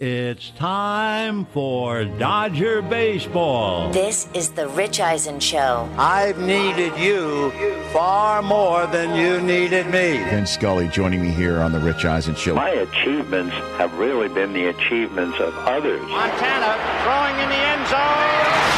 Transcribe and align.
It's 0.00 0.48
time 0.52 1.44
for 1.44 2.06
Dodger 2.06 2.80
Baseball. 2.80 3.90
This 3.90 4.28
is 4.32 4.48
the 4.48 4.66
Rich 4.68 4.98
Eisen 4.98 5.38
Show. 5.38 5.86
I've 5.98 6.38
needed 6.38 6.96
you 6.96 7.50
far 7.92 8.40
more 8.40 8.86
than 8.86 9.14
you 9.14 9.42
needed 9.42 9.84
me. 9.88 10.16
Vin 10.30 10.46
Scully 10.46 10.88
joining 10.88 11.20
me 11.20 11.28
here 11.28 11.58
on 11.58 11.72
the 11.72 11.80
Rich 11.80 12.06
Eisen 12.06 12.34
Show. 12.34 12.54
My 12.54 12.70
achievements 12.70 13.54
have 13.76 13.92
really 13.98 14.28
been 14.28 14.54
the 14.54 14.68
achievements 14.68 15.38
of 15.38 15.54
others. 15.66 16.00
Montana 16.08 16.78
throwing 17.04 17.38
in 17.38 17.50
the 17.50 17.56
end 17.56 17.86
zone. 17.88 18.69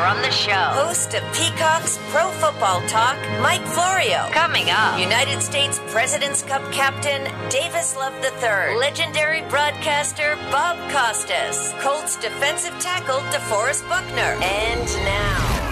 She 0.00 0.06
is 0.06 0.14
gone! 0.16 0.16
Earlier 0.16 0.16
on 0.16 0.22
the 0.22 0.30
show, 0.30 0.86
host 0.86 1.14
of 1.14 1.22
Peacock's 1.34 1.98
Pro 2.10 2.30
Football 2.30 2.80
Talk, 2.88 3.18
Mike 3.40 3.64
Florio. 3.66 4.28
Coming 4.32 4.70
up, 4.70 4.98
United 4.98 5.42
States 5.42 5.80
President's 5.88 6.42
Cup 6.42 6.62
captain 6.72 7.24
Davis 7.50 7.96
Love 7.96 8.14
III, 8.24 8.76
legendary 8.78 9.42
broadcaster 9.48 10.36
Bob 10.50 10.76
Costas, 10.90 11.72
Colts 11.80 12.16
defensive 12.16 12.78
tackle 12.80 13.20
DeForest 13.30 13.88
Buckner, 13.88 14.38
and 14.42 14.86
now 15.04 15.66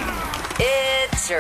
it's 0.61 1.31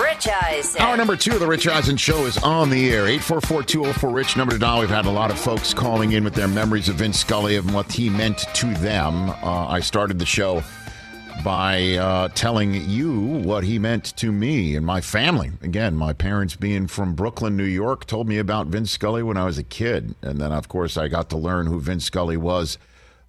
Rich 0.00 0.28
Eisen. 0.28 0.80
Hour 0.80 0.96
number 0.96 1.16
two 1.16 1.32
of 1.32 1.40
the 1.40 1.46
Rich 1.46 1.68
Eisen 1.68 1.96
Show 1.96 2.24
is 2.26 2.38
on 2.38 2.70
the 2.70 2.90
air. 2.90 3.04
844-204-RICH, 3.06 4.36
number 4.36 4.54
to 4.54 4.58
dial. 4.58 4.80
We've 4.80 4.88
had 4.88 5.06
a 5.06 5.10
lot 5.10 5.30
of 5.30 5.38
folks 5.38 5.74
calling 5.74 6.12
in 6.12 6.24
with 6.24 6.34
their 6.34 6.48
memories 6.48 6.88
of 6.88 6.96
Vin 6.96 7.12
Scully 7.12 7.56
and 7.56 7.72
what 7.74 7.92
he 7.92 8.08
meant 8.08 8.38
to 8.38 8.66
them. 8.74 9.30
Uh, 9.30 9.66
I 9.68 9.80
started 9.80 10.18
the 10.18 10.26
show 10.26 10.62
by 11.42 11.94
uh, 11.94 12.28
telling 12.28 12.74
you 12.88 13.20
what 13.20 13.64
he 13.64 13.78
meant 13.78 14.16
to 14.16 14.30
me 14.30 14.76
and 14.76 14.86
my 14.86 15.00
family. 15.00 15.50
Again, 15.62 15.96
my 15.96 16.12
parents 16.12 16.56
being 16.56 16.86
from 16.86 17.14
Brooklyn, 17.14 17.56
New 17.56 17.64
York, 17.64 18.06
told 18.06 18.28
me 18.28 18.38
about 18.38 18.68
Vin 18.68 18.86
Scully 18.86 19.22
when 19.22 19.36
I 19.36 19.44
was 19.44 19.58
a 19.58 19.62
kid. 19.62 20.14
And 20.22 20.40
then, 20.40 20.52
of 20.52 20.68
course, 20.68 20.96
I 20.96 21.08
got 21.08 21.30
to 21.30 21.36
learn 21.36 21.66
who 21.66 21.80
Vin 21.80 22.00
Scully 22.00 22.36
was 22.36 22.78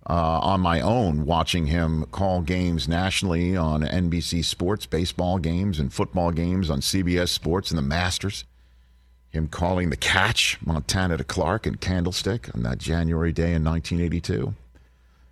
uh, 0.08 0.40
on 0.40 0.62
my 0.62 0.82
own, 0.82 1.26
watching 1.26 1.68
him 1.68 2.06
call 2.12 2.42
games 2.42 2.88
nationally 2.88 3.58
on 3.58 3.82
NBC 3.82 4.46
Sports, 4.46 4.86
baseball 4.86 5.40
games 5.40 5.80
and 5.80 5.92
football 5.92 6.32
games 6.32 6.70
on 6.70 6.82
CBS 6.82 7.30
Sports 7.30 7.72
and 7.72 7.78
the 7.78 7.82
Masters. 7.82 8.46
Him 9.30 9.48
calling 9.48 9.90
the 9.90 9.98
catch, 9.98 10.58
Montana 10.66 11.18
to 11.18 11.24
Clark 11.24 11.66
and 11.66 11.82
Candlestick 11.82 12.54
on 12.56 12.64
that 12.64 12.78
January 12.78 13.34
day 13.34 13.54
in 13.54 13.64
1982. 13.64 14.54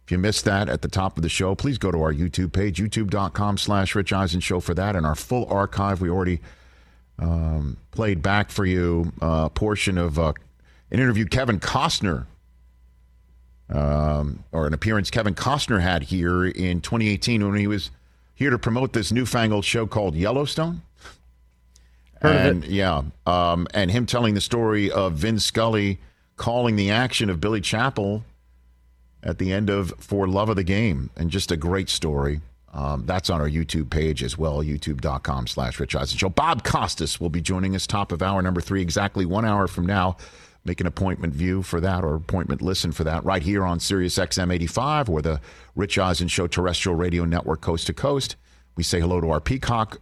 If 0.05 0.11
you 0.11 0.17
missed 0.17 0.43
that 0.45 0.67
at 0.67 0.81
the 0.81 0.89
top 0.89 1.17
of 1.17 1.23
the 1.23 1.29
show, 1.29 1.55
please 1.55 1.77
go 1.77 1.89
to 1.89 2.01
our 2.01 2.13
YouTube 2.13 2.51
page, 2.51 2.77
youtube.com 2.77 3.57
slash 3.57 3.95
Rich 3.95 4.11
Eisen 4.11 4.41
Show 4.41 4.59
for 4.59 4.73
that. 4.73 4.95
And 4.95 5.05
our 5.05 5.15
full 5.15 5.45
archive, 5.45 6.01
we 6.01 6.09
already 6.09 6.41
um, 7.19 7.77
played 7.91 8.21
back 8.21 8.51
for 8.51 8.65
you 8.65 9.13
a 9.21 9.49
portion 9.49 9.97
of 9.97 10.19
uh, 10.19 10.33
an 10.91 10.99
interview 10.99 11.25
Kevin 11.25 11.59
Costner, 11.59 12.25
um, 13.69 14.43
or 14.51 14.67
an 14.67 14.73
appearance 14.73 15.09
Kevin 15.09 15.35
Costner 15.35 15.79
had 15.79 16.03
here 16.03 16.45
in 16.45 16.81
2018 16.81 17.47
when 17.47 17.57
he 17.57 17.67
was 17.67 17.89
here 18.35 18.49
to 18.49 18.59
promote 18.59 18.91
this 18.91 19.11
newfangled 19.11 19.63
show 19.63 19.87
called 19.87 20.15
Yellowstone. 20.15 20.81
Heard 22.21 22.35
of 22.35 22.45
and 22.45 22.63
it. 22.65 22.69
yeah, 22.71 23.03
um, 23.25 23.67
and 23.73 23.89
him 23.89 24.05
telling 24.05 24.33
the 24.33 24.41
story 24.41 24.91
of 24.91 25.13
Vin 25.13 25.39
Scully 25.39 25.99
calling 26.35 26.75
the 26.75 26.91
action 26.91 27.29
of 27.29 27.39
Billy 27.39 27.61
Chapel 27.61 28.25
at 29.23 29.38
the 29.38 29.51
end 29.51 29.69
of 29.69 29.94
For 30.00 30.28
Love 30.28 30.50
of 30.50 30.56
the 30.56 30.63
Game, 30.63 31.09
and 31.16 31.29
just 31.29 31.51
a 31.51 31.57
great 31.57 31.89
story. 31.89 32.41
Um, 32.73 33.06
that's 33.06 33.29
on 33.29 33.39
our 33.39 33.50
YouTube 33.50 33.89
page 33.89 34.23
as 34.23 34.38
well, 34.38 34.63
youtube.com 34.63 35.47
slash 35.47 35.79
Rich 35.79 35.95
Eisen 35.95 36.17
Show. 36.17 36.29
Bob 36.29 36.63
Costas 36.63 37.19
will 37.19 37.29
be 37.29 37.41
joining 37.41 37.75
us 37.75 37.85
top 37.85 38.12
of 38.12 38.22
hour 38.23 38.41
number 38.41 38.62
three, 38.62 38.81
exactly 38.81 39.25
one 39.25 39.45
hour 39.45 39.67
from 39.67 39.85
now. 39.85 40.17
Make 40.66 40.81
an 40.81 40.88
appointment 40.88 41.33
view 41.33 41.62
for 41.62 41.79
that 41.81 42.03
or 42.03 42.16
appointment 42.16 42.62
listen 42.62 42.91
for 42.91 43.03
that 43.03 43.23
right 43.25 43.44
here 43.44 43.63
on 43.63 43.79
Sirius 43.79 44.17
XM 44.17 44.51
85 44.51 45.09
or 45.09 45.22
the 45.22 45.41
Rich 45.75 46.00
Eisen 46.00 46.29
Show 46.29 46.47
terrestrial 46.47 46.95
radio 46.95 47.25
network 47.25 47.62
coast 47.62 47.88
to 47.88 47.94
coast. 47.94 48.38
We 48.75 48.83
say 48.83 49.00
hello 49.00 49.22
to 49.22 49.29
our 49.29 49.41
Peacock 49.41 50.00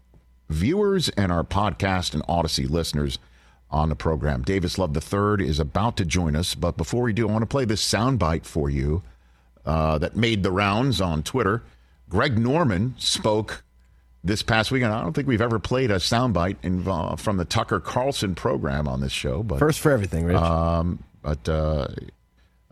viewers 0.50 1.10
and 1.10 1.32
our 1.32 1.44
podcast 1.44 2.14
and 2.14 2.24
Odyssey 2.28 2.68
listeners 2.68 3.18
on 3.72 3.90
the 3.90 3.96
program. 3.96 4.42
Davis 4.44 4.78
Love 4.78 4.96
III 4.96 5.48
is 5.48 5.60
about 5.60 5.98
to 5.98 6.06
join 6.06 6.36
us, 6.36 6.56
but 6.56 6.78
before 6.78 7.04
we 7.04 7.14
do, 7.14 7.28
I 7.28 7.32
want 7.32 7.44
to 7.44 7.48
play 7.48 7.66
this 7.66 7.82
soundbite 7.84 8.46
for 8.46 8.70
you 8.70 9.02
uh, 9.66 9.98
that 10.00 10.16
made 10.16 10.44
the 10.44 10.52
rounds 10.52 11.00
on 11.00 11.24
Twitter. 11.24 11.64
Greg 12.10 12.38
Norman 12.38 12.96
spoke 12.98 13.64
this 14.24 14.44
past 14.44 14.72
weekend. 14.72 14.94
I 14.94 15.02
don't 15.02 15.14
think 15.14 15.28
we've 15.28 15.42
ever 15.42 15.58
played 15.58 15.90
a 15.90 15.96
soundbite 15.96 16.58
in, 16.64 16.86
uh, 16.88 17.16
from 17.16 17.38
the 17.38 17.46
Tucker 17.46 17.80
Carlson 17.80 18.36
program 18.36 18.88
on 18.88 19.00
this 19.00 19.14
show, 19.14 19.42
but 19.42 19.60
First 19.60 19.80
for 19.80 19.92
everything, 19.92 20.26
Rich. 20.26 20.38
um, 20.38 21.04
but 21.22 21.48
uh, 21.48 21.88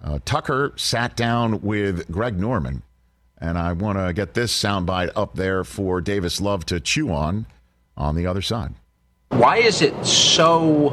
uh, 0.03 0.19
Tucker 0.25 0.73
sat 0.75 1.15
down 1.15 1.61
with 1.61 2.11
Greg 2.11 2.37
Norman, 2.37 2.83
and 3.37 3.57
I 3.57 3.71
want 3.71 3.97
to 3.97 4.11
get 4.11 4.33
this 4.33 4.51
soundbite 4.53 5.11
up 5.15 5.35
there 5.35 5.63
for 5.63 6.01
Davis 6.01 6.41
Love 6.41 6.65
to 6.65 6.79
chew 6.81 7.13
on 7.13 7.45
on 7.95 8.15
the 8.15 8.25
other 8.27 8.41
side. 8.41 8.73
Why 9.39 9.59
is 9.59 9.81
it 9.81 10.05
so 10.05 10.89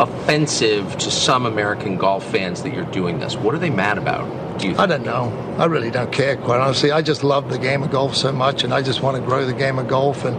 offensive 0.00 0.96
to 0.96 1.10
some 1.10 1.44
American 1.44 1.98
golf 1.98 2.24
fans 2.24 2.62
that 2.62 2.72
you're 2.72 2.86
doing 2.86 3.18
this? 3.18 3.36
What 3.36 3.54
are 3.54 3.58
they 3.58 3.68
mad 3.68 3.98
about? 3.98 4.26
Do 4.58 4.68
you 4.68 4.72
think? 4.72 4.80
I 4.80 4.86
don't 4.86 5.04
know. 5.04 5.56
I 5.58 5.66
really 5.66 5.90
don't 5.90 6.10
care, 6.10 6.36
quite 6.36 6.60
honestly. 6.60 6.92
I 6.92 7.02
just 7.02 7.22
love 7.22 7.50
the 7.50 7.58
game 7.58 7.82
of 7.82 7.90
golf 7.90 8.16
so 8.16 8.32
much, 8.32 8.64
and 8.64 8.72
I 8.72 8.80
just 8.80 9.02
want 9.02 9.16
to 9.18 9.22
grow 9.22 9.44
the 9.44 9.52
game 9.52 9.78
of 9.78 9.86
golf. 9.86 10.24
And 10.24 10.36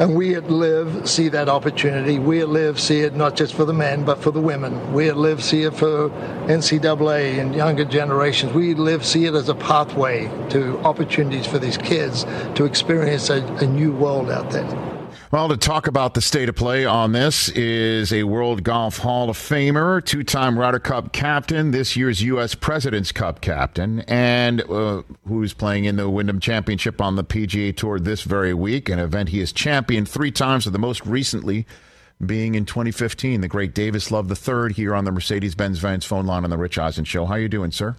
and 0.00 0.16
we 0.16 0.34
at 0.36 0.50
LIV 0.50 1.06
see 1.06 1.28
that 1.28 1.50
opportunity. 1.50 2.18
We 2.18 2.40
at 2.40 2.48
LIV 2.48 2.80
see 2.80 3.00
it 3.00 3.14
not 3.14 3.36
just 3.36 3.52
for 3.52 3.66
the 3.66 3.74
men, 3.74 4.06
but 4.06 4.22
for 4.22 4.30
the 4.30 4.40
women. 4.40 4.94
We 4.94 5.10
at 5.10 5.18
LIV 5.18 5.44
see 5.44 5.64
it 5.64 5.74
for 5.74 6.08
NCAA 6.48 7.38
and 7.38 7.54
younger 7.54 7.84
generations. 7.84 8.54
We 8.54 8.70
at 8.70 8.78
LIV 8.78 9.04
see 9.04 9.26
it 9.26 9.34
as 9.34 9.50
a 9.50 9.54
pathway 9.54 10.30
to 10.48 10.78
opportunities 10.78 11.46
for 11.46 11.58
these 11.58 11.76
kids 11.76 12.24
to 12.54 12.64
experience 12.64 13.28
a, 13.28 13.44
a 13.56 13.66
new 13.66 13.92
world 13.92 14.30
out 14.30 14.50
there. 14.50 14.99
Well, 15.32 15.48
to 15.50 15.56
talk 15.56 15.86
about 15.86 16.14
the 16.14 16.20
state 16.20 16.48
of 16.48 16.56
play 16.56 16.84
on 16.84 17.12
this 17.12 17.48
is 17.50 18.12
a 18.12 18.24
World 18.24 18.64
Golf 18.64 18.98
Hall 18.98 19.30
of 19.30 19.38
Famer, 19.38 20.04
two 20.04 20.24
time 20.24 20.58
Ryder 20.58 20.80
Cup 20.80 21.12
captain, 21.12 21.70
this 21.70 21.94
year's 21.94 22.20
U.S. 22.22 22.56
President's 22.56 23.12
Cup 23.12 23.40
captain, 23.40 24.00
and 24.08 24.60
uh, 24.62 25.02
who's 25.28 25.54
playing 25.54 25.84
in 25.84 25.94
the 25.94 26.10
Wyndham 26.10 26.40
Championship 26.40 27.00
on 27.00 27.14
the 27.14 27.22
PGA 27.22 27.76
Tour 27.76 28.00
this 28.00 28.22
very 28.22 28.52
week, 28.52 28.88
an 28.88 28.98
event 28.98 29.28
he 29.28 29.38
has 29.38 29.52
championed 29.52 30.08
three 30.08 30.32
times, 30.32 30.66
with 30.66 30.72
the 30.72 30.80
most 30.80 31.06
recently 31.06 31.64
being 32.26 32.56
in 32.56 32.64
2015. 32.64 33.40
The 33.40 33.46
great 33.46 33.72
Davis 33.72 34.10
Love 34.10 34.28
III 34.28 34.72
here 34.72 34.96
on 34.96 35.04
the 35.04 35.12
Mercedes 35.12 35.54
Benz 35.54 35.78
Vans 35.78 36.04
phone 36.04 36.26
line 36.26 36.42
on 36.42 36.50
the 36.50 36.58
Rich 36.58 36.76
Eisen 36.76 37.04
Show. 37.04 37.26
How 37.26 37.36
you 37.36 37.48
doing, 37.48 37.70
sir? 37.70 37.94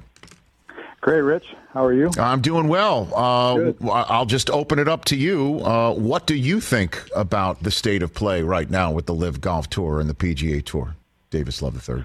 Great, 1.02 1.22
Rich. 1.22 1.56
How 1.74 1.84
are 1.84 1.94
you? 1.94 2.12
I'm 2.20 2.42
doing 2.42 2.68
well. 2.68 3.10
Uh, 3.16 3.74
I'll 3.90 4.28
just 4.28 4.52
open 4.52 4.78
it 4.78 4.88
up 4.88 5.06
to 5.06 5.16
you. 5.16 5.60
Uh, 5.62 5.94
what 5.94 6.28
do 6.28 6.36
you 6.36 6.62
think 6.62 7.04
about 7.16 7.64
the 7.64 7.72
state 7.72 8.04
of 8.04 8.14
play 8.14 8.44
right 8.44 8.70
now 8.70 8.92
with 8.92 9.08
the 9.08 9.14
LIV 9.14 9.42
Golf 9.42 9.70
Tour 9.70 10.00
and 10.00 10.08
the 10.08 10.14
PGA 10.14 10.64
Tour? 10.64 10.96
Davis 11.32 11.62
Love 11.62 11.90
III. 11.90 12.04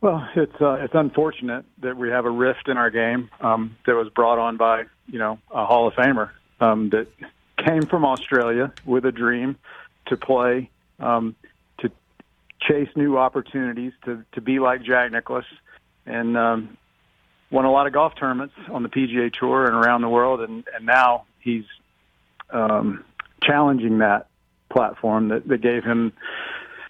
Well, 0.00 0.26
it's 0.36 0.60
uh, 0.60 0.74
it's 0.74 0.94
unfortunate 0.94 1.64
that 1.82 1.96
we 1.96 2.08
have 2.08 2.24
a 2.24 2.30
rift 2.30 2.68
in 2.68 2.78
our 2.78 2.88
game 2.88 3.30
um, 3.40 3.76
that 3.84 3.94
was 3.94 4.08
brought 4.08 4.38
on 4.38 4.56
by 4.56 4.84
you 5.08 5.18
know 5.18 5.38
a 5.50 5.66
Hall 5.66 5.88
of 5.88 5.94
Famer 5.94 6.30
um, 6.60 6.90
that 6.90 7.08
came 7.58 7.82
from 7.82 8.04
Australia 8.04 8.72
with 8.86 9.04
a 9.04 9.12
dream 9.12 9.56
to 10.06 10.16
play, 10.16 10.70
um, 11.00 11.34
to 11.78 11.90
chase 12.60 12.88
new 12.94 13.18
opportunities, 13.18 13.92
to 14.04 14.24
to 14.32 14.40
be 14.40 14.60
like 14.60 14.84
Jack 14.84 15.10
Nicklaus, 15.10 15.44
and 16.06 16.36
um, 16.36 16.78
won 17.50 17.64
a 17.64 17.70
lot 17.70 17.86
of 17.86 17.92
golf 17.92 18.14
tournaments 18.18 18.54
on 18.70 18.82
the 18.82 18.88
PGA 18.88 19.32
Tour 19.32 19.66
and 19.66 19.74
around 19.74 20.02
the 20.02 20.08
world, 20.08 20.40
and 20.40 20.64
and 20.74 20.86
now 20.86 21.24
he's 21.40 21.64
um, 22.50 23.04
challenging 23.42 23.98
that 23.98 24.28
platform 24.70 25.28
that, 25.28 25.48
that 25.48 25.60
gave 25.60 25.84
him 25.84 26.12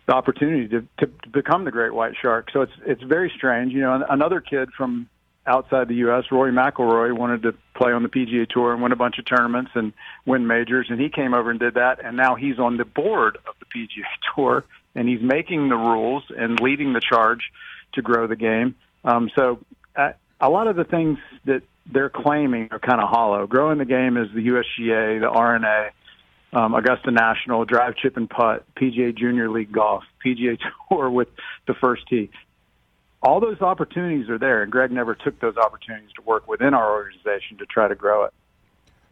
the 0.06 0.14
opportunity 0.14 0.69
to, 0.69 0.81
to, 0.99 1.06
to 1.22 1.28
become 1.28 1.64
the 1.64 1.70
great 1.70 1.94
white 1.94 2.14
shark. 2.20 2.49
So 2.52 2.62
it's 2.62 2.72
it's 2.84 3.02
very 3.02 3.32
strange. 3.37 3.72
You 3.72 3.81
know, 3.81 4.05
another 4.08 4.40
kid 4.40 4.70
from 4.76 5.08
outside 5.46 5.88
the 5.88 5.94
U.S., 5.94 6.25
Rory 6.31 6.52
McIlroy, 6.52 7.16
wanted 7.16 7.43
to 7.43 7.54
play 7.75 7.93
on 7.93 8.02
the 8.02 8.08
PGA 8.08 8.46
Tour 8.49 8.75
and 8.75 8.82
win 8.82 8.93
a 8.93 8.96
bunch 8.96 9.19
of 9.19 9.25
tournaments 9.25 9.70
and 9.75 9.93
win 10.26 10.46
majors, 10.46 10.88
and 10.90 11.00
he 11.00 11.08
came 11.08 11.34
over 11.34 11.50
and 11.50 11.58
did 11.58 11.75
that. 11.75 12.04
And 12.04 12.16
now 12.16 12.34
he's 12.34 12.58
on 12.58 12.76
the 12.76 12.84
board 12.84 13.38
of 13.46 13.54
the 13.58 13.66
PGA 13.66 14.04
Tour, 14.34 14.64
and 14.94 15.08
he's 15.08 15.22
making 15.22 15.69
the 15.69 15.76
rules 15.76 16.25
and 16.37 16.61
leading 16.61 16.93
the 16.93 17.00
charge 17.00 17.50
to 17.94 18.02
grow 18.02 18.26
the 18.26 18.37
game. 18.37 18.76
Um, 19.04 19.31
so 19.34 19.61
uh, 19.96 20.12
a 20.40 20.49
lot 20.49 20.67
of 20.67 20.76
the 20.76 20.85
things 20.85 21.19
that 21.44 21.62
they're 21.90 22.11
claiming 22.11 22.69
are 22.70 22.79
kind 22.79 23.00
of 23.00 23.08
hollow. 23.08 23.46
Growing 23.46 23.79
the 23.79 23.85
game 23.85 24.17
is 24.17 24.29
the 24.35 24.46
USGA, 24.49 25.20
the 25.20 25.29
R&A, 25.29 25.90
um, 26.52 26.75
Augusta 26.75 27.11
National, 27.11 27.64
Drive, 27.64 27.96
Chip, 27.96 28.17
and 28.17 28.29
Putt, 28.29 28.64
PGA 28.75 29.17
Junior 29.17 29.50
League 29.50 29.73
Golf, 29.73 30.05
PGA 30.25 30.58
Tour 30.88 31.11
with 31.19 31.29
the 31.67 31.75
first 31.75 32.06
tee 32.08 32.31
all 33.23 33.40
those 33.40 33.61
opportunities 33.61 34.29
are 34.29 34.38
there, 34.38 34.62
and 34.62 34.70
Greg 34.70 34.93
never 34.93 35.14
took 35.14 35.40
those 35.40 35.56
opportunities 35.56 36.11
to 36.14 36.23
work 36.23 36.46
within 36.46 36.75
our 36.75 36.93
organization 36.93 37.58
to 37.58 37.67
try 37.67 37.88
to 37.88 37.94
grow 37.94 38.25
it. 38.25 38.32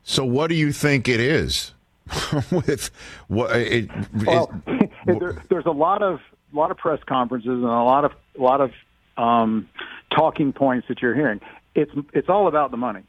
So, 0.02 0.24
what 0.24 0.48
do 0.48 0.54
you 0.54 0.72
think 0.72 1.08
it 1.08 1.20
is? 1.20 1.72
With 2.52 2.90
what? 3.26 3.56
It, 3.56 3.90
well, 4.24 4.52
it, 4.66 4.90
there, 5.06 5.42
there's 5.48 5.66
a 5.66 5.72
lot 5.72 6.02
of 6.02 6.20
a 6.52 6.56
lot 6.56 6.70
of 6.70 6.76
press 6.76 7.00
conferences 7.06 7.48
and 7.48 7.64
a 7.64 7.66
lot 7.66 8.04
of 8.04 8.12
a 8.38 8.42
lot 8.42 8.60
of 8.60 8.70
um, 9.16 9.68
talking 10.14 10.52
points 10.52 10.88
that 10.88 11.02
you're 11.02 11.14
hearing. 11.14 11.40
It's 11.74 11.92
it's 12.12 12.28
all 12.28 12.48
about 12.48 12.70
the 12.70 12.76
money. 12.76 13.02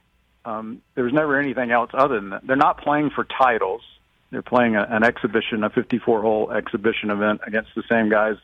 Um, 0.45 0.81
there's 0.95 1.13
never 1.13 1.39
anything 1.39 1.71
else 1.71 1.91
other 1.93 2.15
than 2.15 2.29
that. 2.29 2.47
They're 2.47 2.55
not 2.55 2.79
playing 2.81 3.09
for 3.09 3.25
titles. 3.25 3.81
They're 4.31 4.41
playing 4.41 4.75
a, 4.75 4.83
an 4.89 5.03
exhibition, 5.03 5.63
a 5.63 5.69
54 5.69 6.21
hole 6.21 6.51
exhibition 6.51 7.09
event 7.09 7.41
against 7.45 7.71
the 7.75 7.83
same 7.89 8.09
guys 8.09 8.35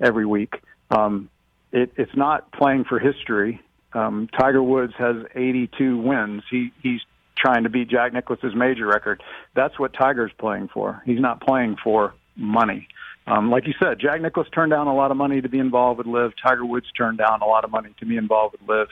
every 0.00 0.26
week. 0.26 0.54
Um, 0.90 1.30
it, 1.72 1.92
it's 1.96 2.14
not 2.14 2.52
playing 2.52 2.84
for 2.84 2.98
history. 2.98 3.60
Um, 3.92 4.28
Tiger 4.38 4.62
Woods 4.62 4.92
has 4.98 5.16
82 5.34 5.98
wins. 5.98 6.42
He 6.50 6.72
he's 6.82 7.00
trying 7.36 7.64
to 7.64 7.70
beat 7.70 7.88
Jack 7.88 8.12
Nicklaus's 8.12 8.54
major 8.54 8.86
record. 8.86 9.22
That's 9.54 9.78
what 9.78 9.92
Tiger's 9.92 10.32
playing 10.38 10.68
for. 10.68 11.02
He's 11.06 11.20
not 11.20 11.40
playing 11.40 11.76
for 11.82 12.14
money. 12.36 12.86
Um, 13.30 13.48
like 13.50 13.66
you 13.66 13.74
said, 13.80 14.00
Jack 14.00 14.20
Nicklaus 14.20 14.48
turned 14.52 14.72
down 14.72 14.88
a 14.88 14.94
lot 14.94 15.12
of 15.12 15.16
money 15.16 15.40
to 15.40 15.48
be 15.48 15.60
involved 15.60 15.98
with 15.98 16.06
LIV. 16.08 16.32
Tiger 16.42 16.64
Woods 16.64 16.90
turned 16.96 17.18
down 17.18 17.42
a 17.42 17.46
lot 17.46 17.64
of 17.64 17.70
money 17.70 17.94
to 18.00 18.06
be 18.06 18.16
involved 18.16 18.56
with 18.58 18.68
LIV. 18.68 18.88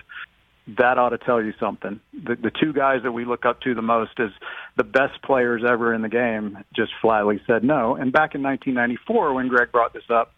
That 0.78 0.98
ought 0.98 1.08
to 1.08 1.18
tell 1.18 1.42
you 1.42 1.54
something. 1.58 1.98
The, 2.12 2.36
the 2.36 2.50
two 2.50 2.72
guys 2.72 3.02
that 3.02 3.12
we 3.12 3.24
look 3.24 3.44
up 3.44 3.60
to 3.62 3.74
the 3.74 3.82
most 3.82 4.20
as 4.20 4.30
the 4.76 4.84
best 4.84 5.22
players 5.22 5.62
ever 5.66 5.92
in 5.92 6.02
the 6.02 6.08
game 6.08 6.58
just 6.72 6.92
flatly 7.00 7.40
said 7.46 7.64
no. 7.64 7.96
And 7.96 8.12
back 8.12 8.34
in 8.34 8.42
1994, 8.42 9.34
when 9.34 9.48
Greg 9.48 9.72
brought 9.72 9.92
this 9.92 10.08
up, 10.08 10.32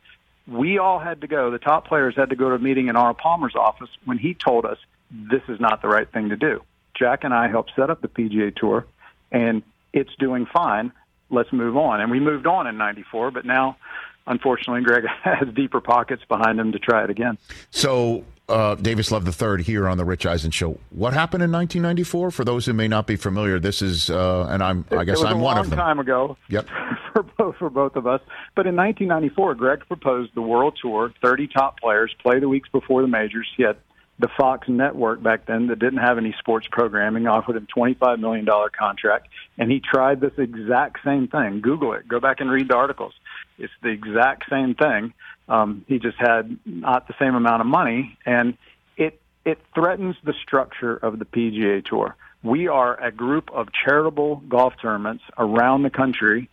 we 0.46 0.78
all 0.78 0.98
had 0.98 1.20
to 1.20 1.26
go, 1.26 1.50
the 1.50 1.58
top 1.58 1.86
players 1.86 2.14
had 2.16 2.30
to 2.30 2.36
go 2.36 2.48
to 2.48 2.54
a 2.54 2.58
meeting 2.58 2.88
in 2.88 2.96
Arnold 2.96 3.18
Palmer's 3.18 3.54
office 3.54 3.90
when 4.04 4.18
he 4.18 4.34
told 4.34 4.64
us 4.64 4.78
this 5.10 5.42
is 5.48 5.60
not 5.60 5.82
the 5.82 5.88
right 5.88 6.10
thing 6.10 6.30
to 6.30 6.36
do. 6.36 6.62
Jack 6.98 7.24
and 7.24 7.34
I 7.34 7.48
helped 7.48 7.72
set 7.76 7.90
up 7.90 8.00
the 8.00 8.08
PGA 8.08 8.54
Tour, 8.54 8.86
and 9.30 9.62
it's 9.92 10.14
doing 10.18 10.46
fine. 10.46 10.92
Let's 11.30 11.52
move 11.52 11.76
on. 11.76 12.00
And 12.00 12.10
we 12.10 12.20
moved 12.20 12.46
on 12.46 12.66
in 12.66 12.76
94, 12.76 13.30
but 13.30 13.44
now, 13.44 13.76
unfortunately, 14.26 14.82
Greg 14.82 15.04
has 15.22 15.48
deeper 15.54 15.80
pockets 15.80 16.22
behind 16.28 16.58
him 16.58 16.72
to 16.72 16.78
try 16.78 17.04
it 17.04 17.10
again. 17.10 17.38
So, 17.70 18.24
uh, 18.48 18.74
Davis 18.74 19.12
Love 19.12 19.26
III 19.26 19.62
here 19.62 19.88
on 19.88 19.96
the 19.96 20.04
Rich 20.04 20.26
Eisen 20.26 20.50
Show. 20.50 20.78
What 20.90 21.12
happened 21.12 21.42
in 21.42 21.52
1994? 21.52 22.30
For 22.32 22.44
those 22.44 22.66
who 22.66 22.72
may 22.72 22.88
not 22.88 23.06
be 23.06 23.16
familiar, 23.16 23.60
this 23.60 23.80
is, 23.80 24.10
uh, 24.10 24.46
and 24.50 24.62
I'm, 24.62 24.84
I 24.90 25.04
guess 25.04 25.22
I'm 25.22 25.40
one 25.40 25.56
of 25.58 25.70
them. 25.70 25.78
A 25.78 25.82
long 25.82 25.86
time 25.86 25.98
ago. 26.00 26.36
Yep. 26.48 26.68
For 27.12 27.24
both 27.24 27.56
for 27.56 27.68
both 27.70 27.96
of 27.96 28.06
us. 28.06 28.20
But 28.54 28.68
in 28.68 28.76
1994, 28.76 29.56
Greg 29.56 29.80
proposed 29.88 30.32
the 30.36 30.42
World 30.42 30.78
Tour. 30.80 31.12
30 31.20 31.48
top 31.48 31.80
players 31.80 32.14
play 32.22 32.38
the 32.38 32.48
weeks 32.48 32.68
before 32.70 33.02
the 33.02 33.08
majors. 33.08 33.48
He 33.56 33.64
had 33.64 33.78
the 34.20 34.28
Fox 34.36 34.68
network 34.68 35.22
back 35.22 35.46
then 35.46 35.68
that 35.68 35.78
didn't 35.78 36.00
have 36.00 36.18
any 36.18 36.34
sports 36.38 36.66
programming 36.70 37.26
offered 37.26 37.56
him 37.56 37.66
$25 37.74 38.20
million 38.20 38.46
contract. 38.78 39.28
And 39.56 39.70
he 39.70 39.80
tried 39.80 40.20
this 40.20 40.32
exact 40.36 40.98
same 41.04 41.26
thing. 41.26 41.60
Google 41.62 41.94
it. 41.94 42.06
Go 42.06 42.20
back 42.20 42.40
and 42.40 42.50
read 42.50 42.68
the 42.68 42.76
articles. 42.76 43.14
It's 43.58 43.72
the 43.82 43.88
exact 43.88 44.44
same 44.50 44.74
thing. 44.74 45.14
Um, 45.48 45.84
he 45.88 45.98
just 45.98 46.18
had 46.18 46.58
not 46.66 47.08
the 47.08 47.14
same 47.18 47.34
amount 47.34 47.62
of 47.62 47.66
money, 47.66 48.16
and 48.24 48.56
it 48.96 49.20
it 49.44 49.58
threatens 49.74 50.14
the 50.22 50.34
structure 50.42 50.96
of 50.96 51.18
the 51.18 51.24
PGA 51.24 51.84
Tour. 51.84 52.14
We 52.42 52.68
are 52.68 53.02
a 53.02 53.10
group 53.10 53.50
of 53.52 53.68
charitable 53.72 54.42
golf 54.48 54.74
tournaments 54.80 55.24
around 55.36 55.82
the 55.82 55.90
country 55.90 56.48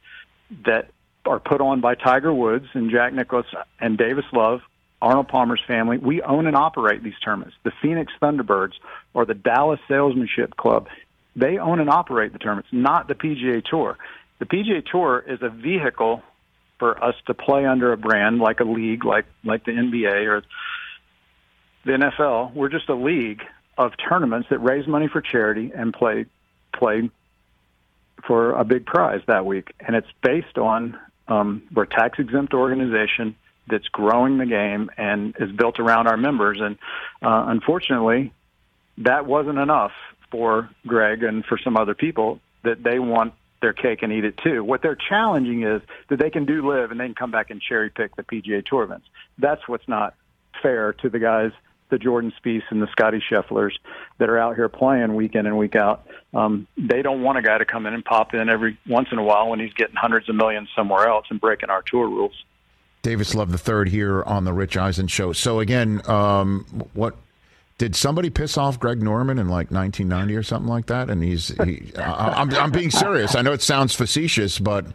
that 0.66 0.90
are 1.26 1.40
put 1.40 1.62
on 1.62 1.82
by 1.82 1.96
Tiger 1.96 2.34
Woods 2.34 2.66
and 2.74 2.90
Jack 2.90 3.14
Nicklaus 3.14 3.46
and 3.80 3.98
Davis 3.98 4.26
Love, 4.34 4.62
Arnold 5.02 5.28
Palmer's 5.28 5.62
family. 5.68 5.98
We 5.98 6.22
own 6.22 6.48
and 6.48 6.56
operate 6.56 7.04
these 7.04 7.18
tournaments. 7.24 7.56
The 7.64 7.72
Phoenix 7.82 8.12
Thunderbirds 8.22 8.74
or 9.14 9.26
the 9.26 9.34
Dallas 9.34 9.80
Salesmanship 9.88 10.58
Club, 10.58 10.88
they 11.36 11.58
own 11.58 11.80
and 11.80 11.90
operate 11.90 12.34
the 12.34 12.40
tournaments, 12.40 12.70
not 12.72 13.08
the 13.08 13.14
PGA 13.14 13.64
Tour. 13.64 13.98
The 14.40 14.46
PGA 14.46 14.84
Tour 14.86 15.24
is 15.28 15.40
a 15.42 15.50
vehicle 15.50 16.24
for 16.80 17.04
us 17.04 17.16
to 17.26 17.34
play 17.34 17.66
under 17.66 17.92
a 17.92 17.98
brand 17.98 18.40
like 18.40 18.60
a 18.60 18.64
league, 18.64 19.04
like 19.04 19.26
like 19.44 19.66
the 19.66 19.72
NBA 19.72 20.28
or 20.28 20.44
the 21.86 21.92
NFL. 21.92 22.54
We're 22.54 22.70
just 22.70 22.90
a 22.90 22.96
league 22.96 23.42
of 23.78 23.94
tournaments 24.10 24.50
that 24.50 24.60
raise 24.60 24.88
money 24.88 25.08
for 25.08 25.22
charity 25.22 25.72
and 25.76 25.94
play 25.94 26.26
play 26.74 27.10
for 28.26 28.52
a 28.52 28.64
big 28.64 28.86
prize 28.86 29.22
that 29.28 29.46
week, 29.46 29.74
and 29.80 29.96
it's 29.96 30.08
based 30.22 30.58
on 30.58 31.00
um, 31.28 31.64
we're 31.74 31.84
a 31.84 31.88
tax 31.88 32.20
exempt 32.20 32.54
organization 32.54 33.36
that's 33.70 33.88
growing 33.88 34.38
the 34.38 34.46
game 34.46 34.90
and 34.98 35.36
is 35.40 35.52
built 35.52 35.80
around 35.80 36.08
our 36.08 36.18
members. 36.18 36.60
And 36.62 36.78
uh, 37.22 37.46
unfortunately, 37.48 38.34
that 39.00 39.26
wasn't 39.26 39.60
enough 39.60 39.92
for 40.32 40.70
Greg 40.86 41.24
and 41.24 41.46
for 41.46 41.58
some 41.58 41.78
other 41.78 41.94
people 41.94 42.40
that 42.64 42.84
they 42.84 43.00
want 43.00 43.34
their 43.62 43.74
cake 43.74 44.04
and 44.04 44.14
eat 44.14 44.26
it 44.26 44.38
too. 44.38 44.64
What 44.64 44.82
they're 44.82 44.98
challenging 44.98 45.64
is 45.64 45.82
that 46.10 46.20
they 46.20 46.30
can 46.30 46.46
do 46.46 46.68
LIV 46.70 46.92
and 46.92 47.00
then 47.00 47.16
come 47.16 47.32
back 47.32 47.50
and 47.50 47.62
cherry 47.62 47.90
pick 47.90 48.16
the 48.16 48.24
PGA 48.24 48.66
Tour 48.66 48.84
events. 48.84 49.08
That's 49.38 49.68
what's 49.68 49.88
not 49.88 50.16
fair 50.62 50.94
to 50.94 51.10
the 51.10 51.20
guys, 51.20 51.52
the 51.90 51.98
Jordan 51.98 52.34
Spieth 52.40 52.64
and 52.70 52.82
the 52.82 52.88
Scottie 52.92 53.22
Schefflers 53.32 53.74
that 54.20 54.30
are 54.30 54.38
out 54.38 54.56
here 54.56 54.70
playing 54.70 55.16
week 55.16 55.36
in 55.36 55.46
and 55.46 55.58
week 55.58 55.76
out. 55.76 56.08
Um, 56.34 56.68
they 56.78 57.02
don't 57.02 57.24
want 57.24 57.38
a 57.38 57.42
guy 57.42 57.58
to 57.58 57.66
come 57.66 57.86
in 57.86 57.94
and 57.94 58.06
pop 58.06 58.34
in 58.34 58.50
every 58.50 58.78
once 58.88 59.10
in 59.12 59.18
a 59.18 59.24
while 59.24 59.50
when 59.50 59.60
he's 59.60 59.74
getting 59.74 59.96
hundreds 59.96 60.30
of 60.30 60.36
millions 60.36 60.70
somewhere 60.76 61.08
else 61.08 61.26
and 61.30 61.42
breaking 61.42 61.70
our 61.70 61.82
tour 61.82 62.08
rules. 62.08 62.44
Davis 63.02 63.36
Love 63.36 63.52
the 63.52 63.58
third 63.58 63.90
here 63.90 64.24
on 64.24 64.44
the 64.44 64.54
Rich 64.54 64.78
Eisen 64.78 65.08
show. 65.08 65.34
So 65.34 65.60
again, 65.60 66.02
um, 66.10 66.66
what 66.94 67.16
did 67.78 67.96
somebody 67.96 68.30
piss 68.30 68.58
off 68.58 68.80
Greg 68.80 69.02
Norman 69.02 69.38
in 69.38 69.48
like 69.48 69.72
1990 69.72 70.36
or 70.36 70.44
something 70.44 70.70
like 70.70 70.88
that? 70.88 71.10
And 71.10 71.24
he's, 71.24 71.50
he, 71.64 71.92
I, 71.98 72.42
am 72.42 72.50
I'm, 72.50 72.56
I'm 72.56 72.72
being 72.72 72.92
serious. 72.92 73.36
I 73.36 73.42
know 73.42 73.54
it 73.54 73.62
sounds 73.62 73.94
facetious, 73.94 74.60
but 74.60 74.86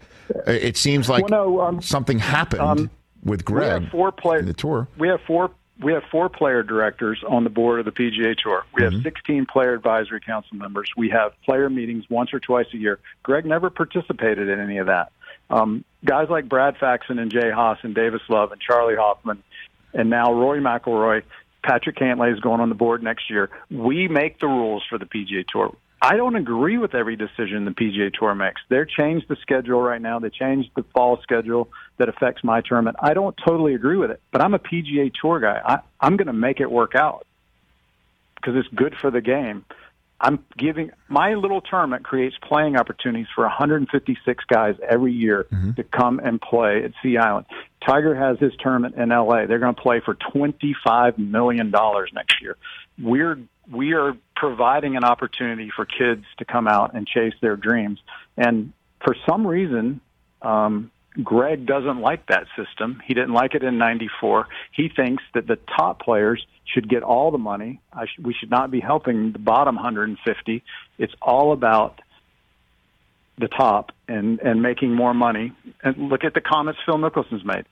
it 0.47 0.76
seems 0.76 1.09
like 1.09 1.28
well, 1.28 1.47
no, 1.47 1.61
um, 1.61 1.82
something 1.82 2.18
happened 2.18 2.62
um, 2.62 2.90
with 3.25 3.44
Greg. 3.44 3.82
Have 3.82 3.90
four 3.90 4.12
players. 4.12 4.47
The 4.47 4.54
tour. 4.54 4.88
We 4.99 5.09
have 5.09 5.21
four. 5.26 5.50
We 5.80 5.92
have 5.94 6.04
four 6.11 6.28
player 6.28 6.62
directors 6.62 7.25
on 7.26 7.44
the 7.44 7.50
board 7.50 7.80
of 7.80 7.87
the 7.87 7.92
PGA 7.92 8.37
Tour. 8.37 8.64
We 8.73 8.85
have 8.85 8.92
mm-hmm. 8.92 9.02
16 9.02 9.47
player 9.47 9.75
advisory 9.75 10.21
council 10.21 10.56
members. 10.56 10.88
We 10.97 11.09
have 11.11 11.32
player 11.44 11.68
meetings 11.68 12.04
once 12.09 12.32
or 12.32 12.38
twice 12.38 12.66
a 12.73 12.76
year. 12.76 13.00
Greg 13.25 13.47
never 13.47 13.68
participated 13.68 14.49
in 14.49 14.61
any 14.61 14.78
of 14.78 14.87
that. 14.87 15.11
Um, 15.52 15.85
guys 16.04 16.28
like 16.28 16.49
Brad 16.49 16.76
Faxon 16.78 17.18
and 17.18 17.30
Jay 17.30 17.50
Haas 17.50 17.78
and 17.82 17.94
Davis 17.94 18.23
Love 18.28 18.52
and 18.52 18.61
Charley 18.61 18.97
Hoffman 18.97 19.42
and 19.94 20.11
now 20.11 20.32
Rory 20.32 20.61
McIlroy 20.61 21.23
Patrick 21.62 21.97
Cantlay 21.97 22.32
is 22.32 22.40
going 22.40 22.61
on 22.61 22.68
the 22.68 22.75
board 22.75 23.02
next 23.02 23.30
year. 23.30 23.50
We 23.71 24.09
make 24.09 24.40
the 24.40 24.49
rules 24.49 24.82
for 24.88 24.99
the 24.99 25.04
PGA 25.04 25.47
Tour. 25.47 25.75
I 26.04 26.16
don't 26.16 26.35
agree 26.35 26.78
with 26.78 26.97
every 26.97 27.14
decision 27.14 27.64
the 27.64 27.71
PGA 27.71 28.12
Tour 28.12 28.35
makes. 28.35 28.61
They're 28.68 28.85
changed 28.87 29.26
the 29.28 29.37
schedule 29.40 29.80
right 29.80 30.02
now. 30.02 30.18
They 30.18 30.30
changed 30.30 30.71
the 30.75 30.82
fall 30.92 31.21
schedule 31.23 31.68
that 31.99 32.09
affects 32.09 32.42
my 32.42 32.61
tournament. 32.61 32.97
I 33.00 33.14
don't 33.14 33.37
totally 33.47 33.75
agree 33.75 33.97
with 33.97 34.11
it, 34.11 34.21
but 34.32 34.42
I'm 34.42 34.54
a 34.54 34.59
PGA 34.59 35.12
Tour 35.14 35.38
guy. 35.38 35.61
I, 35.64 35.78
I'm 36.00 36.16
going 36.16 36.26
to 36.26 36.32
make 36.32 36.59
it 36.59 36.68
work 36.68 36.97
out 36.97 37.25
because 38.35 38.56
it's 38.56 38.68
good 38.75 38.97
for 39.00 39.12
the 39.12 39.21
game. 39.21 39.64
I'm 40.23 40.45
giving 40.57 40.93
my 41.09 41.35
little 41.35 41.61
tournament 41.61 42.05
creates 42.05 42.37
playing 42.49 42.76
opportunities 42.76 43.26
for 43.35 43.43
156 43.43 44.45
guys 44.45 44.76
every 44.88 45.12
year 45.12 45.47
mm-hmm. 45.52 45.73
to 45.73 45.83
come 45.83 46.21
and 46.21 46.41
play 46.41 46.85
at 46.85 46.93
Sea 47.02 47.17
Island. 47.17 47.47
Tiger 47.85 48.14
has 48.14 48.38
his 48.38 48.52
tournament 48.61 48.95
in 48.95 49.09
LA. 49.09 49.47
They're 49.47 49.59
going 49.59 49.75
to 49.75 49.81
play 49.81 50.00
for 50.05 50.14
25 50.33 51.19
million 51.19 51.73
dollars 51.73 52.11
next 52.14 52.41
year. 52.41 52.57
We're 53.00 53.38
we 53.71 53.95
are 53.95 54.17
providing 54.37 54.97
an 54.97 55.05
opportunity 55.05 55.71
for 55.75 55.87
kids 55.87 56.25
to 56.38 56.45
come 56.45 56.69
out 56.69 56.95
and 56.95 57.07
chase 57.07 57.35
their 57.41 57.57
dreams. 57.57 57.99
And 58.37 58.73
for 59.05 59.17
some 59.29 59.47
reason, 59.47 60.00
um, 60.41 60.91
Greg 61.23 61.66
doesn't 61.66 62.00
like 62.00 62.26
that 62.28 62.47
system. 62.57 63.02
He 63.07 63.14
didn't 63.14 63.35
like 63.35 63.54
it 63.54 63.62
in 63.62 63.78
94. 63.78 64.47
He 64.73 64.88
thinks 64.88 65.23
that 65.35 65.47
the 65.47 65.59
top 65.76 66.00
players 66.00 66.45
should 66.64 66.88
get 66.88 67.02
all 67.02 67.31
the 67.31 67.38
money. 67.38 67.81
I 67.92 68.07
sh- 68.07 68.21
we 68.23 68.35
should 68.35 68.50
not 68.50 68.71
be 68.71 68.81
helping 68.81 69.33
the 69.33 69.38
bottom 69.38 69.75
150. 69.75 70.62
It's 70.99 71.12
all 71.21 71.52
about 71.52 72.00
the 73.38 73.49
top 73.49 73.92
and, 74.09 74.40
and 74.40 74.62
making 74.62 74.95
more 74.95 75.12
money. 75.12 75.52
And 75.83 76.09
look 76.09 76.25
at 76.25 76.35
the 76.35 76.40
comments 76.40 76.81
Phil 76.87 76.97
Mickelson's 76.97 77.45
made. 77.45 77.64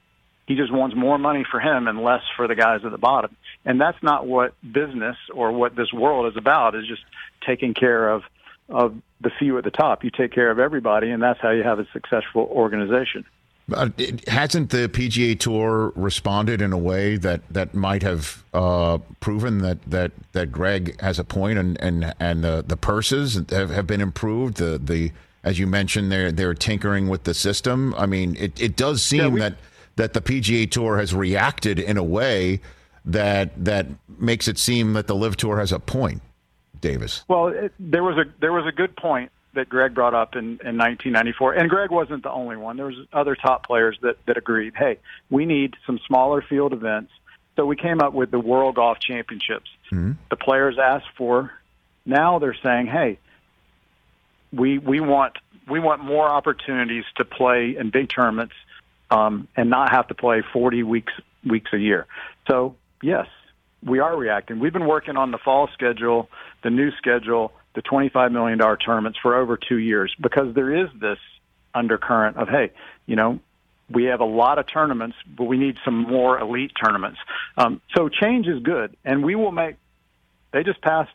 He 0.46 0.56
just 0.56 0.72
wants 0.72 0.96
more 0.96 1.16
money 1.16 1.44
for 1.48 1.60
him 1.60 1.86
and 1.86 2.02
less 2.02 2.22
for 2.36 2.48
the 2.48 2.56
guys 2.56 2.80
at 2.84 2.90
the 2.90 2.98
bottom. 2.98 3.36
And 3.64 3.80
that's 3.80 4.02
not 4.02 4.26
what 4.26 4.54
business 4.62 5.16
or 5.32 5.52
what 5.52 5.76
this 5.76 5.92
world 5.92 6.30
is 6.30 6.36
about, 6.36 6.74
is 6.74 6.86
just 6.88 7.02
taking 7.46 7.72
care 7.72 8.10
of 8.10 8.22
of 8.70 8.96
the 9.20 9.30
few 9.38 9.58
at 9.58 9.64
the 9.64 9.70
top. 9.70 10.04
You 10.04 10.10
take 10.10 10.32
care 10.32 10.50
of 10.50 10.58
everybody, 10.58 11.10
and 11.10 11.22
that's 11.22 11.40
how 11.40 11.50
you 11.50 11.62
have 11.62 11.78
a 11.78 11.86
successful 11.92 12.48
organization. 12.50 13.24
Uh, 13.72 13.90
it, 13.98 14.28
hasn't 14.28 14.70
the 14.70 14.88
PGA 14.88 15.38
Tour 15.38 15.92
responded 15.94 16.60
in 16.60 16.72
a 16.72 16.78
way 16.78 17.16
that, 17.16 17.42
that 17.50 17.74
might 17.74 18.02
have 18.02 18.42
uh, 18.52 18.98
proven 19.20 19.58
that, 19.58 19.78
that, 19.88 20.12
that 20.32 20.50
Greg 20.50 21.00
has 21.00 21.18
a 21.18 21.24
point 21.24 21.58
and 21.58 21.80
and 21.80 22.14
and 22.18 22.42
the, 22.42 22.64
the 22.66 22.76
purses 22.76 23.40
have, 23.50 23.70
have 23.70 23.86
been 23.86 24.00
improved? 24.00 24.56
The 24.56 24.78
the 24.78 25.12
as 25.44 25.58
you 25.58 25.66
mentioned, 25.66 26.10
they're 26.10 26.32
they're 26.32 26.54
tinkering 26.54 27.08
with 27.08 27.24
the 27.24 27.34
system. 27.34 27.94
I 27.96 28.06
mean, 28.06 28.36
it, 28.38 28.60
it 28.60 28.76
does 28.76 29.02
seem 29.02 29.20
yeah, 29.20 29.28
we, 29.28 29.40
that 29.40 29.54
that 29.96 30.12
the 30.14 30.20
PGA 30.20 30.70
Tour 30.70 30.98
has 30.98 31.14
reacted 31.14 31.78
in 31.78 31.96
a 31.96 32.04
way 32.04 32.60
that 33.04 33.64
that 33.64 33.86
makes 34.18 34.48
it 34.48 34.58
seem 34.58 34.92
that 34.94 35.06
the 35.06 35.14
LIV 35.14 35.36
Tour 35.36 35.58
has 35.58 35.72
a 35.72 35.78
point. 35.78 36.22
Davis? 36.80 37.24
Well, 37.28 37.48
it, 37.48 37.72
there 37.78 38.02
was 38.02 38.16
a 38.16 38.24
there 38.40 38.52
was 38.52 38.66
a 38.66 38.72
good 38.72 38.96
point 38.96 39.30
that 39.54 39.68
Greg 39.68 39.94
brought 39.94 40.14
up 40.14 40.36
in, 40.36 40.60
in 40.62 40.78
1994, 40.78 41.54
and 41.54 41.68
Greg 41.68 41.90
wasn't 41.90 42.22
the 42.22 42.30
only 42.30 42.56
one. 42.56 42.76
There 42.76 42.86
was 42.86 42.96
other 43.12 43.34
top 43.34 43.66
players 43.66 43.98
that 44.02 44.16
that 44.26 44.36
agreed. 44.36 44.74
Hey, 44.76 44.98
we 45.30 45.46
need 45.46 45.74
some 45.86 45.98
smaller 46.06 46.42
field 46.42 46.72
events. 46.72 47.12
So 47.56 47.66
we 47.66 47.76
came 47.76 48.00
up 48.00 48.12
with 48.14 48.30
the 48.30 48.38
World 48.38 48.76
Golf 48.76 48.98
Championships. 49.00 49.68
Mm-hmm. 49.92 50.12
The 50.30 50.36
players 50.36 50.78
asked 50.78 51.10
for. 51.16 51.52
Now 52.06 52.38
they're 52.38 52.56
saying, 52.62 52.86
hey, 52.86 53.18
we 54.52 54.78
we 54.78 55.00
want 55.00 55.36
we 55.68 55.80
want 55.80 56.02
more 56.02 56.28
opportunities 56.28 57.04
to 57.16 57.24
play 57.24 57.76
in 57.76 57.90
big 57.90 58.08
tournaments 58.08 58.54
um, 59.10 59.48
and 59.56 59.70
not 59.70 59.90
have 59.90 60.08
to 60.08 60.14
play 60.14 60.42
40 60.52 60.82
weeks 60.82 61.12
weeks 61.44 61.72
a 61.72 61.78
year. 61.78 62.06
So 62.48 62.76
yes, 63.02 63.26
we 63.84 63.98
are 63.98 64.16
reacting. 64.16 64.58
We've 64.60 64.72
been 64.72 64.86
working 64.86 65.16
on 65.16 65.30
the 65.30 65.38
fall 65.38 65.68
schedule, 65.72 66.28
the 66.62 66.70
new 66.70 66.90
schedule, 66.92 67.52
the 67.74 67.82
$25 67.82 68.32
million 68.32 68.58
tournaments 68.58 69.18
for 69.22 69.36
over 69.36 69.56
two 69.56 69.78
years 69.78 70.14
because 70.20 70.54
there 70.54 70.84
is 70.84 70.88
this 71.00 71.18
undercurrent 71.74 72.36
of, 72.36 72.48
hey, 72.48 72.72
you 73.06 73.16
know, 73.16 73.40
we 73.88 74.04
have 74.04 74.20
a 74.20 74.24
lot 74.24 74.58
of 74.58 74.66
tournaments, 74.66 75.16
but 75.36 75.44
we 75.44 75.58
need 75.58 75.76
some 75.84 76.02
more 76.02 76.38
elite 76.38 76.72
tournaments. 76.82 77.18
Um, 77.56 77.80
so 77.96 78.08
change 78.08 78.46
is 78.46 78.62
good, 78.62 78.96
and 79.04 79.24
we 79.24 79.34
will 79.34 79.50
make. 79.50 79.76
They 80.52 80.62
just 80.62 80.80
passed 80.80 81.10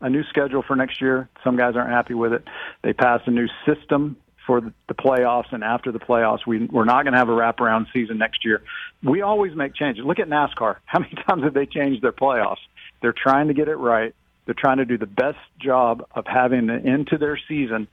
a 0.00 0.08
new 0.08 0.24
schedule 0.24 0.62
for 0.62 0.74
next 0.74 1.00
year. 1.00 1.28
Some 1.42 1.56
guys 1.56 1.76
aren't 1.76 1.90
happy 1.90 2.14
with 2.14 2.32
it. 2.32 2.44
They 2.82 2.92
passed 2.92 3.26
a 3.26 3.30
new 3.30 3.48
system 3.66 4.16
for 4.46 4.60
the 4.60 4.94
playoffs 4.94 5.52
and 5.52 5.64
after 5.64 5.92
the 5.92 5.98
playoffs. 5.98 6.46
We, 6.46 6.66
we're 6.66 6.84
not 6.84 7.04
going 7.04 7.12
to 7.12 7.18
have 7.18 7.28
a 7.28 7.32
wraparound 7.32 7.86
season 7.92 8.18
next 8.18 8.44
year. 8.44 8.62
We 9.02 9.22
always 9.22 9.54
make 9.54 9.74
changes. 9.74 10.04
Look 10.04 10.18
at 10.18 10.28
NASCAR. 10.28 10.76
How 10.84 10.98
many 11.00 11.14
times 11.26 11.44
have 11.44 11.54
they 11.54 11.66
changed 11.66 12.02
their 12.02 12.12
playoffs? 12.12 12.58
They're 13.00 13.14
trying 13.14 13.48
to 13.48 13.54
get 13.54 13.68
it 13.68 13.76
right. 13.76 14.14
They're 14.44 14.54
trying 14.54 14.78
to 14.78 14.84
do 14.84 14.98
the 14.98 15.06
best 15.06 15.38
job 15.58 16.06
of 16.14 16.26
having 16.26 16.68
an 16.70 16.86
end 16.86 17.08
to 17.08 17.18
their 17.18 17.38
season 17.48 17.88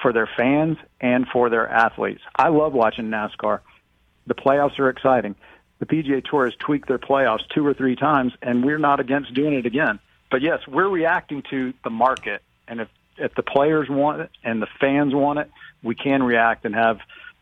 for 0.00 0.12
their 0.12 0.28
fans 0.36 0.78
and 1.00 1.26
for 1.28 1.50
their 1.50 1.68
athletes. 1.68 2.22
I 2.36 2.48
love 2.48 2.72
watching 2.72 3.06
NASCAR. 3.06 3.60
The 4.26 4.34
playoffs 4.34 4.78
are 4.78 4.88
exciting. 4.88 5.34
The 5.80 5.86
PGA 5.86 6.24
Tour 6.24 6.44
has 6.44 6.54
tweaked 6.54 6.88
their 6.88 6.98
playoffs 6.98 7.46
two 7.52 7.66
or 7.66 7.74
three 7.74 7.96
times, 7.96 8.32
and 8.42 8.64
we're 8.64 8.78
not 8.78 9.00
against 9.00 9.34
doing 9.34 9.54
it 9.54 9.66
again. 9.66 9.98
But 10.30 10.42
yes, 10.42 10.60
we're 10.68 10.88
reacting 10.88 11.42
to 11.50 11.74
the 11.82 11.90
market, 11.90 12.42
and 12.68 12.80
if 12.80 12.88
if 13.20 13.34
the 13.34 13.42
players 13.42 13.88
want 13.88 14.22
it 14.22 14.30
and 14.42 14.62
the 14.62 14.68
fans 14.80 15.14
want 15.14 15.40
it, 15.40 15.50
we 15.82 15.94
can 15.94 16.22
react 16.22 16.64
and 16.64 16.74
have 16.74 16.98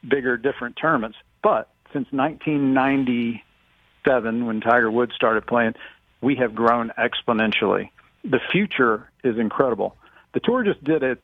bigger, 0.07 0.37
different 0.37 0.77
tournaments. 0.77 1.17
But 1.43 1.69
since 1.93 2.07
1997, 2.13 4.47
when 4.47 4.61
Tiger 4.61 4.91
Woods 4.91 5.15
started 5.15 5.47
playing, 5.47 5.75
we 6.21 6.37
have 6.37 6.55
grown 6.55 6.93
exponentially. 6.99 7.91
The 8.25 8.41
future 8.51 9.09
is 9.25 9.39
incredible. 9.39 9.97
The 10.35 10.41
tour 10.41 10.65
just 10.65 10.85
did 10.85 11.03
it 11.03 11.23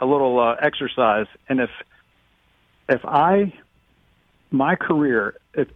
a 0.00 0.06
little 0.06 0.38
uh, 0.38 0.56
exercise, 0.60 1.26
and 1.48 1.60
if 1.60 1.70
if 2.88 3.04
I 3.04 3.52
my 4.50 4.76
career, 4.76 5.36
if 5.54 5.68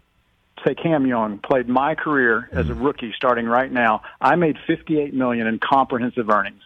say 0.64 0.74
Cam 0.74 1.06
Young 1.06 1.38
played 1.38 1.68
my 1.68 1.94
career 1.94 2.48
as 2.52 2.68
a 2.68 2.74
rookie 2.74 3.12
starting 3.16 3.46
right 3.46 3.70
now, 3.70 4.02
I 4.20 4.36
made 4.36 4.56
58 4.66 5.14
million 5.14 5.46
in 5.46 5.58
comprehensive 5.58 6.28
earnings, 6.30 6.62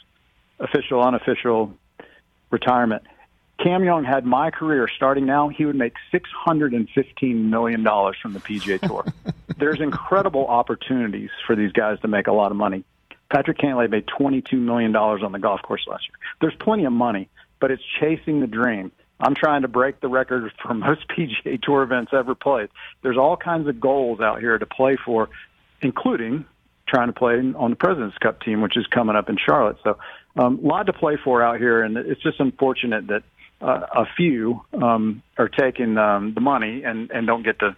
official, 0.59 1.03
unofficial, 1.03 1.73
retirement. 2.51 3.03
Cam 3.59 3.85
Young 3.85 4.05
had 4.05 4.27
my 4.27 4.51
career 4.51 4.89
starting 4.95 5.25
now, 5.25 5.49
he 5.49 5.65
would 5.65 5.77
make 5.77 5.95
$615 6.13 7.35
million 7.35 7.83
from 7.83 8.33
the 8.33 8.41
PGA 8.41 8.81
Tour. 8.87 9.05
There's 9.59 9.81
incredible 9.81 10.47
opportunities 10.47 11.31
for 11.47 11.57
these 11.57 11.73
guys 11.73 11.99
to 12.01 12.09
make 12.09 12.27
a 12.27 12.33
lot 12.33 12.51
of 12.51 12.57
money. 12.57 12.85
Patrick 13.33 13.59
Cantlay 13.59 13.91
made 13.91 14.07
$22 14.07 14.53
million 14.55 14.95
on 14.95 15.33
the 15.33 15.39
golf 15.39 15.63
course 15.63 15.85
last 15.87 16.05
year. 16.09 16.17
There's 16.41 16.55
plenty 16.61 16.85
of 16.85 16.93
money, 16.93 17.29
but 17.61 17.71
it's 17.71 17.83
chasing 17.99 18.41
the 18.41 18.47
dream. 18.47 18.93
I'm 19.19 19.35
trying 19.35 19.63
to 19.63 19.69
break 19.69 20.01
the 20.01 20.09
record 20.09 20.53
for 20.63 20.75
most 20.75 21.09
PGA 21.17 21.61
Tour 21.61 21.83
events 21.83 22.13
ever 22.13 22.35
played. 22.35 22.69
There's 23.03 23.17
all 23.17 23.37
kinds 23.37 23.69
of 23.69 23.81
goals 23.81 24.21
out 24.21 24.41
here 24.41 24.59
to 24.59 24.67
play 24.67 24.97
for, 25.03 25.31
including 25.81 26.45
trying 26.87 27.09
to 27.09 27.13
play 27.13 27.35
on 27.35 27.71
the 27.71 27.77
President's 27.77 28.17
Cup 28.19 28.41
team, 28.43 28.61
which 28.61 28.77
is 28.77 28.87
coming 28.87 29.17
up 29.17 29.29
in 29.29 29.37
Charlotte. 29.37 29.79
So, 29.83 29.99
um, 30.37 30.61
a 30.63 30.67
lot 30.67 30.87
to 30.87 30.93
play 30.93 31.17
for 31.23 31.43
out 31.43 31.59
here, 31.59 31.83
and 31.83 31.97
it's 31.97 32.23
just 32.23 32.39
unfortunate 32.39 33.09
that 33.09 33.23
uh, 33.61 33.87
a 33.95 34.07
few 34.17 34.63
um, 34.81 35.23
are 35.39 35.49
taking 35.49 35.97
um, 35.99 36.35
the 36.35 36.41
money 36.41 36.83
and, 36.85 37.11
and 37.11 37.27
don't 37.27 37.43
get 37.43 37.59
to 37.61 37.77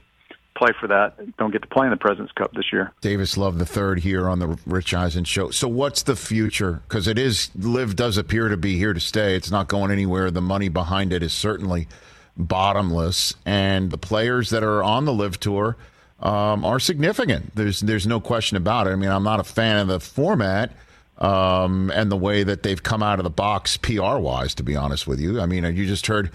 play 0.59 0.73
for 0.79 0.89
that. 0.89 1.37
Don't 1.37 1.53
get 1.53 1.63
to 1.63 1.69
play 1.69 1.87
in 1.87 1.91
the 1.91 1.97
Presidents 1.97 2.33
Cup 2.33 2.53
this 2.53 2.73
year. 2.73 2.93
Davis 3.01 3.37
Love 3.37 3.59
the 3.59 3.67
third 3.67 4.01
here 4.01 4.29
on 4.29 4.41
the 4.41 4.59
Rich 4.67 4.93
Eisen 4.93 5.25
show. 5.25 5.51
So 5.51 5.69
what's 5.69 6.03
the 6.03 6.17
future? 6.17 6.83
Because 6.89 7.07
it 7.07 7.19
is 7.19 7.51
LIV 7.57 7.97
does 7.97 8.17
appear 8.17 8.49
to 8.49 8.57
be 8.57 8.77
here 8.77 8.93
to 8.93 9.01
stay. 9.01 9.37
It's 9.37 9.51
not 9.51 9.69
going 9.69 9.91
anywhere. 9.91 10.31
The 10.31 10.43
money 10.43 10.69
behind 10.69 11.13
it 11.13 11.23
is 11.23 11.33
certainly 11.33 11.87
bottomless, 12.37 13.35
and 13.47 13.91
the 13.91 13.99
players 13.99 14.51
that 14.51 14.63
are 14.63 14.83
on 14.83 15.05
the 15.05 15.13
LIV 15.13 15.41
tour. 15.41 15.77
Um, 16.21 16.65
are 16.65 16.81
significant. 16.81 17.55
There's 17.55 17.79
there's 17.79 18.05
no 18.05 18.19
question 18.19 18.57
about 18.57 18.89
it. 18.89 18.91
I 18.91 18.97
mean, 18.97 19.09
I'm 19.09 19.23
not 19.23 19.39
a 19.39 19.45
fan 19.45 19.77
of 19.77 19.87
the 19.87 20.01
format, 20.01 20.73
um, 21.19 21.91
and 21.95 22.11
the 22.11 22.17
way 22.17 22.43
that 22.43 22.63
they've 22.63 22.83
come 22.83 23.03
out 23.03 23.19
of 23.19 23.25
the 23.25 23.31
box 23.31 23.77
PR 23.77 24.19
wise, 24.19 24.55
to 24.57 24.63
be 24.63 24.77
honest 24.77 25.07
with 25.07 25.21
you. 25.21 25.41
I 25.41 25.47
mean, 25.47 25.65
you 25.77 25.87
just 25.87 26.07
heard 26.07 26.31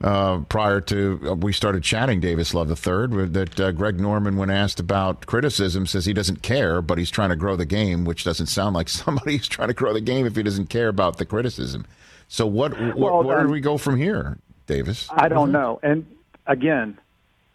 uh, 0.00 0.40
prior 0.48 0.80
to 0.80 1.20
uh, 1.30 1.34
we 1.34 1.52
started 1.52 1.82
chatting, 1.82 2.20
Davis 2.20 2.52
Love 2.52 2.68
the 2.68 2.76
third, 2.76 3.32
that 3.32 3.60
uh, 3.60 3.72
Greg 3.72 4.00
Norman, 4.00 4.36
when 4.36 4.50
asked 4.50 4.80
about 4.80 5.26
criticism, 5.26 5.86
says 5.86 6.04
he 6.04 6.12
doesn't 6.12 6.42
care, 6.42 6.82
but 6.82 6.98
he's 6.98 7.10
trying 7.10 7.30
to 7.30 7.36
grow 7.36 7.56
the 7.56 7.64
game, 7.64 8.04
which 8.04 8.24
doesn't 8.24 8.46
sound 8.46 8.74
like 8.74 8.88
somebody 8.90 9.36
who's 9.36 9.48
trying 9.48 9.68
to 9.68 9.74
grow 9.74 9.92
the 9.92 10.00
game 10.00 10.26
if 10.26 10.36
he 10.36 10.42
doesn't 10.42 10.66
care 10.66 10.88
about 10.88 11.18
the 11.18 11.24
criticism. 11.24 11.86
So 12.28 12.46
what? 12.46 12.78
what 12.78 12.96
well, 12.96 13.22
where 13.22 13.42
do 13.42 13.48
we 13.48 13.60
go 13.60 13.78
from 13.78 13.96
here, 13.96 14.38
Davis? 14.66 15.08
I 15.12 15.28
don't 15.28 15.52
know. 15.52 15.78
And 15.82 16.06
again, 16.46 16.98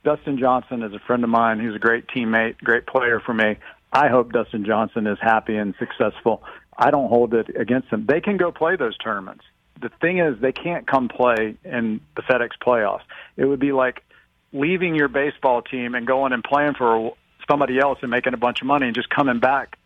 Dustin 0.04 0.40
Johnson 0.40 0.84
is 0.84 0.94
a 0.94 1.00
friend 1.00 1.24
of 1.24 1.30
mine. 1.30 1.60
He's 1.60 1.76
a 1.76 1.80
great 1.80 2.08
teammate, 2.08 2.58
great 2.60 2.86
player 2.86 3.20
for 3.20 3.34
me. 3.34 3.58
I 3.92 4.08
hope 4.08 4.32
Dustin 4.32 4.66
Johnson 4.66 5.08
is 5.08 5.18
happy 5.20 5.56
and 5.56 5.74
successful. 5.80 6.44
I 6.80 6.92
don't 6.92 7.10
hold 7.10 7.34
it 7.34 7.54
against 7.60 7.92
them. 7.92 8.06
They 8.08 8.22
can 8.22 8.38
go 8.38 8.54
play 8.54 8.78
those 8.78 8.98
tournaments. 8.98 9.44
The 9.82 9.90
thing 10.02 10.20
is, 10.20 10.40
they 10.40 10.54
can't 10.54 10.88
come 10.88 11.10
play 11.10 11.56
in 11.66 12.00
the 12.16 12.22
FedEx 12.22 12.52
playoffs. 12.66 13.02
It 13.36 13.46
would 13.46 13.60
be 13.60 13.74
like 13.74 14.02
leaving 14.54 14.96
your 14.96 15.10
baseball 15.10 15.62
team 15.62 15.94
and 15.94 16.08
going 16.08 16.32
and 16.32 16.42
playing 16.44 16.76
for 16.76 17.14
somebody 17.50 17.80
else 17.80 18.00
and 18.02 18.10
making 18.10 18.34
a 18.34 18.38
bunch 18.38 18.62
of 18.62 18.68
money 18.68 18.86
and 18.86 18.96
just 18.96 19.10
coming 19.10 19.40
back 19.40 19.78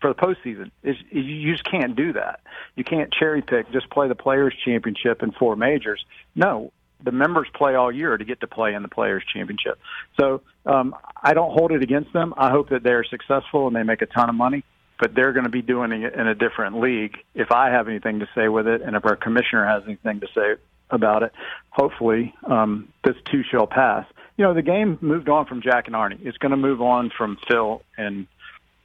for 0.00 0.12
the 0.12 0.18
postseason. 0.18 0.70
It's, 0.82 0.98
you 1.10 1.52
just 1.52 1.64
can't 1.70 1.94
do 1.94 2.14
that. 2.14 2.40
You 2.76 2.84
can't 2.84 3.12
cherry 3.12 3.42
pick, 3.42 3.70
just 3.70 3.90
play 3.90 4.08
the 4.08 4.14
Players 4.14 4.54
Championship 4.64 5.20
and 5.20 5.34
four 5.34 5.54
majors. 5.54 6.02
No, 6.34 6.72
the 7.04 7.12
members 7.12 7.48
play 7.54 7.74
all 7.74 7.92
year 7.92 8.16
to 8.16 8.24
get 8.24 8.40
to 8.40 8.46
play 8.46 8.72
in 8.72 8.82
the 8.82 8.88
Players 8.88 9.22
Championship. 9.32 9.78
So 10.18 10.40
um, 10.64 10.94
I 11.22 11.34
don't 11.34 11.52
hold 11.52 11.72
it 11.72 11.82
against 11.82 12.12
them. 12.12 12.32
I 12.38 12.50
hope 12.50 12.70
that 12.70 12.82
they're 12.82 13.04
successful 13.04 13.66
and 13.66 13.76
they 13.76 13.82
make 13.82 14.00
a 14.00 14.06
ton 14.06 14.30
of 14.30 14.34
money 14.34 14.64
but 15.02 15.16
they're 15.16 15.32
going 15.32 15.42
to 15.42 15.50
be 15.50 15.62
doing 15.62 15.90
it 15.90 16.14
in 16.14 16.28
a 16.28 16.34
different 16.36 16.78
league. 16.78 17.16
If 17.34 17.50
I 17.50 17.70
have 17.70 17.88
anything 17.88 18.20
to 18.20 18.28
say 18.36 18.46
with 18.46 18.68
it, 18.68 18.82
and 18.82 18.94
if 18.94 19.04
our 19.04 19.16
commissioner 19.16 19.66
has 19.66 19.82
anything 19.84 20.20
to 20.20 20.28
say 20.32 20.62
about 20.90 21.24
it, 21.24 21.32
hopefully 21.70 22.32
um, 22.48 22.86
this 23.02 23.16
too 23.28 23.42
shall 23.50 23.66
pass. 23.66 24.06
You 24.36 24.44
know, 24.44 24.54
the 24.54 24.62
game 24.62 24.98
moved 25.00 25.28
on 25.28 25.46
from 25.46 25.60
Jack 25.60 25.88
and 25.88 25.96
Arnie. 25.96 26.24
It's 26.24 26.38
going 26.38 26.52
to 26.52 26.56
move 26.56 26.80
on 26.80 27.10
from 27.18 27.36
Phil 27.48 27.82
and 27.98 28.28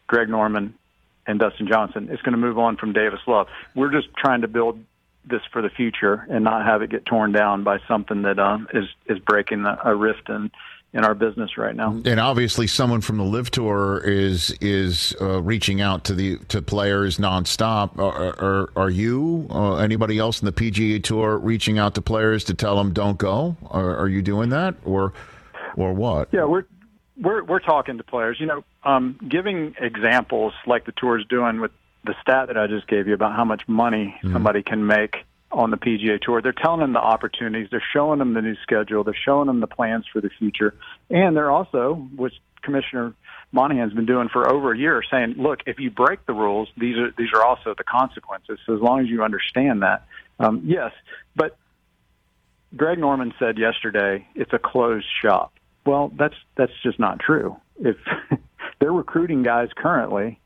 Greg 0.07 0.27
Norman 0.27 0.73
and 1.27 1.37
Dustin 1.37 1.67
Johnson. 1.67 2.07
It's 2.09 2.23
going 2.23 2.33
to 2.33 2.39
move 2.39 2.57
on 2.57 2.77
from 2.77 2.93
Davis 2.93 3.19
Love. 3.27 3.45
We're 3.75 3.91
just 3.91 4.07
trying 4.17 4.41
to 4.41 4.47
build 4.47 4.83
this 5.23 5.41
for 5.53 5.61
the 5.61 5.69
future 5.69 6.25
and 6.31 6.43
not 6.43 6.65
have 6.65 6.81
it 6.81 6.89
get 6.89 7.05
torn 7.05 7.31
down 7.31 7.63
by 7.63 7.77
something 7.87 8.23
that 8.23 8.39
um, 8.39 8.67
is 8.73 8.85
is 9.05 9.19
breaking 9.19 9.65
a, 9.65 9.77
a 9.85 9.95
rift 9.95 10.29
in 10.29 10.49
in 10.97 11.05
our 11.05 11.13
business 11.13 11.57
right 11.57 11.75
now. 11.75 11.91
And 12.05 12.19
obviously, 12.19 12.65
someone 12.65 13.01
from 13.01 13.17
the 13.17 13.23
LIV 13.23 13.51
Tour 13.51 14.01
is 14.03 14.49
is 14.59 15.15
uh, 15.21 15.41
reaching 15.43 15.79
out 15.79 16.03
to 16.05 16.15
the 16.15 16.37
to 16.49 16.61
players 16.61 17.19
nonstop. 17.19 17.99
Are, 17.99 18.35
are, 18.43 18.69
are 18.75 18.89
you 18.89 19.47
uh, 19.51 19.75
anybody 19.75 20.17
else 20.17 20.41
in 20.41 20.47
the 20.47 20.51
PGA 20.51 21.01
Tour 21.03 21.37
reaching 21.37 21.77
out 21.77 21.93
to 21.95 22.01
players 22.01 22.43
to 22.45 22.55
tell 22.55 22.75
them 22.77 22.93
don't 22.93 23.17
go? 23.17 23.55
Are, 23.69 23.95
are 23.95 24.09
you 24.09 24.23
doing 24.23 24.49
that, 24.49 24.73
or 24.83 25.13
or 25.75 25.93
what? 25.93 26.29
Yeah, 26.31 26.45
we're 26.45 26.65
we're 27.15 27.43
we're 27.43 27.59
talking 27.59 27.97
to 27.97 28.03
players. 28.03 28.37
You 28.39 28.47
know, 28.47 28.63
um, 28.83 29.19
giving 29.29 29.75
examples 29.79 30.53
like 30.65 30.85
the 30.85 30.93
tour 30.97 31.19
is 31.19 31.25
doing 31.27 31.61
with 31.61 31.71
the 32.05 32.15
stat 32.21 32.47
that 32.47 32.57
I 32.57 32.65
just 32.65 32.87
gave 32.87 33.07
you 33.07 33.13
about 33.13 33.35
how 33.35 33.45
much 33.45 33.67
money 33.67 34.15
mm-hmm. 34.17 34.33
somebody 34.33 34.63
can 34.63 34.87
make 34.87 35.25
on 35.51 35.71
the 35.71 35.77
PGA 35.77 36.19
Tour. 36.19 36.41
They're 36.41 36.51
telling 36.51 36.81
them 36.81 36.93
the 36.93 36.99
opportunities. 36.99 37.69
They're 37.71 37.83
showing 37.93 38.19
them 38.19 38.33
the 38.33 38.41
new 38.41 38.55
schedule. 38.63 39.03
They're 39.03 39.15
showing 39.15 39.47
them 39.47 39.59
the 39.59 39.67
plans 39.67 40.05
for 40.11 40.21
the 40.21 40.29
future. 40.29 40.75
And 41.09 41.35
they're 41.35 41.51
also, 41.51 41.95
which 42.15 42.33
Commissioner 42.61 43.13
Monahan's 43.51 43.93
been 43.93 44.05
doing 44.05 44.29
for 44.29 44.51
over 44.51 44.73
a 44.73 44.77
year, 44.77 45.01
saying, 45.09 45.35
look, 45.37 45.59
if 45.65 45.79
you 45.79 45.89
break 45.89 46.25
the 46.25 46.33
rules, 46.33 46.69
these 46.77 46.97
are 46.97 47.11
these 47.17 47.29
are 47.33 47.43
also 47.43 47.73
the 47.77 47.83
consequences. 47.83 48.59
So 48.65 48.75
as 48.75 48.81
long 48.81 48.99
as 49.01 49.07
you 49.07 49.23
understand 49.23 49.83
that, 49.83 50.05
um, 50.39 50.63
yes. 50.65 50.91
But 51.35 51.57
Greg 52.75 52.99
Norman 52.99 53.33
said 53.39 53.57
yesterday 53.57 54.27
it's 54.35 54.51
a 54.51 54.59
closed 54.59 55.07
shop. 55.21 55.53
Well, 55.85 56.11
that's 56.17 56.35
that's 56.57 56.73
just 56.83 56.99
not 56.99 57.19
true. 57.19 57.55
If 57.79 57.95
they're 58.79 58.91
recruiting 58.91 59.43
guys 59.43 59.69
currently, 59.75 60.39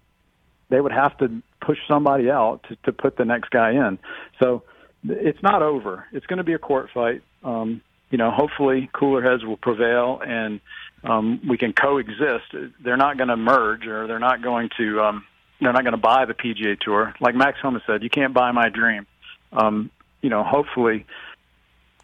they 0.70 0.80
would 0.80 0.92
have 0.92 1.18
to 1.18 1.42
push 1.60 1.80
somebody 1.88 2.30
out 2.30 2.64
to, 2.70 2.76
to 2.84 2.92
put 2.92 3.18
the 3.18 3.26
next 3.26 3.50
guy 3.50 3.72
in. 3.72 3.98
So 4.40 4.64
it's 5.04 5.42
not 5.42 5.62
over. 5.62 6.06
It's 6.12 6.26
going 6.26 6.38
to 6.38 6.44
be 6.44 6.54
a 6.54 6.60
court 6.60 6.90
fight. 6.94 7.22
Um, 7.44 7.82
you 8.10 8.18
know, 8.18 8.30
hopefully 8.30 8.90
cooler 8.94 9.22
heads 9.22 9.44
will 9.46 9.58
prevail 9.58 10.22
and 10.26 10.60
um, 11.04 11.42
we 11.48 11.58
can 11.58 11.74
coexist. 11.74 12.54
They're 12.84 12.98
not 12.98 13.18
going 13.18 13.30
to 13.30 13.38
merge 13.38 13.88
or 13.88 14.08
they're 14.08 14.20
not 14.20 14.42
going 14.42 14.70
to 14.78 15.02
um, 15.02 15.26
they're 15.60 15.74
not 15.74 15.84
going 15.84 15.94
to 15.94 15.98
buy 15.98 16.26
the 16.26 16.34
PGA 16.34 16.80
Tour. 16.80 17.14
Like 17.20 17.36
Max 17.36 17.60
Homa 17.62 17.82
said, 17.86 18.04
you 18.04 18.10
can't 18.10 18.34
buy 18.34 18.52
my 18.52 18.70
dream. 18.70 19.08
Um, 19.54 19.92
you 20.22 20.30
know, 20.30 20.44
hopefully 20.44 21.06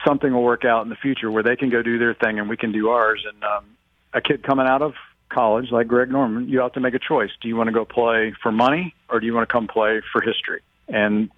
something 0.06 0.32
will 0.32 0.44
work 0.44 0.64
out 0.64 0.84
in 0.84 0.90
the 0.90 0.96
future 0.96 1.30
where 1.30 1.44
they 1.44 1.56
can 1.56 1.70
go 1.70 1.82
do 1.82 1.98
their 1.98 2.14
thing 2.14 2.40
and 2.40 2.50
we 2.50 2.58
can 2.58 2.72
do 2.72 2.90
ours. 2.90 3.26
And 3.28 3.44
um, 3.44 3.66
a 4.14 4.22
kid 4.22 4.44
coming 4.44 4.68
out 4.68 4.82
of 4.82 4.94
college 5.30 5.72
like 5.72 5.88
Greg 5.88 6.10
Norman, 6.10 6.48
you 6.48 6.62
have 6.62 6.74
to 6.74 6.80
make 6.80 6.94
a 6.94 7.00
choice. 7.00 7.32
Do 7.42 7.48
you 7.48 7.56
want 7.56 7.68
to 7.68 7.74
go 7.74 7.84
play 7.84 8.34
for 8.42 8.52
money 8.52 8.94
or 9.10 9.20
do 9.20 9.26
you 9.26 9.34
want 9.34 9.48
to 9.48 9.52
come 9.52 9.68
play 9.68 10.02
for 10.12 10.22
history? 10.22 10.62
And 10.88 11.30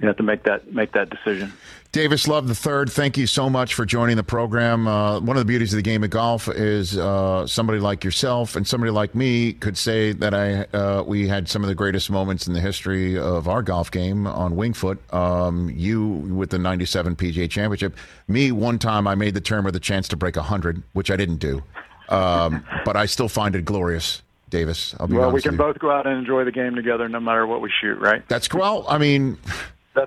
you 0.00 0.08
have 0.08 0.16
to 0.16 0.22
make 0.22 0.44
that 0.44 0.72
make 0.72 0.92
that 0.92 1.10
decision. 1.10 1.52
Davis 1.92 2.28
Love 2.28 2.46
the 2.46 2.54
third, 2.54 2.88
thank 2.88 3.18
you 3.18 3.26
so 3.26 3.50
much 3.50 3.74
for 3.74 3.84
joining 3.84 4.16
the 4.16 4.22
program. 4.22 4.86
Uh, 4.86 5.18
one 5.18 5.36
of 5.36 5.40
the 5.40 5.44
beauties 5.44 5.72
of 5.72 5.76
the 5.76 5.82
game 5.82 6.04
of 6.04 6.10
golf 6.10 6.46
is 6.48 6.96
uh, 6.96 7.44
somebody 7.48 7.80
like 7.80 8.04
yourself 8.04 8.54
and 8.54 8.64
somebody 8.64 8.92
like 8.92 9.12
me 9.12 9.52
could 9.54 9.76
say 9.76 10.12
that 10.12 10.32
I 10.32 10.66
uh, 10.76 11.02
we 11.04 11.26
had 11.26 11.48
some 11.48 11.64
of 11.64 11.68
the 11.68 11.74
greatest 11.74 12.08
moments 12.08 12.46
in 12.46 12.54
the 12.54 12.60
history 12.60 13.18
of 13.18 13.48
our 13.48 13.60
golf 13.60 13.90
game 13.90 14.28
on 14.28 14.54
Winged 14.54 14.76
Foot. 14.76 15.00
Um, 15.12 15.70
you 15.74 16.06
with 16.08 16.50
the 16.50 16.58
'97 16.58 17.16
PGA 17.16 17.50
Championship. 17.50 17.96
Me, 18.28 18.52
one 18.52 18.78
time 18.78 19.08
I 19.08 19.16
made 19.16 19.34
the 19.34 19.40
turn 19.40 19.64
with 19.64 19.74
a 19.74 19.80
chance 19.80 20.06
to 20.08 20.16
break 20.16 20.36
hundred, 20.36 20.84
which 20.92 21.10
I 21.10 21.16
didn't 21.16 21.38
do, 21.38 21.62
um, 22.08 22.64
but 22.84 22.96
I 22.96 23.06
still 23.06 23.28
find 23.28 23.56
it 23.56 23.64
glorious. 23.64 24.22
Davis, 24.48 24.94
I'll 24.98 25.06
be 25.06 25.14
well, 25.16 25.30
we 25.30 25.42
can 25.42 25.56
both 25.56 25.78
go 25.78 25.92
out 25.92 26.06
and 26.06 26.18
enjoy 26.18 26.44
the 26.44 26.50
game 26.50 26.74
together, 26.74 27.08
no 27.08 27.20
matter 27.20 27.46
what 27.46 27.60
we 27.60 27.70
shoot. 27.80 27.98
Right? 27.98 28.26
That's 28.28 28.52
well. 28.54 28.84
I 28.88 28.98
mean. 28.98 29.38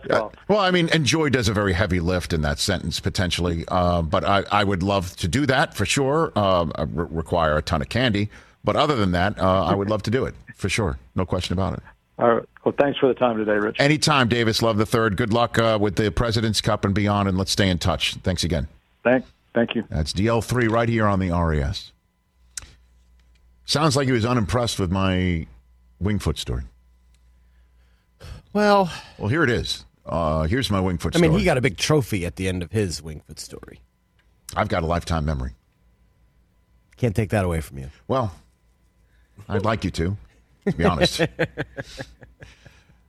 That's 0.02 0.10
uh, 0.10 0.30
well, 0.48 0.60
I 0.60 0.72
mean, 0.72 0.90
enjoy 0.90 1.30
does 1.30 1.48
a 1.48 1.54
very 1.54 1.74
heavy 1.74 2.00
lift 2.00 2.34
in 2.34 2.42
that 2.42 2.60
sentence 2.60 3.00
potentially, 3.00 3.66
uh, 3.68 4.02
but 4.02 4.24
I, 4.24 4.44
I 4.52 4.64
would 4.64 4.82
love 4.82 5.16
to 5.18 5.28
do 5.28 5.46
that 5.46 5.76
for 5.76 5.86
sure. 5.86 6.32
Uh, 6.36 6.66
re- 6.88 7.08
require 7.10 7.58
a 7.58 7.62
ton 7.62 7.82
of 7.82 7.90
candy, 7.90 8.30
but 8.64 8.76
other 8.76 8.96
than 8.96 9.12
that, 9.12 9.40
uh, 9.40 9.66
I 9.66 9.76
would 9.76 9.90
love 9.90 10.04
to 10.04 10.12
do 10.12 10.26
it 10.26 10.36
for 10.56 10.70
sure. 10.70 10.98
No 11.16 11.26
question 11.26 11.54
about 11.54 11.74
it. 11.74 11.84
All 12.20 12.34
right. 12.36 12.46
Well, 12.64 12.76
thanks 12.80 13.00
for 13.00 13.08
the 13.08 13.14
time 13.14 13.38
today, 13.38 13.54
Rich. 13.54 13.78
Anytime, 13.80 14.30
Davis. 14.30 14.62
Love 14.62 14.78
the 14.78 14.86
third. 14.86 15.18
Good 15.18 15.34
luck 15.34 15.58
uh, 15.58 15.78
with 15.80 15.96
the 15.96 16.12
President's 16.12 16.62
Cup 16.62 16.86
and 16.86 16.94
beyond, 16.94 17.28
and 17.28 17.38
let's 17.38 17.52
stay 17.52 17.70
in 17.70 17.78
touch. 17.78 18.16
Thanks 18.24 18.44
again. 18.44 18.68
Thank, 19.04 19.26
thank 19.54 19.76
you. 19.76 19.84
That's 19.90 20.14
DL3 20.14 20.70
right 20.70 20.90
here 20.90 21.08
on 21.08 21.20
the 21.20 21.32
RES. 21.32 21.92
Sounds 23.66 23.96
like 23.96 24.08
he 24.08 24.12
was 24.12 24.26
unimpressed 24.26 24.80
with 24.80 24.92
my 24.92 25.48
Winged 26.00 26.24
Foot 26.24 26.38
story. 26.38 26.64
Well, 28.54 28.92
well, 29.18 29.30
here 29.30 29.44
it 29.44 29.50
is. 29.50 29.84
Uh, 30.06 30.44
here's 30.44 30.70
my 30.70 30.80
Winged 30.80 31.02
Foot. 31.02 31.16
I 31.16 31.20
mean, 31.20 31.32
he 31.32 31.44
got 31.44 31.58
a 31.58 31.62
big 31.62 31.78
trophy 31.78 32.26
at 32.26 32.36
the 32.36 32.48
end 32.48 32.62
of 32.62 32.72
his 32.72 33.02
Winged 33.02 33.24
Foot 33.26 33.40
story. 33.40 33.82
I've 34.56 34.68
got 34.68 34.84
a 34.84 34.86
lifetime 34.86 35.26
memory. 35.26 35.52
Can't 36.98 37.16
take 37.16 37.32
that 37.32 37.44
away 37.44 37.62
from 37.62 37.80
you. 37.80 37.90
Well, 38.08 38.34
I'd 39.50 39.66
like 39.66 39.84
you 39.84 39.92
to, 39.92 40.16
to 40.68 40.72
be 40.78 40.84
honest. 40.84 41.20
it's 41.20 42.00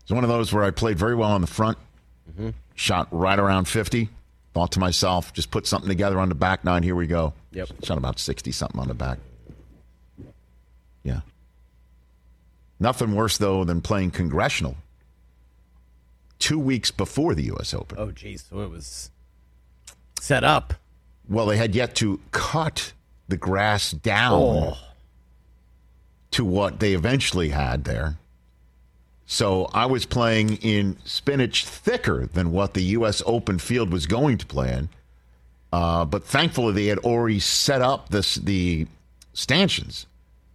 one 0.09 0.25
of 0.25 0.31
those 0.31 0.53
where 0.53 0.65
I 0.65 0.71
played 0.71 0.99
very 0.99 1.15
well 1.15 1.31
on 1.31 1.43
the 1.43 1.47
front, 1.47 1.77
mm-hmm. 2.31 2.51
shot 2.75 3.09
right 3.11 3.39
around 3.39 3.69
50. 3.69 4.09
Thought 4.55 4.73
to 4.73 4.81
myself, 4.81 5.33
just 5.33 5.51
put 5.51 5.67
something 5.67 5.89
together 5.89 6.19
on 6.19 6.29
the 6.29 6.35
back 6.35 6.65
nine. 6.65 6.83
Here 6.83 6.95
we 6.95 7.07
go. 7.07 7.35
Yep. 7.51 7.69
Shot 7.83 7.99
about 7.99 8.19
60 8.19 8.53
something 8.53 8.81
on 8.81 8.89
the 8.89 8.95
back. 8.95 9.19
Yeah. 11.03 11.21
Nothing 12.79 13.15
worse, 13.15 13.37
though, 13.37 13.65
than 13.65 13.81
playing 13.81 14.13
congressional 14.13 14.77
two 16.45 16.59
weeks 16.59 16.91
before 16.91 17.35
the 17.35 17.45
U.S. 17.45 17.73
Open. 17.73 17.97
Oh, 17.99 18.11
geez. 18.11 18.45
So 18.51 18.61
it 18.61 18.69
was 18.69 19.11
set 20.21 20.45
up. 20.45 20.75
Well, 21.27 21.47
they 21.47 21.57
had 21.57 21.75
yet 21.75 21.95
to 21.97 22.21
cut 22.33 22.93
the 23.29 23.39
grass 23.39 23.93
down 23.93 24.43
oh. 24.43 24.79
to 26.33 26.45
what 26.45 26.81
they 26.81 26.93
eventually 26.93 27.49
had 27.49 27.85
there. 27.85 28.19
So 29.25 29.71
I 29.73 29.87
was 29.87 30.05
playing 30.05 30.57
in 30.57 30.99
spinach 31.07 31.65
thicker 31.65 32.27
than 32.27 32.53
what 32.53 32.75
the 32.75 32.83
U.S. 32.99 33.23
Open 33.25 33.59
field 33.59 33.91
was 33.91 34.07
going 34.07 34.37
to 34.37 34.45
play 34.45 34.71
in. 34.71 34.91
Uh, 35.73 36.05
but 36.05 36.25
thankfully, 36.25 36.75
they 36.75 36.87
had 36.89 36.99
already 36.99 37.41
set 37.41 37.81
up 37.81 38.11
this, 38.11 38.35
the 38.35 38.87
stanchions 39.33 40.05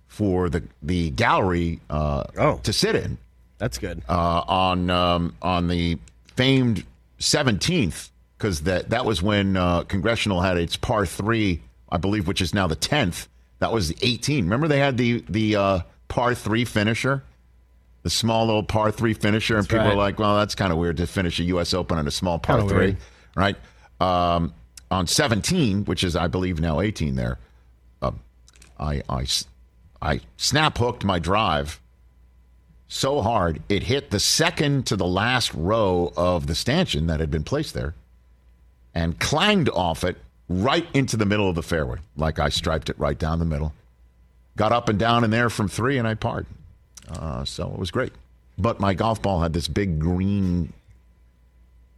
for 0.07 0.49
the 0.49 0.61
the 0.83 1.09
gallery 1.09 1.79
uh, 1.89 2.25
oh. 2.37 2.59
to 2.61 2.71
sit 2.71 2.95
in. 2.95 3.17
That's 3.59 3.77
good. 3.77 4.01
Uh, 4.09 4.41
on 4.47 4.89
um, 4.89 5.35
on 5.41 5.67
the 5.67 5.99
famed 6.35 6.85
17th, 7.19 8.09
because 8.37 8.61
that 8.61 8.89
that 8.89 9.05
was 9.05 9.21
when 9.21 9.55
uh, 9.55 9.83
Congressional 9.83 10.41
had 10.41 10.57
its 10.57 10.75
par 10.75 11.05
three, 11.05 11.61
I 11.89 11.97
believe, 11.97 12.27
which 12.27 12.41
is 12.41 12.53
now 12.53 12.65
the 12.65 12.77
10th. 12.77 13.27
That 13.59 13.73
was 13.73 13.89
the 13.89 13.97
18. 14.01 14.45
Remember 14.45 14.67
they 14.67 14.79
had 14.79 14.97
the 14.97 15.23
the 15.29 15.55
uh, 15.57 15.79
par 16.07 16.33
three 16.33 16.63
finisher, 16.63 17.21
the 18.03 18.09
small 18.09 18.45
little 18.45 18.63
par 18.63 18.91
three 18.91 19.13
finisher, 19.13 19.55
that's 19.55 19.67
and 19.67 19.69
people 19.69 19.85
right. 19.87 19.95
were 19.95 20.01
like, 20.01 20.17
"Well, 20.17 20.37
that's 20.37 20.55
kind 20.55 20.71
of 20.71 20.79
weird 20.79 20.97
to 20.97 21.05
finish 21.05 21.39
a 21.39 21.43
U.S. 21.43 21.73
Open 21.73 21.97
on 21.97 22.07
a 22.07 22.11
small 22.11 22.39
par 22.39 22.59
Kinda 22.59 22.73
three, 22.73 22.85
weird. 22.85 22.97
right?" 23.35 23.55
Um, 23.99 24.53
on 24.89 25.05
17, 25.05 25.83
which 25.83 26.05
is 26.05 26.15
I 26.15 26.27
believe 26.27 26.61
now 26.61 26.79
18, 26.79 27.15
there, 27.15 27.37
uh, 28.01 28.11
I 28.79 29.03
I 29.09 29.25
I 30.01 30.21
snap 30.37 30.77
hooked 30.77 31.03
my 31.03 31.19
drive 31.19 31.81
so 32.89 33.21
hard 33.21 33.61
it 33.69 33.83
hit 33.83 34.09
the 34.09 34.19
second 34.19 34.85
to 34.85 34.97
the 34.97 35.07
last 35.07 35.53
row 35.53 36.11
of 36.17 36.47
the 36.47 36.55
stanchion 36.55 37.07
that 37.07 37.21
had 37.21 37.31
been 37.31 37.43
placed 37.43 37.73
there 37.73 37.93
and 38.93 39.19
clanged 39.19 39.69
off 39.69 40.03
it 40.03 40.17
right 40.49 40.87
into 40.93 41.15
the 41.15 41.25
middle 41.25 41.47
of 41.47 41.55
the 41.55 41.63
fairway 41.63 41.97
like 42.17 42.39
i 42.39 42.49
striped 42.49 42.89
it 42.89 42.99
right 42.99 43.17
down 43.17 43.39
the 43.39 43.45
middle. 43.45 43.71
Got 44.57 44.73
up 44.73 44.89
and 44.89 44.99
down 44.99 45.23
in 45.23 45.29
there 45.29 45.49
from 45.49 45.69
three 45.69 45.97
and 45.97 46.05
i 46.05 46.15
parred. 46.15 46.45
Uh, 47.07 47.45
so 47.45 47.71
it 47.71 47.79
was 47.79 47.91
great. 47.91 48.11
But 48.57 48.81
my 48.81 48.93
golf 48.93 49.21
ball 49.21 49.39
had 49.41 49.53
this 49.53 49.69
big 49.69 49.99
green 49.99 50.73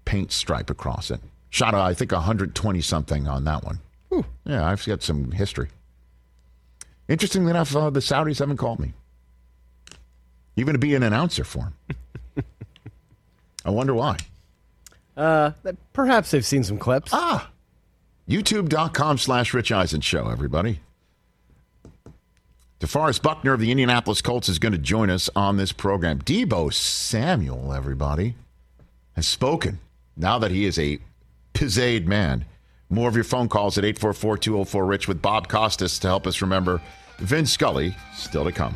paint 0.05 0.31
stripe 0.31 0.69
across 0.69 1.09
it. 1.09 1.21
Shot 1.49 1.73
i 1.73 1.93
think 1.95 2.11
120 2.11 2.81
something 2.81 3.27
on 3.27 3.45
that 3.45 3.63
one. 3.63 3.79
Whew. 4.09 4.25
yeah 4.45 4.67
i've 4.67 4.85
got 4.85 5.01
some 5.01 5.31
history. 5.31 5.69
Interestingly 7.07 7.49
enough 7.49 7.75
uh, 7.75 7.89
the 7.89 7.99
saudis 7.99 8.39
haven't 8.39 8.57
called 8.57 8.79
me 8.79 8.93
even 10.61 10.73
to 10.73 10.79
be 10.79 10.95
an 10.95 11.03
announcer 11.03 11.43
for 11.43 11.73
him. 11.87 11.95
I 13.65 13.69
wonder 13.69 13.93
why. 13.93 14.17
Uh, 15.17 15.51
perhaps 15.91 16.31
they've 16.31 16.45
seen 16.45 16.63
some 16.63 16.77
clips. 16.77 17.11
Ah, 17.13 17.51
youtube.com 18.29 19.17
slash 19.17 19.53
Rich 19.53 19.71
Eisen 19.71 20.01
Show, 20.01 20.29
everybody. 20.29 20.79
DeForest 22.79 23.21
Buckner 23.21 23.53
of 23.53 23.59
the 23.59 23.69
Indianapolis 23.69 24.23
Colts 24.23 24.49
is 24.49 24.57
going 24.57 24.71
to 24.71 24.79
join 24.79 25.11
us 25.11 25.29
on 25.35 25.57
this 25.57 25.71
program. 25.71 26.19
Deebo 26.19 26.73
Samuel, 26.73 27.73
everybody, 27.73 28.35
has 29.15 29.27
spoken 29.27 29.79
now 30.17 30.39
that 30.39 30.49
he 30.49 30.65
is 30.65 30.79
a 30.79 30.99
pizzade 31.53 32.07
man. 32.07 32.45
More 32.89 33.07
of 33.07 33.15
your 33.15 33.23
phone 33.23 33.49
calls 33.49 33.77
at 33.77 33.85
844 33.85 34.37
204 34.37 34.85
Rich 34.85 35.07
with 35.07 35.21
Bob 35.21 35.47
Costas 35.47 35.99
to 35.99 36.07
help 36.07 36.25
us 36.25 36.41
remember 36.41 36.81
Vin 37.19 37.45
Scully 37.45 37.95
still 38.15 38.45
to 38.45 38.51
come. 38.51 38.75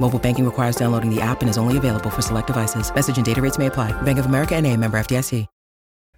Mobile 0.00 0.18
banking 0.18 0.44
requires 0.44 0.76
downloading 0.76 1.14
the 1.14 1.20
app 1.20 1.40
and 1.42 1.50
is 1.50 1.58
only 1.58 1.76
available 1.76 2.10
for 2.10 2.22
select 2.22 2.46
devices. 2.46 2.94
Message 2.94 3.16
and 3.18 3.26
data 3.26 3.42
rates 3.42 3.58
may 3.58 3.66
apply. 3.66 3.92
Bank 4.02 4.18
of 4.18 4.26
America 4.26 4.54
and 4.56 4.66
a 4.66 4.76
member 4.76 4.98
FDIC. 4.98 5.46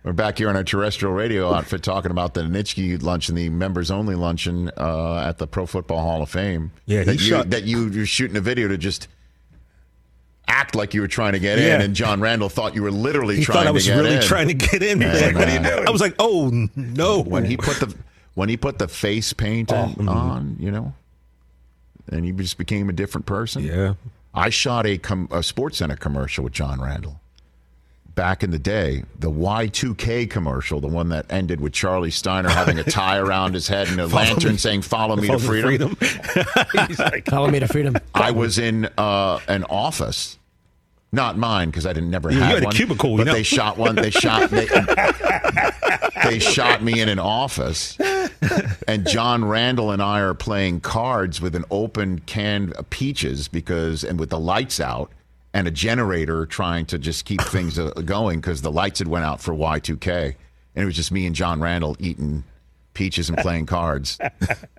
We're 0.03 0.15
back 0.15 0.39
here 0.39 0.49
on 0.49 0.57
our 0.57 0.65
terrestrial 0.65 1.13
radio 1.13 1.53
outfit 1.53 1.83
talking 1.83 2.11
about 2.11 2.33
the 2.33 2.41
Nitschke 2.41 3.03
luncheon, 3.03 3.35
the 3.35 3.51
members 3.51 3.91
only 3.91 4.15
luncheon 4.15 4.71
uh, 4.79 5.19
at 5.29 5.37
the 5.37 5.47
Pro 5.47 5.67
Football 5.67 6.01
Hall 6.01 6.23
of 6.23 6.31
Fame. 6.31 6.73
Yeah, 6.87 7.05
that 7.05 7.17
he 7.21 7.25
you, 7.27 7.31
shot- 7.31 7.51
that 7.51 7.65
you 7.65 7.89
you're 7.91 8.07
shooting 8.07 8.35
a 8.39 8.41
video 8.41 8.67
to 8.69 8.79
just 8.79 9.09
act 10.49 10.75
like 10.75 10.95
you 10.95 11.03
were 11.03 11.07
trying 11.07 11.33
to 11.35 11.39
get 11.39 11.59
Yeah. 11.59 11.75
in, 11.77 11.83
and 11.83 11.95
John 11.95 12.19
Randle 12.23 12.49
thought 12.49 12.75
you 12.75 12.83
were 12.83 12.91
literally 12.91 13.35
trying. 13.35 13.41
He 13.41 13.45
trying 13.45 13.57
thought 13.57 13.63
I 13.65 13.67
to 13.67 13.73
was 13.75 13.87
get 13.87 13.97
really 13.97 14.15
in. 14.17 14.23
trying 14.23 14.49
to 14.49 14.55
get 14.55 14.83
in. 14.83 15.01
Yeah, 15.03 15.13
like, 15.13 15.35
what 15.35 15.49
are 15.49 15.53
you 15.53 15.59
doing? 15.63 15.87
I 15.87 15.91
was 15.91 16.01
like, 16.01 16.15
oh 16.19 16.69
no. 16.75 17.21
when 17.21 17.45
he 17.45 17.59
put 17.59 17.77
the 17.81 17.95
when 18.33 18.49
he 18.49 18.57
put 18.57 18.79
the 18.79 18.89
face 18.89 19.35
paint 19.35 19.71
Oh, 19.71 19.77
on, 19.77 19.95
mhm. 19.97 20.09
on, 20.09 20.57
you 20.59 20.71
know, 20.71 20.95
and 22.11 22.25
he 22.25 22.33
just 22.33 22.59
became 22.59 22.89
a 22.89 22.93
different 22.93 23.27
person. 23.27 23.63
Yeah. 23.65 23.95
I 24.35 24.51
shot 24.51 24.87
a 24.87 24.99
com- 24.99 25.29
a 25.31 25.43
Sports 25.43 25.79
Center 25.79 25.97
commercial 25.97 26.45
with 26.45 26.53
John 26.53 26.81
Randle 26.81 27.21
back 28.15 28.43
in 28.43 28.51
the 28.51 28.59
day. 28.59 29.05
The 29.19 29.31
Y2K 29.31 30.29
commercial, 30.31 30.81
the 30.81 30.89
one 30.89 31.09
that 31.09 31.27
ended 31.31 31.61
with 31.61 31.73
Charlie 31.73 32.11
Steiner 32.11 32.49
having 32.49 32.79
a 32.79 32.85
tie 32.85 33.19
around 33.27 33.55
his 33.55 33.67
head 33.69 33.89
and 33.89 34.01
a 34.01 34.09
Follow 34.09 34.23
lantern 34.25 34.53
me- 34.53 34.59
saying 34.59 34.83
"Follow 34.83 35.17
me 35.17 35.29
to 35.29 35.39
Follow 35.39 35.53
me 35.55 35.61
to 35.79 35.97
freedom." 35.97 35.97
He's 36.89 36.99
like, 36.99 37.27
Follow 37.27 37.49
me 37.49 37.59
to 37.61 37.69
freedom. 37.69 37.97
I 38.15 38.31
was 38.31 38.59
in 38.59 38.89
uh, 38.99 39.41
an 39.49 39.65
office. 39.65 40.39
Not 41.13 41.37
mine 41.37 41.71
because 41.71 41.87
I 41.87 41.93
didn't 41.93 42.11
never 42.11 42.31
you 42.31 42.39
had 42.39 42.63
one. 42.63 42.73
cubicle, 42.73 43.11
you 43.13 43.17
but 43.19 43.27
know. 43.27 43.33
they 43.33 43.43
shot 43.43 43.77
one. 43.77 43.97
They 43.97 44.11
shot. 44.11 44.49
They, 44.51 44.67
they 46.25 46.39
shot 46.39 46.83
me 46.85 47.01
in 47.01 47.09
an 47.09 47.19
office, 47.19 47.99
and 48.87 49.07
John 49.09 49.45
Randle 49.45 49.91
and 49.91 50.01
I 50.01 50.21
are 50.21 50.35
playing 50.35 50.81
cards 50.83 51.41
with 51.41 51.57
an 51.57 51.65
open 51.71 52.21
can 52.21 52.73
of 52.75 52.89
peaches 52.91 53.49
because, 53.49 54.05
and 54.05 54.21
with 54.21 54.31
the 54.31 54.39
lights 54.39 54.79
out, 54.79 55.11
and 55.53 55.67
a 55.67 55.71
generator 55.73 56.47
trying 56.47 56.87
to 56.87 56.99
just 56.99 57.25
keep 57.25 57.41
things 57.43 57.77
uh, 57.77 57.91
going 58.05 58.41
because 58.41 58.63
the 58.63 58.71
lights 58.71 59.01
had 59.01 59.09
went 59.09 59.25
out 59.25 59.41
for 59.41 59.53
Y 59.53 59.81
two 59.81 59.97
K, 59.97 60.37
and 60.77 60.83
it 60.85 60.87
was 60.87 60.95
just 60.95 61.11
me 61.11 61.27
and 61.27 61.35
John 61.35 61.61
Randle 61.61 61.97
eating 61.99 62.45
peaches 62.95 63.29
and 63.29 63.37
playing 63.39 63.67
cards. 63.67 64.17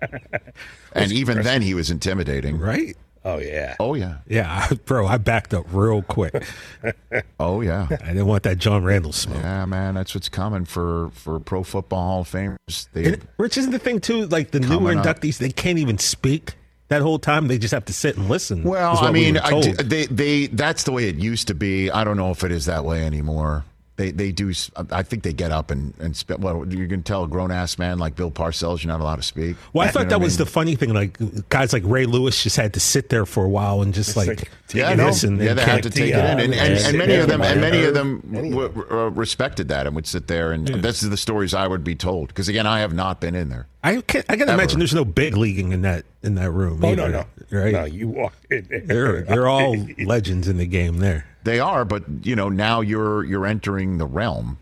and 0.94 1.12
even 1.12 1.42
then, 1.42 1.60
he 1.60 1.74
was 1.74 1.90
intimidating. 1.90 2.58
right? 2.58 2.96
Oh 3.24 3.38
yeah. 3.38 3.76
Oh 3.78 3.94
yeah. 3.94 4.18
Yeah, 4.26 4.68
bro, 4.84 5.06
I 5.06 5.16
backed 5.16 5.54
up 5.54 5.66
real 5.72 6.02
quick. 6.02 6.44
Oh 7.38 7.60
yeah. 7.60 7.88
I 7.90 8.08
didn't 8.08 8.26
want 8.26 8.44
that 8.44 8.58
John 8.58 8.84
Randle 8.84 9.12
smoke. 9.12 9.38
Yeah, 9.38 9.64
man, 9.66 9.94
that's 9.94 10.14
what's 10.14 10.28
coming 10.28 10.64
for 10.64 11.10
for 11.12 11.38
Pro 11.40 11.62
Football 11.62 12.06
Hall 12.06 12.20
of 12.22 12.30
Famers. 12.30 12.88
They, 12.92 13.04
And, 13.14 13.28
Rich, 13.36 13.58
isn't 13.58 13.70
the 13.72 13.78
thing 13.78 14.00
too? 14.00 14.26
Like 14.26 14.50
the 14.52 14.60
newer 14.60 14.68
Coming 14.92 14.98
up. 14.98 15.04
inductees, 15.20 15.38
they 15.38 15.50
can't 15.50 15.78
even 15.78 15.98
speak 15.98 16.54
that 16.88 17.02
whole 17.02 17.18
time. 17.18 17.48
They 17.48 17.58
just 17.58 17.72
have 17.72 17.84
to 17.86 17.92
sit 17.92 18.16
and 18.16 18.28
listen. 18.28 18.62
well, 18.64 18.96
I 18.98 19.10
mean, 19.10 19.34
were 19.34 19.40
I 19.44 19.60
they 19.82 20.06
they 20.06 20.46
that's 20.46 20.84
the 20.84 20.92
way 20.92 21.08
it 21.08 21.16
used 21.16 21.48
to 21.48 21.54
be. 21.54 21.90
I 21.90 22.04
don't 22.04 22.16
know 22.16 22.30
if 22.30 22.44
it 22.44 22.52
is 22.52 22.66
that 22.66 22.84
way 22.84 23.04
anymore. 23.04 23.64
They 23.96 24.10
they 24.10 24.32
do. 24.32 24.50
I 24.90 25.02
think 25.02 25.22
they 25.22 25.34
get 25.34 25.50
up 25.50 25.70
and 25.70 25.92
and 26.00 26.16
spit. 26.16 26.40
Well, 26.40 26.66
you 26.66 26.88
can 26.88 27.02
tell 27.02 27.24
a 27.24 27.28
grown 27.28 27.50
ass 27.50 27.76
man 27.78 27.98
like 27.98 28.16
Bill 28.16 28.30
Parcells, 28.30 28.82
you're 28.82 28.88
not 28.90 29.02
allowed 29.02 29.16
to 29.16 29.22
speak. 29.22 29.54
Well, 29.74 29.82
I 29.82 29.86
You 29.88 29.92
thought 29.92 30.02
know 30.04 30.08
that 30.08 30.18
what 30.18 30.24
was 30.24 30.38
mean? 30.38 30.44
the 30.46 30.50
funny 30.50 30.74
thing. 30.76 30.94
Like 30.94 31.18
guys 31.50 31.74
like 31.74 31.82
Ray 31.84 32.06
Lewis 32.06 32.42
just 32.42 32.56
had 32.56 32.72
to 32.74 32.80
sit 32.80 33.10
there 33.10 33.26
for 33.26 33.44
a 33.44 33.48
while 33.50 33.82
and 33.82 33.92
just 33.92 34.16
like, 34.16 34.28
like, 34.28 34.50
Yeah, 34.72 34.88
take 34.88 34.96
no. 34.96 35.08
and, 35.08 35.22
yeah, 35.42 35.50
and 35.50 35.58
they 35.58 35.62
had 35.64 35.82
to 35.82 35.90
take 35.90 36.08
it 36.14 36.18
in, 36.18 36.40
and, 36.40 36.40
and, 36.40 36.54
and, 36.54 36.92
Yeah. 36.94 36.98
many 36.98 37.14
of 37.16 37.28
them, 37.28 37.42
and 37.42 37.60
many 37.60 37.84
of 37.84 37.92
them 37.92 38.20
w- 38.32 38.86
uh, 38.90 39.10
respected 39.10 39.68
that 39.68 39.86
and 39.86 39.94
would 39.94 40.06
sit 40.06 40.26
there, 40.26 40.52
and 40.52 40.66
this 40.68 41.02
is 41.02 41.10
the 41.10 41.18
stories 41.18 41.52
I 41.52 41.66
would 41.68 41.84
be 41.84 41.94
told. 41.94 42.28
Because 42.28 42.48
again, 42.48 42.66
I 42.66 42.80
have 42.80 42.94
not 42.94 43.20
been 43.20 43.34
in 43.34 43.50
there. 43.50 43.66
I 43.84 44.00
can 44.00 44.22
I 44.30 44.36
can 44.36 44.48
Ever. 44.48 44.54
imagine 44.54 44.78
there's 44.78 44.94
no 44.94 45.04
big 45.04 45.36
leaguing 45.36 45.72
in 45.72 45.82
that 45.82 46.06
in 46.22 46.34
that 46.36 46.50
room. 46.50 46.82
Oh 46.82 46.94
no 46.94 47.04
either, 47.04 47.26
no. 47.50 47.58
right? 47.60 47.72
No, 47.74 47.84
you 47.84 48.08
walk 48.08 48.32
in 48.50 48.66
there. 48.70 48.80
They're 48.86 49.22
they're 49.22 49.48
all 49.48 49.76
legends 50.06 50.48
in 50.48 50.56
the 50.56 50.66
game. 50.66 50.96
There. 50.98 51.26
They 51.44 51.60
are, 51.60 51.84
but 51.84 52.04
you 52.22 52.36
know 52.36 52.48
now 52.48 52.80
you're 52.80 53.24
you're 53.24 53.46
entering 53.46 53.98
the 53.98 54.06
realm 54.06 54.58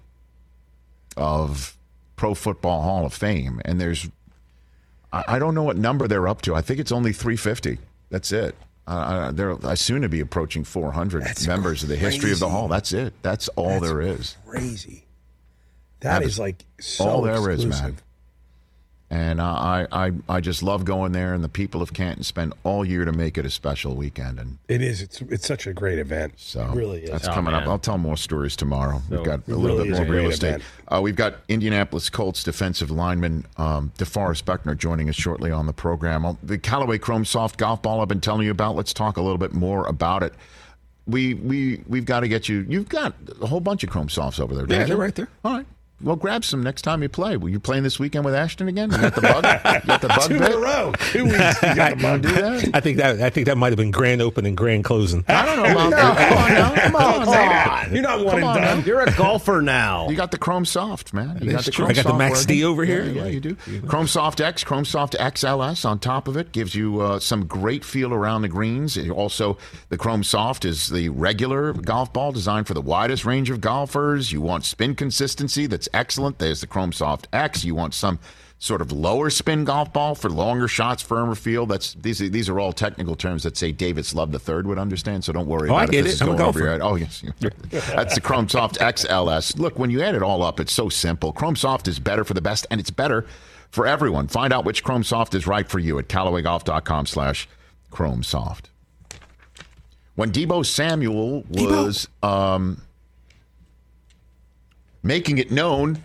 of 1.16 1.76
Pro 2.16 2.34
Football 2.34 2.82
Hall 2.82 3.06
of 3.06 3.12
Fame, 3.12 3.60
and 3.64 3.80
there's 3.80 4.08
I, 5.12 5.24
I 5.28 5.38
don't 5.38 5.54
know 5.54 5.62
what 5.62 5.76
number 5.76 6.08
they're 6.08 6.28
up 6.28 6.42
to. 6.42 6.54
I 6.54 6.60
think 6.60 6.80
it's 6.80 6.92
only 6.92 7.12
350. 7.12 7.78
That's 8.10 8.32
it. 8.32 8.54
Uh, 8.86 9.30
they're 9.30 9.64
I 9.66 9.74
soon 9.74 10.02
to 10.02 10.08
be 10.08 10.20
approaching 10.20 10.64
400 10.64 11.22
That's 11.22 11.46
members 11.46 11.82
of 11.82 11.88
the 11.88 11.96
history 11.96 12.32
of 12.32 12.40
the 12.40 12.48
hall. 12.48 12.66
That's 12.66 12.92
it. 12.92 13.14
That's 13.22 13.48
all 13.48 13.80
That's 13.80 13.82
there 13.86 14.00
is. 14.00 14.36
Crazy. 14.46 15.04
That 16.00 16.20
that 16.20 16.22
is 16.22 16.32
is 16.32 16.38
like 16.38 16.64
so 16.80 17.04
all 17.04 17.22
there 17.22 17.50
is, 17.50 17.64
exclusive. 17.64 17.82
man. 17.82 17.96
And 19.12 19.40
I, 19.42 19.88
I 19.90 20.12
I 20.28 20.40
just 20.40 20.62
love 20.62 20.84
going 20.84 21.10
there, 21.10 21.34
and 21.34 21.42
the 21.42 21.48
people 21.48 21.82
of 21.82 21.92
Canton 21.92 22.22
spend 22.22 22.52
all 22.62 22.84
year 22.84 23.04
to 23.04 23.10
make 23.10 23.36
it 23.38 23.44
a 23.44 23.50
special 23.50 23.96
weekend, 23.96 24.38
and 24.38 24.58
It 24.68 24.82
is. 24.82 25.02
It's 25.02 25.20
it's 25.22 25.44
such 25.48 25.66
a 25.66 25.72
great 25.72 25.98
event. 25.98 26.34
so 26.36 26.62
it 26.62 26.76
really 26.76 27.02
is. 27.02 27.10
That's 27.10 27.26
Oh, 27.26 27.32
coming 27.32 27.52
up. 27.52 27.66
I'll 27.66 27.80
tell 27.80 27.98
more 27.98 28.16
stories 28.16 28.54
tomorrow. 28.54 29.02
We've 29.10 29.24
got 29.24 29.40
a 29.48 29.50
little 29.50 29.78
really 29.78 29.90
bit 29.90 29.96
more 30.06 30.06
real 30.14 30.30
estate. 30.30 30.62
Uh, 30.86 31.00
we've 31.02 31.16
got 31.16 31.38
Indianapolis 31.48 32.08
Colts 32.08 32.44
defensive 32.44 32.92
lineman 32.92 33.46
um, 33.56 33.90
DeForest 33.98 34.44
Buckner 34.44 34.76
joining 34.76 35.08
us 35.08 35.16
shortly 35.16 35.50
on 35.50 35.66
the 35.66 35.72
program. 35.72 36.24
Uh, 36.24 36.34
The 36.44 36.56
Callaway 36.58 36.98
Chrome 36.98 37.24
Soft 37.24 37.56
golf 37.58 37.82
ball 37.82 38.00
I've 38.00 38.06
been 38.08 38.20
telling 38.20 38.44
you 38.44 38.52
about. 38.52 38.76
Let's 38.76 38.92
talk 38.94 39.16
a 39.16 39.22
little 39.22 39.38
bit 39.38 39.52
more 39.52 39.86
about 39.86 40.22
it. 40.22 40.34
We 41.08 41.34
we 41.34 41.82
we've 41.88 42.04
got 42.04 42.20
to 42.20 42.28
get 42.28 42.48
you. 42.48 42.64
You've 42.68 42.88
got 42.88 43.14
a 43.42 43.46
whole 43.48 43.58
bunch 43.58 43.82
of 43.82 43.90
Chrome 43.90 44.08
Softs 44.08 44.38
over 44.38 44.54
there. 44.54 44.66
don't 44.66 44.76
Yeah, 44.76 44.82
you? 44.84 44.88
they're 44.90 44.96
right 44.96 45.14
there. 45.16 45.28
All 45.44 45.56
right. 45.56 45.66
Well, 46.02 46.16
grab 46.16 46.44
some 46.44 46.62
next 46.62 46.82
time 46.82 47.02
you 47.02 47.08
play. 47.08 47.36
Were 47.36 47.48
you 47.50 47.60
playing 47.60 47.82
this 47.82 47.98
weekend 47.98 48.24
with 48.24 48.34
Ashton 48.34 48.68
again? 48.68 48.90
You 48.90 48.98
got 48.98 49.14
the 49.14 49.20
bug? 49.20 49.44
You 49.44 49.86
got 49.86 50.00
the 50.00 50.08
bug 50.08 50.28
Two 50.28 50.36
in 50.36 50.42
a 50.44 50.56
row. 50.56 50.92
Two 51.10 51.24
weeks. 51.24 51.62
You 51.62 51.74
got 51.74 51.98
the 51.98 52.04
Want 52.04 52.22
bug. 52.22 52.22
to 52.22 52.28
do 52.28 52.34
that? 52.34 52.70
I 52.74 52.80
think 52.80 52.96
that 52.98 53.20
I 53.20 53.28
think 53.30 53.46
that 53.46 53.58
might 53.58 53.68
have 53.70 53.76
been 53.76 53.90
grand 53.90 54.22
open 54.22 54.46
and 54.46 54.56
grand 54.56 54.84
closing. 54.84 55.24
I 55.28 55.44
don't 55.44 55.56
know 55.62 55.70
about 55.70 55.90
that. 55.90 56.28
Come 56.28 56.38
on 56.38 56.54
now. 56.54 56.82
Come 56.82 56.94
on. 56.96 57.26
now. 57.26 57.86
You're 57.92 58.02
not 58.02 58.24
one 58.24 58.28
Come 58.30 58.34
and 58.36 58.44
on, 58.44 58.56
done. 58.62 58.78
now. 58.80 58.84
You're 58.86 59.00
a 59.00 59.12
golfer 59.14 59.60
now. 59.60 60.08
You 60.08 60.16
got 60.16 60.30
the 60.30 60.38
Chrome 60.38 60.64
Soft, 60.64 61.12
man. 61.12 61.38
You 61.42 61.50
got 61.52 61.64
the 61.64 61.70
true. 61.70 61.84
Chrome 61.84 61.90
I 61.98 62.02
got 62.02 62.06
the 62.10 62.16
Max 62.18 62.46
D 62.46 62.64
over 62.64 62.84
here. 62.84 63.04
Yeah, 63.04 63.12
yeah, 63.12 63.22
Like, 63.24 63.34
you 63.34 63.40
do. 63.40 63.56
Chrome 63.86 64.06
Soft 64.06 64.40
X, 64.40 64.64
Chrome 64.64 64.84
Soft 64.84 65.14
XLS 65.18 65.84
on 65.84 65.98
top 65.98 66.28
of 66.28 66.36
it 66.36 66.52
gives 66.52 66.74
you 66.74 67.00
uh, 67.00 67.18
some 67.18 67.46
great 67.46 67.84
feel 67.84 68.14
around 68.14 68.42
the 68.42 68.48
greens. 68.48 68.96
It 68.96 69.10
also, 69.10 69.58
the 69.90 69.98
Chrome 69.98 70.24
Soft 70.24 70.64
is 70.64 70.88
the 70.88 71.08
regular 71.10 71.72
golf 71.74 72.12
ball 72.12 72.32
designed 72.32 72.66
for 72.66 72.74
the 72.74 72.80
widest 72.80 73.24
range 73.24 73.50
of 73.50 73.60
golfers. 73.60 74.32
You 74.32 74.40
want 74.40 74.64
spin 74.64 74.94
consistency 74.94 75.66
that's 75.66 75.88
excellent. 75.94 76.38
There's 76.38 76.60
the 76.60 76.66
Chrome 76.66 76.92
Soft 76.92 77.28
X. 77.32 77.64
You 77.64 77.74
want 77.74 77.94
some 77.94 78.18
sort 78.58 78.82
of 78.82 78.92
lower 78.92 79.30
spin 79.30 79.64
golf 79.64 79.90
ball 79.90 80.14
for 80.14 80.28
longer 80.28 80.68
shots, 80.68 81.02
firmer 81.02 81.34
field. 81.34 81.70
That's 81.70 81.94
these 81.94 82.20
are, 82.20 82.28
these 82.28 82.48
are 82.50 82.60
all 82.60 82.72
technical 82.74 83.16
terms 83.16 83.42
that 83.44 83.56
say 83.56 83.72
Davis 83.72 84.14
Love 84.14 84.32
the 84.32 84.38
third 84.38 84.66
would 84.66 84.78
understand. 84.78 85.24
So 85.24 85.32
don't 85.32 85.46
worry 85.46 85.70
Oh, 85.70 85.74
I 85.76 85.84
about 85.84 85.92
get 85.92 85.98
if 86.00 86.04
this 86.04 86.12
it. 86.12 86.16
is 86.16 86.22
I'm 86.22 86.34
a 86.34 86.36
golfer. 86.38 86.78
Oh 86.82 86.96
yes, 86.96 87.22
that's 87.70 88.14
the 88.14 88.20
Chrome 88.20 88.48
Soft 88.48 88.78
XLS. 88.78 89.58
Look, 89.58 89.78
when 89.78 89.88
you 89.90 90.02
add 90.02 90.14
it 90.14 90.22
all 90.22 90.42
up, 90.42 90.60
it's 90.60 90.72
so 90.72 90.88
simple. 90.90 91.32
Chrome 91.32 91.56
Soft 91.56 91.88
is 91.88 91.98
better 91.98 92.22
for 92.24 92.34
the 92.34 92.42
best, 92.42 92.66
and 92.70 92.78
it's 92.80 92.90
better 92.90 93.24
for 93.70 93.86
everyone. 93.86 94.28
Find 94.28 94.52
out 94.52 94.64
which 94.66 94.84
Chrome 94.84 95.04
Soft 95.04 95.34
is 95.34 95.46
right 95.46 95.66
for 95.68 95.78
you 95.78 95.98
at 95.98 96.08
CallawayGolf.com/slash 96.08 97.48
Chrome 97.90 98.22
Soft. 98.22 98.68
When 100.16 100.32
Deebo 100.32 100.66
Samuel 100.66 101.44
was 101.48 102.08
um, 102.22 102.82
making 105.02 105.38
it 105.38 105.50
known 105.50 106.02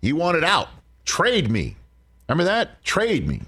he 0.00 0.12
wanted 0.12 0.44
out. 0.44 0.68
Trade 1.04 1.50
me. 1.50 1.76
Remember 2.28 2.44
that? 2.44 2.82
Trade 2.84 3.26
me. 3.26 3.42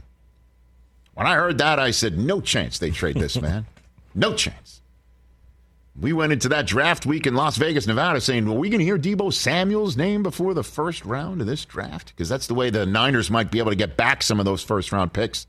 When 1.15 1.27
I 1.27 1.35
heard 1.35 1.59
that, 1.59 1.79
I 1.79 1.91
said, 1.91 2.19
no 2.19 2.41
chance 2.41 2.79
they 2.79 2.91
trade 2.91 3.17
this 3.17 3.41
man. 3.43 3.67
No 4.15 4.35
chance. 4.35 4.81
We 6.01 6.13
went 6.13 6.33
into 6.33 6.49
that 6.49 6.67
draft 6.67 7.05
week 7.05 7.27
in 7.27 7.35
Las 7.35 7.59
Vegas, 7.59 7.87
Nevada, 7.87 8.21
saying, 8.21 8.47
well, 8.47 8.57
we 8.57 8.71
going 8.71 8.79
to 8.79 8.85
hear 8.85 8.99
Deebo 8.99 9.33
Samuel's 9.33 9.97
name 9.97 10.23
before 10.23 10.55
the 10.55 10.63
first 10.63 11.05
round 11.05 11.41
of 11.41 11.47
this 11.47 11.65
draft? 11.65 12.09
Because 12.15 12.29
that's 12.29 12.47
the 12.47 12.55
way 12.55 12.71
the 12.71 12.87
Niners 12.87 13.31
might 13.31 13.51
be 13.51 13.59
able 13.59 13.71
to 13.71 13.77
get 13.77 13.97
back 13.97 14.23
some 14.23 14.39
of 14.39 14.47
those 14.47 14.63
first 14.63 14.93
round 14.93 15.13
picks 15.13 15.47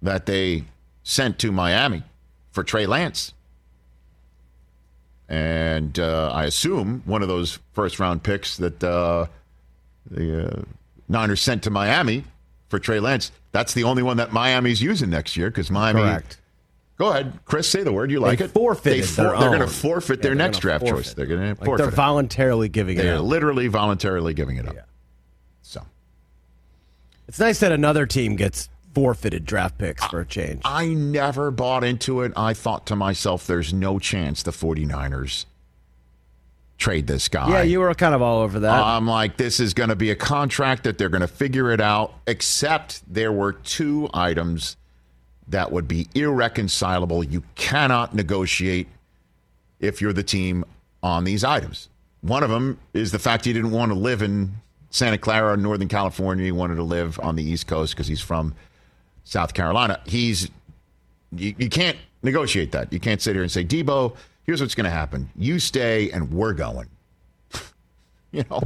that 0.00 0.26
they 0.26 0.64
sent 1.02 1.38
to 1.40 1.52
Miami 1.52 2.02
for 2.50 2.64
Trey 2.64 2.86
Lance. 2.86 3.34
And 5.28 5.98
uh, 5.98 6.30
I 6.32 6.44
assume 6.44 7.02
one 7.06 7.22
of 7.22 7.28
those 7.28 7.58
first 7.72 7.98
round 7.98 8.22
picks 8.22 8.58
that 8.58 8.82
uh, 8.84 9.26
the 10.10 10.58
uh, 10.58 10.62
Niners 11.08 11.40
sent 11.40 11.62
to 11.64 11.70
Miami 11.70 12.24
for 12.68 12.78
Trey 12.78 13.00
Lance, 13.00 13.32
that's 13.52 13.72
the 13.74 13.84
only 13.84 14.02
one 14.02 14.18
that 14.18 14.32
Miami's 14.32 14.82
using 14.82 15.10
next 15.10 15.36
year 15.36 15.48
because 15.50 15.70
Miami. 15.70 16.00
Correct. 16.00 16.38
Go 16.96 17.10
ahead, 17.10 17.38
Chris. 17.44 17.68
Say 17.68 17.82
the 17.82 17.92
word. 17.92 18.10
You 18.10 18.20
like 18.20 18.38
They 18.38 18.44
it? 18.44 18.50
forfeited 18.52 19.02
They 19.04 19.22
their 19.22 19.30
They're 19.38 19.48
going 19.48 19.60
to 19.60 19.66
forfeit 19.66 20.18
Yeah, 20.18 20.22
their 20.22 20.34
next 20.36 20.58
draft 20.58 20.86
choice. 20.86 21.14
They're 21.14 21.26
going 21.26 21.40
to 21.40 21.46
Like 21.48 21.64
forfeit. 21.64 21.82
they're 21.82 21.90
voluntarily 21.90 22.68
giving 22.68 22.96
it 22.98 23.00
up. 23.00 23.04
They're 23.04 23.18
literally 23.18 23.66
voluntarily 23.66 24.32
giving 24.34 24.58
it 24.58 24.68
up. 24.68 24.74
Yeah. 24.74 24.82
So 25.62 25.82
It's 27.26 27.40
nice 27.40 27.58
that 27.60 27.72
another 27.72 28.06
team 28.06 28.36
gets 28.36 28.68
forfeited 28.94 29.44
draft 29.44 29.78
picks 29.78 30.04
for 30.06 30.20
a 30.20 30.26
change. 30.26 30.62
I 30.64 30.86
never 30.88 31.50
bought 31.50 31.84
into 31.84 32.22
it. 32.22 32.32
I 32.36 32.54
thought 32.54 32.86
to 32.86 32.96
myself, 32.96 33.46
there's 33.46 33.72
no 33.72 33.98
chance 33.98 34.42
the 34.42 34.52
49ers 34.52 35.46
trade 36.76 37.06
this 37.06 37.28
guy. 37.28 37.48
yeah, 37.50 37.62
you 37.62 37.80
were 37.80 37.94
kind 37.94 38.14
of 38.14 38.22
all 38.22 38.42
over 38.42 38.60
that. 38.60 38.78
Uh, 38.78 38.84
I'm 38.84 39.06
like, 39.06 39.36
this 39.36 39.60
is 39.60 39.74
going 39.74 39.90
to 39.90 39.96
be 39.96 40.10
a 40.10 40.16
contract 40.16 40.84
that 40.84 40.98
they're 40.98 41.08
going 41.08 41.20
to 41.20 41.28
figure 41.28 41.70
it 41.70 41.80
out, 41.80 42.14
except 42.26 43.02
there 43.12 43.32
were 43.32 43.52
two 43.52 44.08
items 44.12 44.76
that 45.48 45.70
would 45.70 45.86
be 45.86 46.08
irreconcilable. 46.14 47.22
You 47.22 47.42
cannot 47.54 48.14
negotiate 48.14 48.88
if 49.78 50.00
you're 50.00 50.12
the 50.12 50.22
team 50.22 50.64
on 51.02 51.24
these 51.24 51.44
items. 51.44 51.88
One 52.22 52.42
of 52.42 52.50
them 52.50 52.78
is 52.92 53.12
the 53.12 53.18
fact 53.18 53.44
he 53.44 53.52
didn't 53.52 53.70
want 53.70 53.92
to 53.92 53.98
live 53.98 54.22
in 54.22 54.54
Santa 54.90 55.18
Clara, 55.18 55.56
Northern 55.56 55.88
California. 55.88 56.44
He 56.44 56.52
wanted 56.52 56.76
to 56.76 56.82
live 56.82 57.20
on 57.20 57.36
the 57.36 57.42
East 57.42 57.66
Coast 57.66 57.94
because 57.94 58.06
he's 58.06 58.20
from 58.20 58.54
South 59.24 59.54
Carolina. 59.54 60.00
He's 60.06 60.50
you, 61.32 61.54
you 61.58 61.68
can't 61.68 61.98
negotiate 62.22 62.72
that. 62.72 62.92
You 62.92 63.00
can't 63.00 63.20
sit 63.20 63.34
here 63.34 63.42
and 63.42 63.50
say, 63.50 63.64
Deebo, 63.64 64.16
here's 64.44 64.60
what's 64.60 64.74
going 64.74 64.84
to 64.84 64.90
happen. 64.90 65.28
You 65.36 65.58
stay, 65.58 66.10
and 66.10 66.30
we're 66.32 66.52
going. 66.52 66.88
you 68.32 68.44
know, 68.50 68.62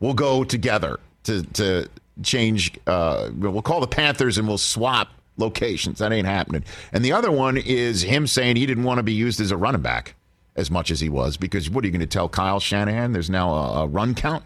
we'll 0.00 0.14
go 0.14 0.44
together 0.44 0.98
to 1.24 1.42
to 1.42 1.88
change. 2.22 2.72
Uh, 2.86 3.30
we'll 3.36 3.62
call 3.62 3.80
the 3.80 3.86
Panthers 3.86 4.38
and 4.38 4.48
we'll 4.48 4.58
swap 4.58 5.08
locations. 5.36 5.98
That 6.00 6.12
ain't 6.12 6.26
happening. 6.26 6.64
And 6.92 7.04
the 7.04 7.12
other 7.12 7.30
one 7.30 7.56
is 7.56 8.02
him 8.02 8.26
saying 8.26 8.56
he 8.56 8.66
didn't 8.66 8.84
want 8.84 8.98
to 8.98 9.04
be 9.04 9.12
used 9.12 9.40
as 9.40 9.50
a 9.50 9.56
running 9.56 9.82
back 9.82 10.14
as 10.56 10.70
much 10.70 10.90
as 10.90 10.98
he 10.98 11.08
was 11.08 11.36
because 11.36 11.70
what 11.70 11.84
are 11.84 11.86
you 11.86 11.92
going 11.92 12.00
to 12.00 12.06
tell 12.06 12.28
Kyle 12.28 12.58
Shanahan? 12.58 13.12
There's 13.12 13.30
now 13.30 13.54
a, 13.54 13.82
a 13.82 13.86
run 13.86 14.14
count 14.14 14.42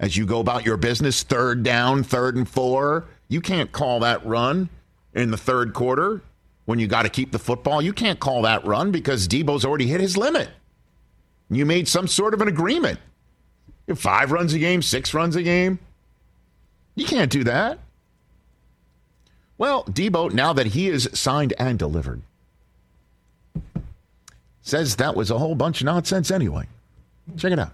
as 0.00 0.16
you 0.16 0.24
go 0.24 0.40
about 0.40 0.64
your 0.64 0.78
business. 0.78 1.22
Third 1.22 1.62
down, 1.62 2.02
third 2.02 2.36
and 2.36 2.48
four. 2.48 3.06
You 3.28 3.40
can't 3.40 3.70
call 3.72 4.00
that 4.00 4.24
run 4.24 4.68
in 5.14 5.30
the 5.30 5.36
third 5.36 5.74
quarter 5.74 6.22
when 6.64 6.78
you 6.78 6.86
got 6.86 7.02
to 7.02 7.08
keep 7.08 7.32
the 7.32 7.38
football. 7.38 7.82
You 7.82 7.92
can't 7.92 8.20
call 8.20 8.42
that 8.42 8.64
run 8.64 8.90
because 8.90 9.28
Deebo's 9.28 9.64
already 9.64 9.86
hit 9.86 10.00
his 10.00 10.16
limit. 10.16 10.48
You 11.50 11.64
made 11.64 11.88
some 11.88 12.06
sort 12.06 12.34
of 12.34 12.40
an 12.40 12.48
agreement. 12.48 12.98
Five 13.94 14.32
runs 14.32 14.52
a 14.52 14.58
game, 14.58 14.82
six 14.82 15.14
runs 15.14 15.34
a 15.34 15.42
game. 15.42 15.78
You 16.94 17.06
can't 17.06 17.30
do 17.30 17.44
that. 17.44 17.78
Well, 19.56 19.84
Deebo, 19.84 20.32
now 20.32 20.52
that 20.52 20.66
he 20.66 20.88
is 20.88 21.08
signed 21.14 21.54
and 21.58 21.78
delivered, 21.78 22.22
says 24.60 24.96
that 24.96 25.16
was 25.16 25.30
a 25.30 25.38
whole 25.38 25.54
bunch 25.54 25.80
of 25.80 25.86
nonsense 25.86 26.30
anyway. 26.30 26.68
Check 27.36 27.52
it 27.52 27.58
out. 27.58 27.72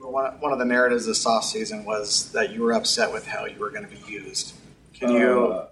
One, 0.00 0.52
of 0.52 0.58
the 0.58 0.64
narratives 0.64 1.06
this 1.06 1.24
offseason 1.24 1.84
was 1.84 2.30
that 2.32 2.52
you 2.52 2.62
were 2.62 2.72
upset 2.72 3.12
with 3.12 3.26
how 3.26 3.46
you 3.46 3.58
were 3.58 3.70
going 3.70 3.88
to 3.88 3.90
be 3.90 4.12
used. 4.12 4.54
Can 5.02 5.16
you 5.16 5.52
uh, 5.52 5.66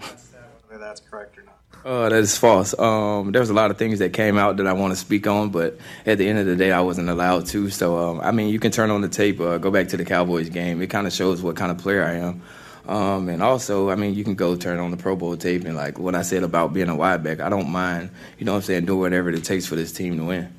address 0.00 0.24
that, 0.32 0.50
whether 0.66 0.82
that's 0.82 1.00
correct 1.00 1.38
or 1.38 1.44
not? 1.44 1.60
Uh, 1.84 2.08
that 2.08 2.18
is 2.18 2.36
false. 2.36 2.76
Um, 2.76 3.30
there 3.30 3.40
was 3.40 3.48
a 3.48 3.54
lot 3.54 3.70
of 3.70 3.78
things 3.78 4.00
that 4.00 4.12
came 4.12 4.36
out 4.36 4.56
that 4.56 4.66
I 4.66 4.72
want 4.72 4.92
to 4.92 4.96
speak 4.96 5.28
on, 5.28 5.50
but 5.50 5.78
at 6.04 6.18
the 6.18 6.28
end 6.28 6.40
of 6.40 6.46
the 6.46 6.56
day, 6.56 6.72
I 6.72 6.80
wasn't 6.80 7.08
allowed 7.08 7.46
to. 7.46 7.70
So, 7.70 7.96
um, 7.96 8.20
I 8.20 8.32
mean, 8.32 8.48
you 8.48 8.58
can 8.58 8.72
turn 8.72 8.90
on 8.90 9.02
the 9.02 9.08
tape, 9.08 9.40
uh, 9.40 9.58
go 9.58 9.70
back 9.70 9.86
to 9.88 9.96
the 9.96 10.04
Cowboys 10.04 10.48
game. 10.48 10.82
It 10.82 10.90
kind 10.90 11.06
of 11.06 11.12
shows 11.12 11.42
what 11.42 11.54
kind 11.54 11.70
of 11.70 11.78
player 11.78 12.02
I 12.02 12.14
am. 12.14 12.42
Um, 12.88 13.28
and 13.28 13.40
also, 13.40 13.90
I 13.90 13.94
mean, 13.94 14.14
you 14.14 14.24
can 14.24 14.34
go 14.34 14.56
turn 14.56 14.80
on 14.80 14.90
the 14.90 14.96
Pro 14.96 15.14
Bowl 15.14 15.36
tape 15.36 15.64
and 15.64 15.76
like 15.76 16.00
what 16.00 16.16
I 16.16 16.22
said 16.22 16.42
about 16.42 16.72
being 16.72 16.88
a 16.88 16.96
wide 16.96 17.22
back. 17.22 17.38
I 17.38 17.48
don't 17.48 17.70
mind, 17.70 18.10
you 18.36 18.46
know 18.46 18.52
what 18.52 18.58
I'm 18.58 18.62
saying, 18.62 18.86
doing 18.86 18.98
whatever 18.98 19.30
it 19.30 19.44
takes 19.44 19.66
for 19.66 19.76
this 19.76 19.92
team 19.92 20.16
to 20.18 20.24
win. 20.24 20.52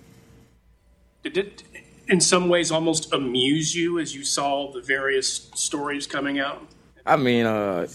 Did 1.24 1.38
it, 1.38 1.64
in 2.08 2.22
some 2.22 2.48
ways, 2.48 2.72
almost 2.72 3.12
amuse 3.12 3.76
you 3.76 4.00
as 4.00 4.16
you 4.16 4.24
saw 4.24 4.72
the 4.72 4.82
various 4.82 5.50
stories 5.56 6.08
coming 6.08 6.40
out? 6.40 6.66
I 7.08 7.16
mean, 7.16 7.46
uh, 7.46 7.88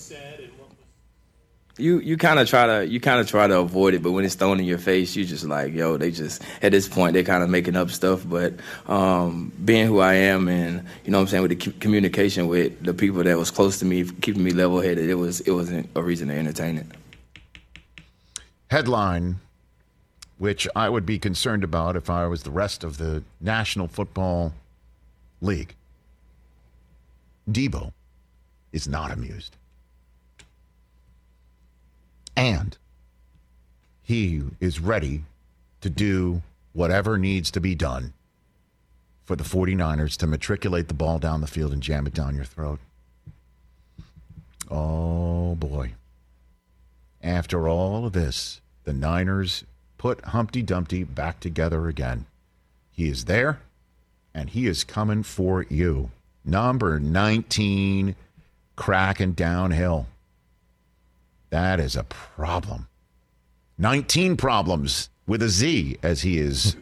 you 1.79 1.99
you 2.01 2.17
kind 2.17 2.39
of 2.39 2.49
try 2.49 2.67
to 2.67 2.87
you 2.87 2.99
kind 2.99 3.21
of 3.21 3.29
try 3.29 3.47
to 3.47 3.59
avoid 3.59 3.93
it, 3.93 4.03
but 4.03 4.13
when 4.13 4.25
it's 4.25 4.35
thrown 4.35 4.59
in 4.59 4.65
your 4.65 4.79
face, 4.79 5.15
you 5.15 5.25
just 5.25 5.45
like, 5.45 5.75
yo, 5.75 5.99
they 5.99 6.11
just 6.11 6.43
at 6.63 6.73
this 6.73 6.89
point 6.89 7.13
they're 7.13 7.23
kind 7.23 7.43
of 7.43 7.51
making 7.51 7.77
up 7.77 7.91
stuff. 7.91 8.25
But 8.27 8.55
um, 8.87 9.53
being 9.63 9.87
who 9.87 10.01
I 10.01 10.15
am, 10.15 10.49
and 10.49 10.87
you 11.05 11.11
know 11.11 11.19
what 11.19 11.23
I'm 11.23 11.29
saying, 11.29 11.43
with 11.43 11.59
the 11.61 11.73
communication 11.73 12.49
with 12.49 12.83
the 12.83 12.95
people 12.95 13.23
that 13.23 13.37
was 13.37 13.51
close 13.51 13.79
to 13.81 13.85
me, 13.85 14.05
keeping 14.05 14.43
me 14.43 14.53
level 14.53 14.81
headed, 14.81 15.11
it 15.11 15.15
was 15.15 15.41
it 15.41 15.53
wasn't 15.53 15.91
a 15.95 16.03
reason 16.03 16.29
to 16.29 16.35
entertain 16.35 16.79
it. 16.79 16.87
Headline, 18.71 19.41
which 20.39 20.67
I 20.75 20.89
would 20.89 21.05
be 21.05 21.19
concerned 21.19 21.65
about 21.65 21.97
if 21.97 22.09
I 22.09 22.27
was 22.27 22.45
the 22.45 22.51
rest 22.51 22.83
of 22.83 22.97
the 22.97 23.23
National 23.41 23.89
Football 23.89 24.55
League. 25.43 25.75
Deebo 27.51 27.93
is 28.73 28.89
not 28.89 29.11
amused. 29.11 29.57
And 32.37 32.77
he 34.03 34.43
is 34.61 34.81
ready 34.81 35.25
to 35.81 35.91
do 35.91 36.43
whatever 36.73 37.19
needs 37.19 37.51
to 37.51 37.61
be 37.61 37.75
done 37.75 38.13
for 39.25 39.37
the 39.37 39.45
49ers 39.45 40.17
to 40.19 40.27
matriculate 40.27 40.89
the 40.89 40.95
ball 40.95 41.19
down 41.19 41.41
the 41.41 41.47
field 41.47 41.73
and 41.73 41.83
jam 41.83 42.07
it 42.07 42.15
down 42.15 42.35
your 42.35 42.45
throat. 42.45 42.81
Oh, 44.71 45.55
boy. 45.55 45.93
After 47.23 47.69
all 47.69 48.05
of 48.07 48.13
this, 48.13 48.61
the 48.85 48.93
Niners 48.93 49.65
put 49.99 50.25
Humpty 50.27 50.63
Dumpty 50.63 51.05
back 51.05 51.39
together 51.39 51.87
again. 51.87 52.27
He 52.91 53.09
is 53.09 53.27
there, 53.27 53.61
and 54.35 54.51
he 54.51 54.67
is 54.67 54.83
coming 54.83 55.23
for 55.23 55.65
you. 55.69 56.11
Number 56.45 56.99
19, 56.99 58.17
cracking 58.77 59.33
downhill. 59.33 60.07
That 61.51 61.81
is 61.81 61.97
a 61.97 62.05
problem. 62.05 62.89
19 63.79 64.37
problems 64.37 65.11
with 65.27 65.43
a 65.43 65.49
Z, 65.49 65.99
as 66.03 66.23
he 66.23 66.39
is 66.39 66.77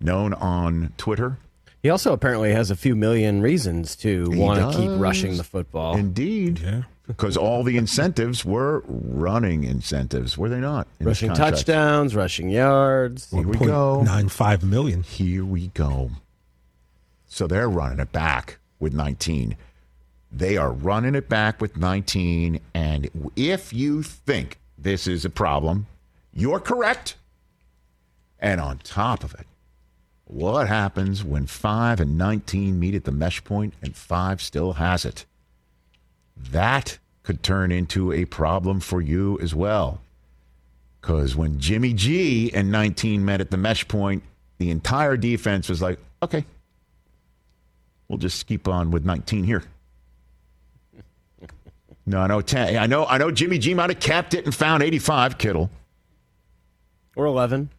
known 0.00 0.34
on 0.34 0.92
Twitter. 0.96 1.38
He 1.82 1.88
also 1.88 2.12
apparently 2.12 2.52
has 2.52 2.70
a 2.70 2.76
few 2.76 2.94
million 2.94 3.40
reasons 3.40 3.96
to 3.96 4.30
want 4.30 4.72
to 4.72 4.78
keep 4.78 4.90
rushing 5.00 5.36
the 5.36 5.44
football. 5.44 5.96
Indeed. 5.96 6.84
Because 7.06 7.36
all 7.36 7.64
the 7.64 7.76
incentives 7.76 8.44
were 8.44 8.84
running 8.86 9.64
incentives, 9.64 10.38
were 10.38 10.48
they 10.48 10.60
not? 10.60 10.86
in 11.00 11.06
rushing 11.06 11.34
touchdowns, 11.34 12.14
rushing 12.14 12.50
yards. 12.50 13.28
Here 13.32 13.42
we 13.42 13.56
go. 13.58 14.02
Nine 14.02 14.28
five 14.28 14.62
million. 14.62 15.02
Here 15.02 15.44
we 15.44 15.68
go. 15.68 16.12
So 17.26 17.48
they're 17.48 17.68
running 17.68 17.98
it 17.98 18.12
back 18.12 18.58
with 18.78 18.94
19. 18.94 19.56
They 20.32 20.56
are 20.56 20.72
running 20.72 21.14
it 21.14 21.28
back 21.28 21.60
with 21.60 21.76
19. 21.76 22.60
And 22.74 23.10
if 23.36 23.72
you 23.72 24.02
think 24.02 24.58
this 24.78 25.06
is 25.06 25.24
a 25.24 25.30
problem, 25.30 25.86
you're 26.32 26.60
correct. 26.60 27.16
And 28.38 28.60
on 28.60 28.78
top 28.78 29.24
of 29.24 29.34
it, 29.34 29.46
What 30.32 30.68
happens 30.68 31.24
when 31.24 31.46
5 31.46 31.98
and 31.98 32.16
19 32.16 32.78
meet 32.78 32.94
at 32.94 33.02
the 33.02 33.10
mesh 33.10 33.42
point 33.42 33.74
and 33.82 33.96
5 33.96 34.40
still 34.40 34.74
has 34.74 35.04
it? 35.04 35.26
That 36.36 36.98
could 37.24 37.42
turn 37.42 37.72
into 37.72 38.12
a 38.12 38.26
problem 38.26 38.78
for 38.78 39.00
you 39.00 39.40
as 39.42 39.56
well. 39.56 40.00
Because 41.00 41.34
when 41.34 41.58
Jimmy 41.58 41.92
G 41.94 42.52
and 42.54 42.70
19 42.70 43.24
met 43.24 43.40
at 43.40 43.50
the 43.50 43.56
mesh 43.56 43.88
point, 43.88 44.22
the 44.58 44.70
entire 44.70 45.16
defense 45.16 45.68
was 45.68 45.82
like, 45.82 45.98
okay, 46.22 46.44
we'll 48.06 48.18
just 48.18 48.46
keep 48.46 48.68
on 48.68 48.92
with 48.92 49.04
19 49.04 49.42
here. 49.42 49.64
No, 52.10 52.20
I 52.20 52.26
know. 52.26 52.40
10, 52.40 52.76
I 52.76 52.86
know. 52.86 53.06
I 53.06 53.18
know. 53.18 53.30
Jimmy 53.30 53.58
G 53.58 53.72
might 53.72 53.90
have 53.90 54.00
capped 54.00 54.34
it 54.34 54.44
and 54.44 54.54
found 54.54 54.82
85. 54.82 55.38
Kittle 55.38 55.70
or 57.14 57.26
11. 57.26 57.70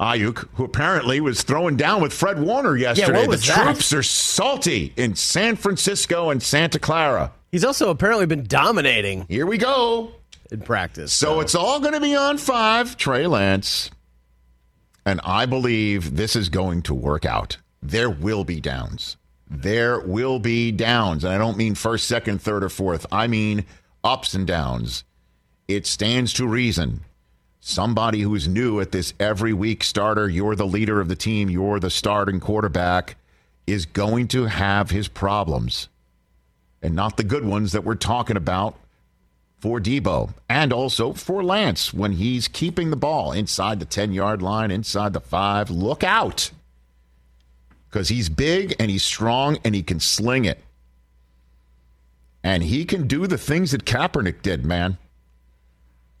Aiyuk, 0.00 0.48
who 0.54 0.64
apparently 0.64 1.20
was 1.20 1.42
throwing 1.42 1.76
down 1.76 2.00
with 2.00 2.12
Fred 2.12 2.40
Warner 2.40 2.76
yesterday. 2.76 3.20
what 3.20 3.28
was 3.28 3.42
the 3.46 3.52
that? 3.54 3.64
troops 3.64 3.92
are 3.92 4.02
salty 4.02 4.92
in 4.96 5.14
San 5.16 5.56
Francisco 5.56 6.30
and 6.30 6.42
Santa 6.42 6.78
Clara. 6.78 7.32
He's 7.50 7.64
also 7.64 7.90
apparently 7.90 8.26
been 8.26 8.44
dominating. 8.44 9.26
Here 9.28 9.46
we 9.46 9.58
go 9.58 10.12
in 10.50 10.60
practice. 10.60 11.12
So 11.12 11.40
it's 11.40 11.54
all 11.54 11.80
going 11.80 11.94
to 11.94 12.00
be 12.00 12.14
on 12.14 12.38
five, 12.38 12.96
Trey 12.96 13.26
Lance. 13.26 13.90
And 15.04 15.20
I 15.24 15.46
believe 15.46 16.16
this 16.16 16.36
is 16.36 16.48
going 16.48 16.82
to 16.82 16.94
work 16.94 17.24
out. 17.24 17.56
There 17.82 18.10
will 18.10 18.44
be 18.44 18.60
downs. 18.60 19.16
There 19.50 20.00
will 20.00 20.38
be 20.38 20.72
downs. 20.72 21.24
And 21.24 21.32
I 21.32 21.38
don't 21.38 21.56
mean 21.56 21.74
first, 21.74 22.06
second, 22.06 22.42
third, 22.42 22.62
or 22.62 22.68
fourth. 22.68 23.06
I 23.10 23.26
mean 23.26 23.64
ups 24.04 24.34
and 24.34 24.46
downs. 24.46 25.04
It 25.66 25.86
stands 25.86 26.32
to 26.34 26.46
reason. 26.46 27.00
Somebody 27.60 28.20
who's 28.20 28.48
new 28.48 28.80
at 28.80 28.92
this 28.92 29.12
every 29.18 29.52
week 29.52 29.82
starter, 29.82 30.28
you're 30.28 30.54
the 30.54 30.66
leader 30.66 31.00
of 31.00 31.08
the 31.08 31.16
team, 31.16 31.50
you're 31.50 31.80
the 31.80 31.90
starting 31.90 32.40
quarterback, 32.40 33.16
is 33.66 33.84
going 33.84 34.28
to 34.28 34.46
have 34.46 34.90
his 34.90 35.08
problems. 35.08 35.88
And 36.80 36.94
not 36.94 37.16
the 37.16 37.24
good 37.24 37.44
ones 37.44 37.72
that 37.72 37.84
we're 37.84 37.96
talking 37.96 38.36
about 38.36 38.76
for 39.58 39.80
Deebo 39.80 40.30
and 40.48 40.72
also 40.72 41.12
for 41.12 41.42
Lance 41.42 41.92
when 41.92 42.12
he's 42.12 42.48
keeping 42.48 42.90
the 42.90 42.96
ball 42.96 43.32
inside 43.32 43.80
the 43.80 43.84
10 43.84 44.12
yard 44.12 44.40
line, 44.40 44.70
inside 44.70 45.12
the 45.12 45.20
five. 45.20 45.68
Look 45.68 46.04
out 46.04 46.50
because 47.88 48.08
he's 48.08 48.28
big 48.28 48.74
and 48.78 48.90
he's 48.90 49.02
strong 49.02 49.58
and 49.64 49.74
he 49.74 49.82
can 49.82 50.00
sling 50.00 50.44
it. 50.44 50.58
And 52.42 52.62
he 52.62 52.84
can 52.84 53.06
do 53.06 53.26
the 53.26 53.38
things 53.38 53.72
that 53.72 53.84
Kaepernick 53.84 54.42
did, 54.42 54.64
man. 54.64 54.98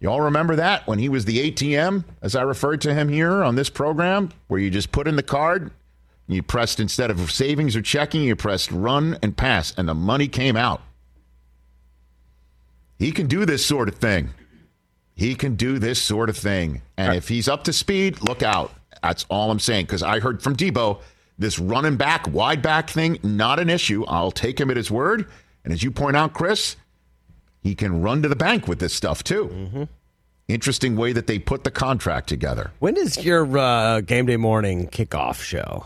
Y'all 0.00 0.20
remember 0.20 0.56
that 0.56 0.86
when 0.86 0.98
he 0.98 1.08
was 1.08 1.24
the 1.24 1.50
ATM, 1.50 2.04
as 2.22 2.36
I 2.36 2.42
referred 2.42 2.80
to 2.82 2.94
him 2.94 3.08
here 3.08 3.42
on 3.42 3.56
this 3.56 3.68
program, 3.68 4.30
where 4.46 4.60
you 4.60 4.70
just 4.70 4.92
put 4.92 5.08
in 5.08 5.16
the 5.16 5.22
card, 5.22 5.72
you 6.28 6.42
pressed 6.42 6.78
instead 6.78 7.10
of 7.10 7.30
savings 7.32 7.74
or 7.74 7.82
checking, 7.82 8.22
you 8.22 8.36
pressed 8.36 8.70
run 8.70 9.18
and 9.22 9.36
pass, 9.36 9.74
and 9.76 9.88
the 9.88 9.94
money 9.94 10.28
came 10.28 10.56
out. 10.56 10.82
He 12.98 13.12
can 13.12 13.26
do 13.26 13.44
this 13.44 13.64
sort 13.64 13.88
of 13.88 13.96
thing. 13.96 14.30
He 15.14 15.34
can 15.34 15.56
do 15.56 15.78
this 15.78 16.00
sort 16.00 16.28
of 16.28 16.36
thing. 16.36 16.82
And 16.96 17.16
if 17.16 17.28
he's 17.28 17.48
up 17.48 17.64
to 17.64 17.72
speed, 17.72 18.20
look 18.22 18.42
out. 18.42 18.72
That's 19.02 19.24
all 19.28 19.50
I'm 19.50 19.58
saying. 19.58 19.86
Because 19.86 20.02
I 20.02 20.20
heard 20.20 20.42
from 20.42 20.54
Deebo, 20.54 21.00
this 21.38 21.58
running 21.58 21.96
back, 21.96 22.28
wide 22.32 22.62
back 22.62 22.90
thing, 22.90 23.18
not 23.22 23.58
an 23.58 23.70
issue. 23.70 24.04
I'll 24.06 24.30
take 24.32 24.60
him 24.60 24.70
at 24.70 24.76
his 24.76 24.90
word. 24.90 25.26
And 25.64 25.72
as 25.72 25.82
you 25.82 25.90
point 25.90 26.16
out, 26.16 26.34
Chris, 26.34 26.76
he 27.60 27.74
can 27.74 28.02
run 28.02 28.22
to 28.22 28.28
the 28.28 28.36
bank 28.36 28.66
with 28.66 28.78
this 28.80 28.92
stuff 28.92 29.22
too. 29.22 29.88
Interesting 30.48 30.96
way 30.96 31.12
that 31.12 31.26
they 31.26 31.38
put 31.38 31.64
the 31.64 31.70
contract 31.70 32.28
together. 32.28 32.70
When 32.78 32.96
is 32.96 33.22
your 33.24 33.58
uh, 33.58 34.00
game 34.00 34.26
day 34.26 34.36
morning 34.36 34.88
kickoff 34.88 35.42
show? 35.42 35.84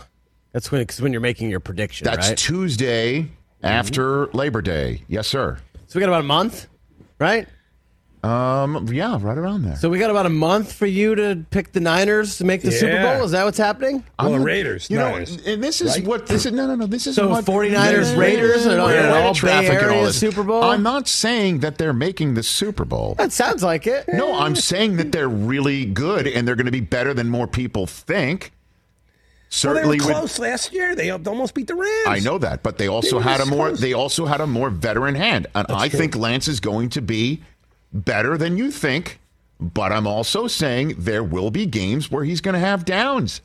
That's 0.52 0.70
when, 0.70 0.86
cause 0.86 1.00
when 1.00 1.12
you're 1.12 1.20
making 1.20 1.50
your 1.50 1.60
prediction. 1.60 2.04
That's 2.04 2.28
right? 2.28 2.38
Tuesday 2.38 3.28
after 3.62 4.26
Labor 4.28 4.62
Day. 4.62 5.02
Yes, 5.08 5.26
sir. 5.26 5.58
So 5.86 5.98
we 5.98 6.00
got 6.00 6.08
about 6.08 6.20
a 6.20 6.24
month, 6.24 6.68
right? 7.18 7.48
Um, 8.22 8.86
yeah, 8.92 9.18
right 9.20 9.36
around 9.36 9.62
there. 9.64 9.74
So 9.74 9.90
we 9.90 9.98
got 9.98 10.08
about 10.10 10.26
a 10.26 10.30
month 10.30 10.72
for 10.72 10.86
you 10.86 11.16
to 11.16 11.44
pick 11.50 11.72
the 11.72 11.80
Niners 11.80 12.38
to 12.38 12.44
make 12.44 12.62
the 12.62 12.70
Super 12.70 13.02
Bowl. 13.02 13.24
Is 13.24 13.32
that 13.32 13.44
what's 13.44 13.58
happening? 13.58 14.04
Well, 14.16 14.34
I'm- 14.34 14.44
Raiders, 14.44 14.88
You 14.88 14.98
know, 14.98 15.10
Niners, 15.10 15.38
and 15.44 15.60
this 15.62 15.80
is 15.80 15.96
right? 15.96 16.06
what 16.06 16.26
this 16.28 16.46
is. 16.46 16.52
No, 16.52 16.68
no, 16.68 16.76
no. 16.76 16.86
This 16.86 17.08
is 17.08 17.16
So 17.16 17.28
what 17.28 17.44
49ers, 17.44 18.16
Raiders, 18.16 18.64
and 18.66 18.80
all- 18.80 18.86
Wait, 18.86 18.98
and 18.98 19.10
wait, 19.12 19.22
all 19.22 19.32
Bay 19.32 19.38
traffic 19.40 19.70
and 19.72 19.86
all 19.86 19.90
Area 19.90 20.06
this. 20.06 20.20
Super 20.20 20.44
Bowl? 20.44 20.62
I'm 20.62 20.84
not 20.84 21.08
saying 21.08 21.60
that 21.60 21.78
they're 21.78 21.92
making 21.92 22.34
the 22.34 22.44
Super 22.44 22.84
Bowl. 22.84 23.16
That 23.18 23.32
sounds 23.32 23.64
like 23.64 23.88
it. 23.88 24.04
No, 24.12 24.38
I'm 24.38 24.54
saying 24.54 24.98
that 24.98 25.10
they're 25.10 25.28
really 25.28 25.84
good 25.84 26.28
and 26.28 26.46
they're 26.46 26.54
going 26.54 26.66
to 26.66 26.70
be 26.72 26.80
better 26.80 27.12
than 27.14 27.28
more 27.28 27.48
people 27.48 27.88
think. 27.88 28.52
Well, 29.64 29.74
they 29.74 29.80
Certainly, 29.80 29.98
were 30.00 30.06
with- 30.06 30.16
close 30.16 30.38
last 30.38 30.72
year. 30.72 30.94
They 30.94 31.10
almost 31.10 31.54
beat 31.54 31.66
the 31.66 31.74
Rams. 31.74 32.06
I 32.06 32.20
know 32.20 32.38
that, 32.38 32.62
but 32.62 32.78
they 32.78 32.86
also 32.88 33.16
were 33.16 33.22
had 33.22 33.40
a 33.40 33.46
more 33.46 33.68
close. 33.70 33.80
they 33.80 33.92
also 33.92 34.26
had 34.26 34.40
a 34.40 34.46
more 34.46 34.70
veteran 34.70 35.14
hand, 35.16 35.48
and 35.54 35.66
I 35.70 35.88
true. 35.88 35.98
think 35.98 36.16
Lance 36.16 36.46
is 36.48 36.60
going 36.60 36.88
to 36.90 37.02
be 37.02 37.42
better 37.92 38.36
than 38.36 38.56
you 38.56 38.70
think. 38.70 39.18
But 39.60 39.92
I'm 39.92 40.06
also 40.08 40.48
saying 40.48 40.96
there 40.98 41.22
will 41.22 41.50
be 41.52 41.66
games 41.66 42.10
where 42.10 42.24
he's 42.24 42.40
going 42.40 42.54
to 42.54 42.58
have 42.58 42.84
downs. 42.84 43.40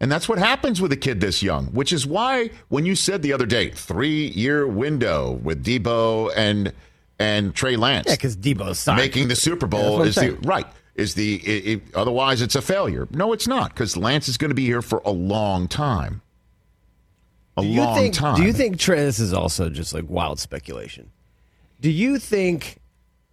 And 0.00 0.10
that's 0.10 0.28
what 0.28 0.38
happens 0.38 0.80
with 0.80 0.90
a 0.90 0.96
kid 0.96 1.20
this 1.20 1.44
young, 1.44 1.66
which 1.66 1.92
is 1.92 2.04
why 2.04 2.50
when 2.68 2.84
you 2.84 2.96
said 2.96 3.22
the 3.22 3.32
other 3.32 3.46
day, 3.46 3.70
three 3.70 4.28
year 4.30 4.66
window 4.66 5.32
with 5.44 5.64
Deebo 5.64 6.32
and 6.36 6.72
and 7.20 7.54
Trey 7.54 7.76
Lance, 7.76 8.06
Yeah, 8.08 8.14
because 8.14 8.36
Deebo's 8.36 8.80
signed. 8.80 8.98
making 8.98 9.28
the 9.28 9.36
Super 9.36 9.68
Bowl 9.68 10.02
I'm 10.02 10.08
is 10.08 10.16
the 10.16 10.32
right 10.42 10.66
is 10.96 11.14
the 11.14 11.36
it, 11.36 11.66
it- 11.88 11.94
otherwise 11.94 12.42
it's 12.42 12.56
a 12.56 12.62
failure. 12.62 13.06
No, 13.12 13.32
it's 13.32 13.46
not 13.46 13.70
because 13.72 13.96
Lance 13.96 14.28
is 14.28 14.36
going 14.36 14.48
to 14.50 14.56
be 14.56 14.64
here 14.64 14.82
for 14.82 15.00
a 15.04 15.10
long 15.12 15.68
time. 15.68 16.20
A 17.56 17.62
Do 17.62 17.68
you 17.68 17.80
long 17.80 17.96
think, 17.96 18.14
time. 18.14 18.34
Do 18.36 18.42
you 18.42 18.52
think 18.52 18.78
Trey? 18.80 19.04
This 19.04 19.20
is 19.20 19.32
also 19.32 19.68
just 19.70 19.94
like 19.94 20.06
wild 20.08 20.40
speculation. 20.40 21.10
Do 21.82 21.90
you 21.90 22.20
think 22.20 22.78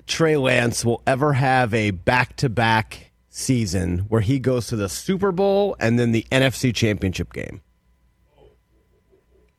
Trey 0.08 0.36
Lance 0.36 0.84
will 0.84 1.04
ever 1.06 1.34
have 1.34 1.72
a 1.72 1.92
back-to-back 1.92 3.12
season 3.30 4.00
where 4.10 4.22
he 4.22 4.40
goes 4.40 4.66
to 4.68 4.76
the 4.76 4.90
Super 4.90 5.32
Bowl 5.32 5.76
and 5.80 6.00
then 6.00 6.14
the 6.14 6.26
NFC 6.32 6.74
Championship 6.74 7.32
game? 7.32 7.62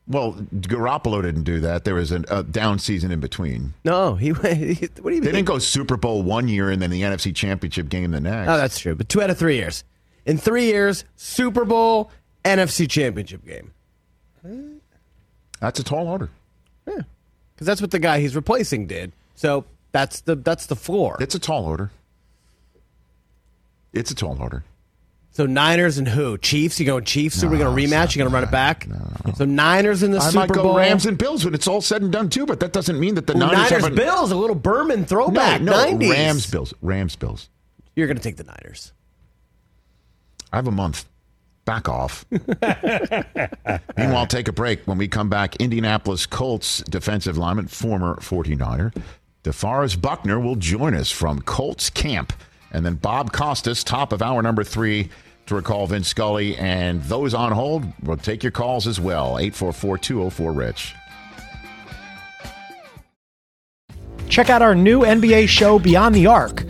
Well, 0.08 0.32
Garoppolo 0.56 1.22
didn't 1.22 1.44
do 1.44 1.60
that. 1.60 1.84
There 1.84 1.94
was 1.94 2.10
a, 2.10 2.42
down 2.42 2.80
season 2.80 3.12
in 3.12 3.20
between. 3.20 3.74
No, 3.84 4.16
he. 4.16 4.30
What 4.32 4.42
do 4.42 4.56
you 4.56 4.88
They 4.90 5.10
mean? 5.12 5.20
They 5.20 5.30
didn't 5.30 5.46
go 5.46 5.60
Super 5.60 5.96
Bowl 5.96 6.24
one 6.24 6.48
year 6.48 6.68
and 6.68 6.82
then 6.82 6.90
the 6.90 7.02
NFC 7.02 7.32
Championship 7.32 7.90
game 7.90 8.10
the 8.10 8.20
next. 8.20 8.50
Oh, 8.50 8.56
that's 8.56 8.80
true. 8.80 8.96
But 8.96 9.08
two 9.08 9.22
out 9.22 9.30
of 9.30 9.38
three 9.38 9.54
years. 9.54 9.84
In 10.26 10.36
three 10.36 10.64
years, 10.64 11.04
Super 11.14 11.64
Bowl, 11.64 12.10
NFC 12.44 12.90
Championship 12.90 13.46
game. 13.46 13.70
That's 15.60 15.78
a 15.78 15.84
tall 15.84 16.08
order. 16.08 16.28
Because 17.60 17.66
that's 17.66 17.82
what 17.82 17.90
the 17.90 17.98
guy 17.98 18.20
he's 18.20 18.34
replacing 18.34 18.86
did. 18.86 19.12
So 19.34 19.66
that's 19.92 20.22
the 20.22 20.34
that's 20.34 20.64
the 20.64 20.76
floor. 20.76 21.18
It's 21.20 21.34
a 21.34 21.38
tall 21.38 21.66
order. 21.66 21.90
It's 23.92 24.10
a 24.10 24.14
tall 24.14 24.38
order. 24.40 24.64
So 25.32 25.44
Niners 25.44 25.98
and 25.98 26.08
who? 26.08 26.38
Chiefs? 26.38 26.80
You 26.80 26.86
going 26.86 27.04
Chiefs? 27.04 27.44
Are 27.44 27.50
we 27.50 27.58
going 27.58 27.76
to 27.76 27.82
rematch? 27.82 28.14
You 28.14 28.20
going 28.20 28.30
to 28.30 28.34
run 28.34 28.44
it 28.44 28.50
back? 28.50 28.88
So 29.36 29.44
Niners 29.44 30.02
in 30.02 30.10
the 30.10 30.20
I 30.20 30.30
Super 30.30 30.38
might 30.38 30.48
go 30.48 30.62
Bowl. 30.62 30.76
Rams 30.78 31.04
and 31.04 31.18
Bills 31.18 31.44
when 31.44 31.52
it's 31.52 31.68
all 31.68 31.82
said 31.82 32.00
and 32.00 32.10
done 32.10 32.30
too, 32.30 32.46
but 32.46 32.60
that 32.60 32.72
doesn't 32.72 32.98
mean 32.98 33.16
that 33.16 33.26
the 33.26 33.36
Ooh, 33.36 33.40
Niners, 33.40 33.70
Niners, 33.70 33.90
Bills, 33.90 34.30
a 34.30 34.36
little 34.36 34.56
Berman 34.56 35.04
throwback. 35.04 35.60
No, 35.60 35.72
no, 35.72 35.98
90s. 35.98 36.10
Rams 36.10 36.50
Bills. 36.50 36.72
Rams 36.80 37.14
Bills. 37.14 37.50
You're 37.94 38.06
going 38.06 38.16
to 38.16 38.22
take 38.22 38.38
the 38.38 38.44
Niners. 38.44 38.94
I 40.50 40.56
have 40.56 40.66
a 40.66 40.72
month. 40.72 41.04
Back 41.64 41.88
off. 41.88 42.24
Meanwhile, 43.96 44.26
take 44.26 44.48
a 44.48 44.52
break. 44.52 44.86
When 44.86 44.98
we 44.98 45.08
come 45.08 45.28
back, 45.28 45.56
Indianapolis 45.56 46.26
Colts 46.26 46.78
defensive 46.82 47.38
lineman, 47.38 47.68
former 47.68 48.16
49er, 48.16 48.94
DeForest 49.44 50.00
Buckner 50.00 50.40
will 50.40 50.56
join 50.56 50.94
us 50.94 51.10
from 51.10 51.40
Colts 51.42 51.90
camp. 51.90 52.32
And 52.72 52.84
then 52.84 52.94
Bob 52.94 53.32
Costas, 53.32 53.84
top 53.84 54.12
of 54.12 54.22
hour 54.22 54.42
number 54.42 54.64
three, 54.64 55.10
to 55.46 55.54
recall 55.54 55.86
Vin 55.86 56.04
Scully. 56.04 56.56
And 56.56 57.02
those 57.04 57.34
on 57.34 57.52
hold, 57.52 57.84
we'll 58.02 58.16
take 58.16 58.42
your 58.42 58.52
calls 58.52 58.86
as 58.86 59.00
well. 59.00 59.38
844 59.38 59.98
204 59.98 60.52
Rich. 60.52 60.94
Check 64.28 64.48
out 64.48 64.62
our 64.62 64.76
new 64.76 65.00
NBA 65.00 65.48
show, 65.48 65.80
Beyond 65.80 66.14
the 66.14 66.26
Arc, 66.26 66.69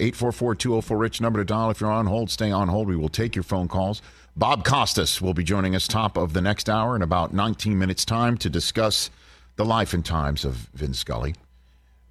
844-204-RICH, 0.00 1.20
number 1.20 1.38
to 1.38 1.44
dial. 1.44 1.70
If 1.70 1.80
you're 1.80 1.90
on 1.90 2.06
hold, 2.06 2.30
stay 2.30 2.50
on 2.50 2.68
hold. 2.68 2.86
We 2.86 2.96
will 2.96 3.08
take 3.08 3.34
your 3.34 3.42
phone 3.42 3.66
calls. 3.66 4.02
Bob 4.36 4.64
Costas 4.64 5.22
will 5.22 5.32
be 5.32 5.42
joining 5.42 5.74
us 5.74 5.88
top 5.88 6.18
of 6.18 6.34
the 6.34 6.42
next 6.42 6.68
hour 6.68 6.94
in 6.94 7.02
about 7.02 7.32
19 7.32 7.78
minutes' 7.78 8.04
time 8.04 8.36
to 8.38 8.50
discuss 8.50 9.10
the 9.56 9.64
life 9.64 9.94
and 9.94 10.04
times 10.04 10.44
of 10.44 10.68
Vin 10.74 10.92
Scully. 10.92 11.34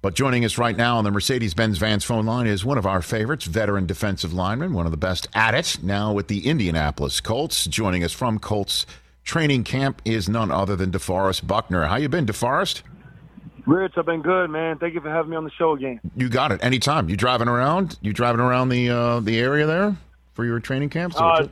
But 0.02 0.14
joining 0.14 0.44
us 0.44 0.58
right 0.58 0.76
now 0.76 0.98
on 0.98 1.04
the 1.04 1.12
Mercedes-Benz 1.12 1.78
Vans 1.78 2.04
phone 2.04 2.26
line 2.26 2.48
is 2.48 2.64
one 2.64 2.78
of 2.78 2.86
our 2.86 3.02
favorites, 3.02 3.44
veteran 3.44 3.86
defensive 3.86 4.32
lineman, 4.32 4.72
one 4.72 4.86
of 4.86 4.92
the 4.92 4.96
best 4.96 5.28
at 5.32 5.54
it, 5.54 5.78
now 5.82 6.12
with 6.12 6.26
the 6.26 6.46
Indianapolis 6.46 7.20
Colts. 7.20 7.66
Joining 7.66 8.02
us 8.02 8.12
from 8.12 8.40
Colts 8.40 8.84
training 9.24 9.64
camp 9.64 10.02
is 10.04 10.28
none 10.28 10.50
other 10.50 10.74
than 10.74 10.90
DeForest 10.90 11.46
Buckner. 11.46 11.86
How 11.86 11.96
you 11.96 12.08
been, 12.08 12.26
DeForest? 12.26 12.82
Rich, 13.66 13.94
I've 13.96 14.06
been 14.06 14.22
good, 14.22 14.48
man. 14.48 14.78
Thank 14.78 14.94
you 14.94 15.00
for 15.00 15.10
having 15.10 15.30
me 15.30 15.36
on 15.36 15.44
the 15.44 15.50
show 15.50 15.72
again. 15.72 16.00
You 16.16 16.28
got 16.28 16.52
it. 16.52 16.62
Anytime. 16.62 17.08
You 17.08 17.16
driving 17.16 17.48
around? 17.48 17.98
You 18.00 18.12
driving 18.12 18.40
around 18.40 18.68
the 18.68 18.88
uh, 18.90 19.20
the 19.20 19.38
area 19.40 19.66
there 19.66 19.96
for 20.34 20.44
your 20.44 20.60
training 20.60 20.90
camps? 20.90 21.16
Uh, 21.16 21.46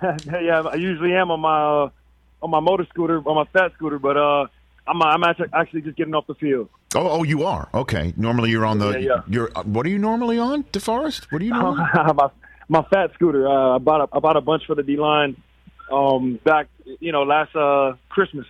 yeah, 0.40 0.62
I 0.62 0.74
usually 0.76 1.12
am 1.14 1.30
on 1.30 1.40
my 1.40 1.62
uh, 1.84 1.90
on 2.42 2.50
my 2.50 2.60
motor 2.60 2.86
scooter, 2.88 3.18
on 3.26 3.34
my 3.36 3.44
fat 3.52 3.72
scooter, 3.74 3.98
but 3.98 4.16
uh, 4.16 4.46
I'm 4.86 5.02
I'm 5.02 5.22
actually 5.24 5.82
just 5.82 5.96
getting 5.98 6.14
off 6.14 6.26
the 6.26 6.34
field. 6.34 6.70
Oh, 6.94 7.08
oh, 7.20 7.22
you 7.22 7.44
are 7.44 7.68
okay. 7.74 8.14
Normally, 8.16 8.50
you're 8.50 8.66
on 8.66 8.78
the. 8.78 8.92
Yeah, 8.92 8.98
yeah. 8.98 9.22
You're. 9.28 9.50
uh, 9.54 9.62
What 9.64 9.84
are 9.84 9.90
you 9.90 9.98
normally 9.98 10.38
on, 10.38 10.64
DeForest? 10.64 11.30
What 11.30 11.42
are 11.42 11.44
you 11.44 11.52
normally? 11.52 11.84
my, 12.14 12.30
my 12.68 12.82
fat 12.84 13.12
scooter. 13.14 13.46
Uh, 13.46 13.76
I 13.76 13.78
bought 13.78 14.00
a, 14.00 14.16
I 14.16 14.18
bought 14.18 14.36
a 14.36 14.40
bunch 14.40 14.64
for 14.66 14.74
the 14.74 14.82
D 14.82 14.96
line 14.96 15.36
um, 15.92 16.40
back, 16.42 16.68
you 17.00 17.12
know, 17.12 17.22
last 17.22 17.54
uh, 17.54 17.94
Christmas. 18.08 18.46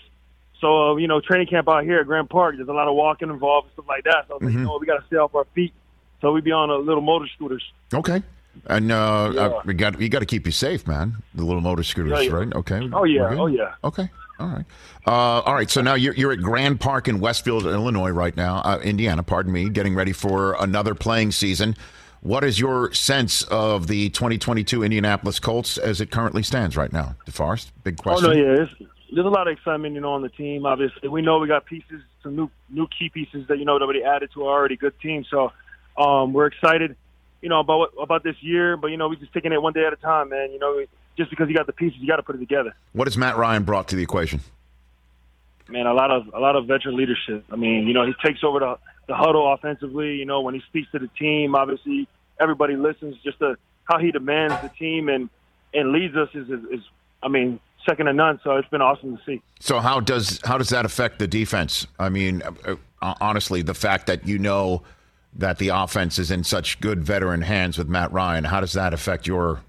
So 0.61 0.91
uh, 0.93 0.97
you 0.97 1.09
know, 1.09 1.21
training 1.21 1.47
camp 1.49 1.69
out 1.69 1.85
here 1.85 2.01
at 2.01 2.07
Grand 2.07 2.29
Park, 2.31 2.57
there's 2.57 2.69
a 2.69 2.73
lot 2.73 2.89
of 2.89 2.95
walking 2.95 3.31
involved 3.31 3.67
and 3.69 3.73
stuff 3.75 3.89
like 3.89 4.05
that. 4.05 4.27
So 4.29 4.35
I 4.35 4.37
was 4.37 4.43
like, 4.43 4.51
Mhm. 4.55 4.59
you 4.59 4.65
know, 4.65 4.79
we 4.81 4.87
got 4.87 5.01
to 5.01 5.07
stay 5.07 5.17
off 5.17 5.35
our 5.35 5.47
feet. 5.55 5.73
So 6.21 6.33
we 6.33 6.41
be 6.43 6.53
on 6.53 6.69
a 6.71 6.75
little 6.77 7.01
motor 7.03 7.27
scooters. 7.35 7.63
Okay. 7.95 8.23
And 8.67 8.93
uh, 8.93 9.33
Yeah. 9.35 9.41
uh, 9.43 9.63
we 9.65 9.75
got 9.75 9.99
you 10.01 10.09
got 10.09 10.19
to 10.19 10.27
keep 10.27 10.45
you 10.45 10.53
safe, 10.53 10.87
man. 10.87 11.15
The 11.35 11.45
little 11.45 11.63
motor 11.63 11.83
scooters, 11.83 12.13
Yeah, 12.13 12.31
yeah. 12.31 12.33
right? 12.33 12.53
Okay. 12.55 12.91
Oh, 12.93 13.05
yeah. 13.05 13.35
Oh, 13.39 13.47
yeah. 13.47 13.73
Okay. 13.85 14.11
All 14.39 14.49
right. 14.49 14.65
Uh, 15.07 15.11
all 15.41 15.55
right. 15.55 15.71
So 15.71 15.81
now 15.83 15.95
you're 15.95 16.15
you're 16.15 16.33
at 16.33 16.41
Grand 16.41 16.81
Park 16.81 17.09
in 17.09 17.21
Westfield, 17.21 17.65
Illinois, 17.67 18.11
right 18.11 18.37
now, 18.37 18.57
uh, 18.65 18.79
Indiana. 18.83 19.23
Pardon 19.23 19.53
me. 19.53 19.69
Getting 19.71 19.95
ready 19.95 20.13
for 20.13 20.57
another 20.63 20.95
playing 20.95 21.33
season. 21.33 21.77
What 22.23 22.45
is 22.45 22.61
your 22.61 22.93
sense 22.93 23.43
of 23.45 23.87
the 23.87 24.11
2022 24.11 24.83
Indianapolis 24.83 25.41
Colts 25.41 25.79
as 25.79 26.03
it 26.03 26.11
currently 26.11 26.43
stands 26.43 26.77
right 26.77 26.93
now, 26.93 27.15
DeForest? 27.27 27.71
Big 27.83 27.97
question. 27.97 28.27
Oh 28.31 28.33
no, 28.33 28.39
yeah, 28.39 28.63
it's, 28.65 28.73
there's 29.13 29.27
a 29.27 29.31
lot 29.31 29.49
of 29.49 29.53
excitement, 29.53 29.95
you 29.95 30.01
know, 30.01 30.13
on 30.13 30.23
the 30.23 30.29
team. 30.29 30.67
Obviously, 30.67 31.09
we 31.09 31.23
know 31.23 31.39
we 31.39 31.49
got 31.49 31.67
pieces, 31.67 32.03
some 32.23 32.37
new 32.37 32.51
new 32.69 32.87
key 32.87 33.09
pieces 33.09 33.47
that 33.49 33.59
you 33.59 33.65
know 33.65 33.79
nobody 33.79 34.03
added 34.03 34.31
to 34.35 34.45
our 34.45 34.59
already 34.59 34.77
good 34.77 34.99
team. 35.01 35.25
So 35.31 35.53
um, 35.97 36.33
we're 36.33 36.47
excited, 36.47 36.97
you 37.43 37.49
know, 37.49 37.61
about 37.61 37.79
what, 37.79 37.91
about 38.01 38.23
this 38.23 38.37
year. 38.41 38.77
But 38.77 38.89
you 38.89 38.97
know, 38.97 39.09
we're 39.09 39.17
just 39.17 39.33
taking 39.33 39.53
it 39.53 39.61
one 39.61 39.73
day 39.73 39.85
at 39.85 39.93
a 39.93 39.97
time, 39.97 40.31
man. 40.31 40.53
You 40.53 40.59
know, 40.59 40.85
just 41.17 41.31
because 41.31 41.49
you 41.49 41.55
got 41.55 41.67
the 41.67 41.73
pieces, 41.73 41.99
you 42.01 42.07
got 42.07 42.17
to 42.17 42.23
put 42.23 42.37
it 42.37 42.39
together. 42.39 42.75
What 42.93 43.07
has 43.07 43.17
Matt 43.17 43.37
Ryan 43.37 43.65
brought 43.65 43.89
to 43.89 43.97
the 43.97 44.03
equation? 44.03 44.41
Man, 45.69 45.87
a 45.87 45.95
lot 45.95 46.11
of 46.11 46.29
a 46.35 46.41
lot 46.41 46.57
of 46.57 46.67
veteran 46.67 46.97
leadership. 46.97 47.45
I 47.51 47.57
mean, 47.57 47.87
you 47.87 47.95
know, 47.95 48.07
he 48.07 48.15
takes 48.25 48.43
over 48.45 48.61
the 48.61 48.79
the 49.09 49.15
huddle 49.15 49.53
offensively. 49.53 50.15
You 50.17 50.25
know, 50.25 50.41
when 50.41 50.55
he 50.55 50.63
speaks 50.69 50.91
to 50.93 50.99
the 50.99 51.09
team, 51.09 51.55
obviously 51.55 52.09
everybody 52.41 52.77
listens. 52.77 53.17
Just 53.23 53.39
the, 53.39 53.57
how 53.85 53.99
he 53.99 54.11
demands 54.13 54.55
the 54.63 54.69
team 54.69 55.09
and 55.09 55.29
and 55.73 55.93
leads 55.93 56.17
us 56.17 56.29
is, 56.35 56.49
is, 56.49 56.65
is 56.73 56.81
I 57.23 57.29
mean, 57.29 57.61
second 57.89 58.07
to 58.07 58.13
none. 58.13 58.41
So 58.45 58.57
it's 58.57 58.69
been 58.69 58.83
awesome 58.83 59.17
to 59.17 59.23
see. 59.25 59.43
So 59.61 59.81
how 59.81 60.01
does 60.01 60.41
how 60.45 60.59
does 60.59 60.69
that 60.71 60.85
affect 60.85 61.19
the 61.19 61.27
defense? 61.27 61.87
I 61.99 62.09
mean, 62.09 62.43
uh, 62.43 62.77
uh, 63.03 63.15
honestly, 63.21 63.63
the 63.63 63.75
fact 63.75 64.07
that 64.07 64.27
you 64.27 64.39
know 64.39 64.83
that 65.35 65.59
the 65.59 65.69
offense 65.69 66.19
is 66.19 66.31
in 66.31 66.45
such 66.45 66.81
good 66.81 67.03
veteran 67.05 67.43
hands 67.43 67.79
with 67.79 67.89
Matt 67.89 68.13
Ryan, 68.13 68.45
how 68.45 68.61
does 68.61 68.73
that 68.73 68.93
affect 68.93 69.27
your 69.27 69.61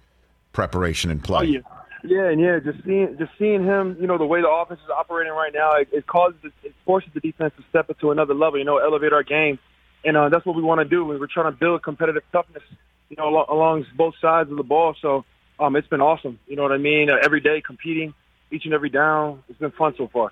preparation 0.54 1.12
and 1.12 1.24
play? 1.24 1.40
Oh 1.40 1.44
yeah, 1.44 1.60
yeah, 2.04 2.30
and 2.30 2.42
yeah. 2.42 2.60
Just 2.60 2.84
seeing, 2.84 3.16
just 3.18 3.32
seeing 3.38 3.64
him, 3.64 3.98
you 4.00 4.08
know, 4.08 4.18
the 4.18 4.26
way 4.26 4.42
the 4.42 4.50
offense 4.50 4.80
is 4.84 4.90
operating 4.90 5.34
right 5.34 5.54
now, 5.54 5.74
it, 5.74 5.90
it 5.92 6.08
causes, 6.08 6.40
it 6.64 6.74
forces 6.86 7.12
the 7.14 7.20
defense 7.20 7.54
to 7.58 7.64
step 7.70 7.90
into 7.90 8.12
another 8.12 8.34
level. 8.34 8.58
You 8.60 8.66
know, 8.66 8.78
elevate 8.78 9.14
our 9.14 9.24
game, 9.24 9.60
and 10.04 10.18
uh, 10.18 10.30
that's 10.30 10.46
what 10.46 10.56
we 10.56 10.64
want 10.64 10.80
to 10.80 10.86
do. 10.86 11.06
We're 11.06 11.28
trying 11.28 11.52
to 11.52 11.58
build 11.58 11.84
competitive 11.84 12.24
toughness, 12.32 12.64
you 13.10 13.18
know, 13.18 13.26
al- 13.38 13.56
along 13.56 13.86
both 13.96 14.16
sides 14.20 14.50
of 14.50 14.58
the 14.58 14.64
ball. 14.64 14.96
So, 15.02 15.26
um, 15.62 15.76
it's 15.76 15.88
been 15.88 16.02
awesome. 16.02 16.40
You 16.48 16.56
know 16.56 16.64
what 16.64 16.72
I 16.72 16.78
mean? 16.78 17.10
Uh, 17.10 17.18
every 17.24 17.40
day 17.40 17.62
competing, 17.62 18.14
each 18.52 18.66
and 18.66 18.74
every 18.74 18.90
down. 18.90 19.44
It's 19.48 19.60
been 19.60 19.72
fun 19.72 19.94
so 19.98 20.08
far. 20.08 20.32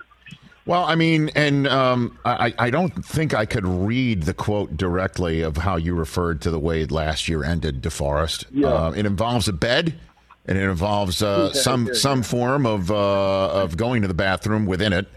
Well, 0.65 0.83
I 0.83 0.95
mean, 0.95 1.29
and 1.35 1.67
um, 1.67 2.19
I, 2.25 2.53
I 2.59 2.69
don't 2.69 3.03
think 3.03 3.33
I 3.33 3.45
could 3.45 3.65
read 3.65 4.23
the 4.23 4.33
quote 4.33 4.77
directly 4.77 5.41
of 5.41 5.57
how 5.57 5.77
you 5.77 5.95
referred 5.95 6.41
to 6.41 6.51
the 6.51 6.59
way 6.59 6.85
last 6.85 7.27
year 7.27 7.43
ended, 7.43 7.81
DeForest. 7.81 8.45
Yeah. 8.51 8.67
Uh, 8.67 8.91
it 8.91 9.05
involves 9.05 9.47
a 9.47 9.53
bed, 9.53 9.99
and 10.45 10.57
it 10.57 10.63
involves 10.63 11.23
uh, 11.23 11.51
Yeah, 11.53 11.61
some 11.61 11.87
yeah, 11.87 11.93
some 11.93 12.21
form 12.21 12.65
of 12.65 12.91
uh, 12.91 13.49
of 13.51 13.77
going 13.77 14.01
to 14.03 14.07
the 14.07 14.13
bathroom 14.13 14.65
within 14.65 14.93
it. 14.93 15.07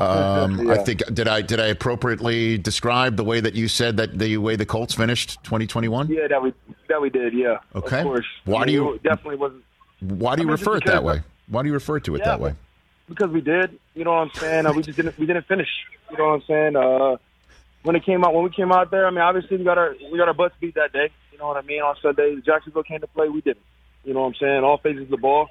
Um, 0.00 0.70
I 0.70 0.76
think 0.78 1.02
did 1.14 1.28
I 1.28 1.42
did 1.42 1.60
I 1.60 1.66
appropriately 1.66 2.58
describe 2.58 3.16
the 3.16 3.24
way 3.24 3.40
that 3.40 3.54
you 3.54 3.68
said 3.68 3.96
that 3.98 4.18
the 4.18 4.36
way 4.38 4.56
the 4.56 4.66
Colts 4.66 4.94
finished 4.94 5.42
2021? 5.44 6.08
Yeah, 6.08 6.26
that 6.28 6.42
we 6.42 6.52
that 6.88 7.00
we 7.00 7.10
did. 7.10 7.32
Yeah. 7.34 7.58
Okay. 7.74 7.98
Of 7.98 8.04
course. 8.04 8.26
Why 8.44 8.62
I 8.62 8.66
do 8.66 8.72
you- 8.72 9.00
definitely 9.02 9.36
wasn't 9.36 9.64
Why 10.00 10.36
do 10.36 10.42
I 10.42 10.44
you 10.44 10.46
mean, 10.48 10.52
refer 10.52 10.76
it 10.76 10.84
that 10.86 11.04
way? 11.04 11.22
Why 11.48 11.62
do 11.62 11.68
you 11.68 11.74
refer 11.74 12.00
to 12.00 12.14
it 12.14 12.18
Yeah, 12.20 12.24
that 12.26 12.40
way? 12.40 12.54
because 13.08 13.30
we 13.30 13.40
did. 13.40 13.78
You 13.94 14.04
know 14.04 14.12
what 14.12 14.18
I'm 14.20 14.30
saying? 14.34 14.66
Uh, 14.66 14.72
we 14.72 14.82
just 14.82 14.96
didn't 14.96 15.18
we 15.18 15.26
didn't 15.26 15.46
finish. 15.46 15.68
You 16.10 16.16
know 16.18 16.28
what 16.28 16.34
I'm 16.34 16.42
saying? 16.46 16.76
Uh, 16.76 17.16
when 17.82 17.96
it 17.96 18.04
came 18.04 18.24
out, 18.24 18.34
when 18.34 18.44
we 18.44 18.50
came 18.50 18.70
out 18.72 18.90
there, 18.90 19.06
I 19.06 19.10
mean, 19.10 19.20
obviously 19.20 19.56
we 19.56 19.64
got 19.64 19.78
our 19.78 19.94
we 20.10 20.18
got 20.18 20.28
our 20.28 20.34
butts 20.34 20.54
beat 20.60 20.74
that 20.74 20.92
day. 20.92 21.10
You 21.32 21.38
know 21.38 21.46
what 21.48 21.56
I 21.56 21.62
mean? 21.62 21.80
On 21.82 21.94
Sunday, 22.02 22.36
Jacksonville 22.44 22.82
came 22.82 23.00
to 23.00 23.06
play. 23.06 23.28
We 23.28 23.40
didn't. 23.40 23.64
You 24.04 24.14
know 24.14 24.20
what 24.20 24.26
I'm 24.28 24.34
saying? 24.34 24.64
All 24.64 24.78
phases 24.78 25.02
of 25.02 25.08
the 25.10 25.16
ball, 25.16 25.48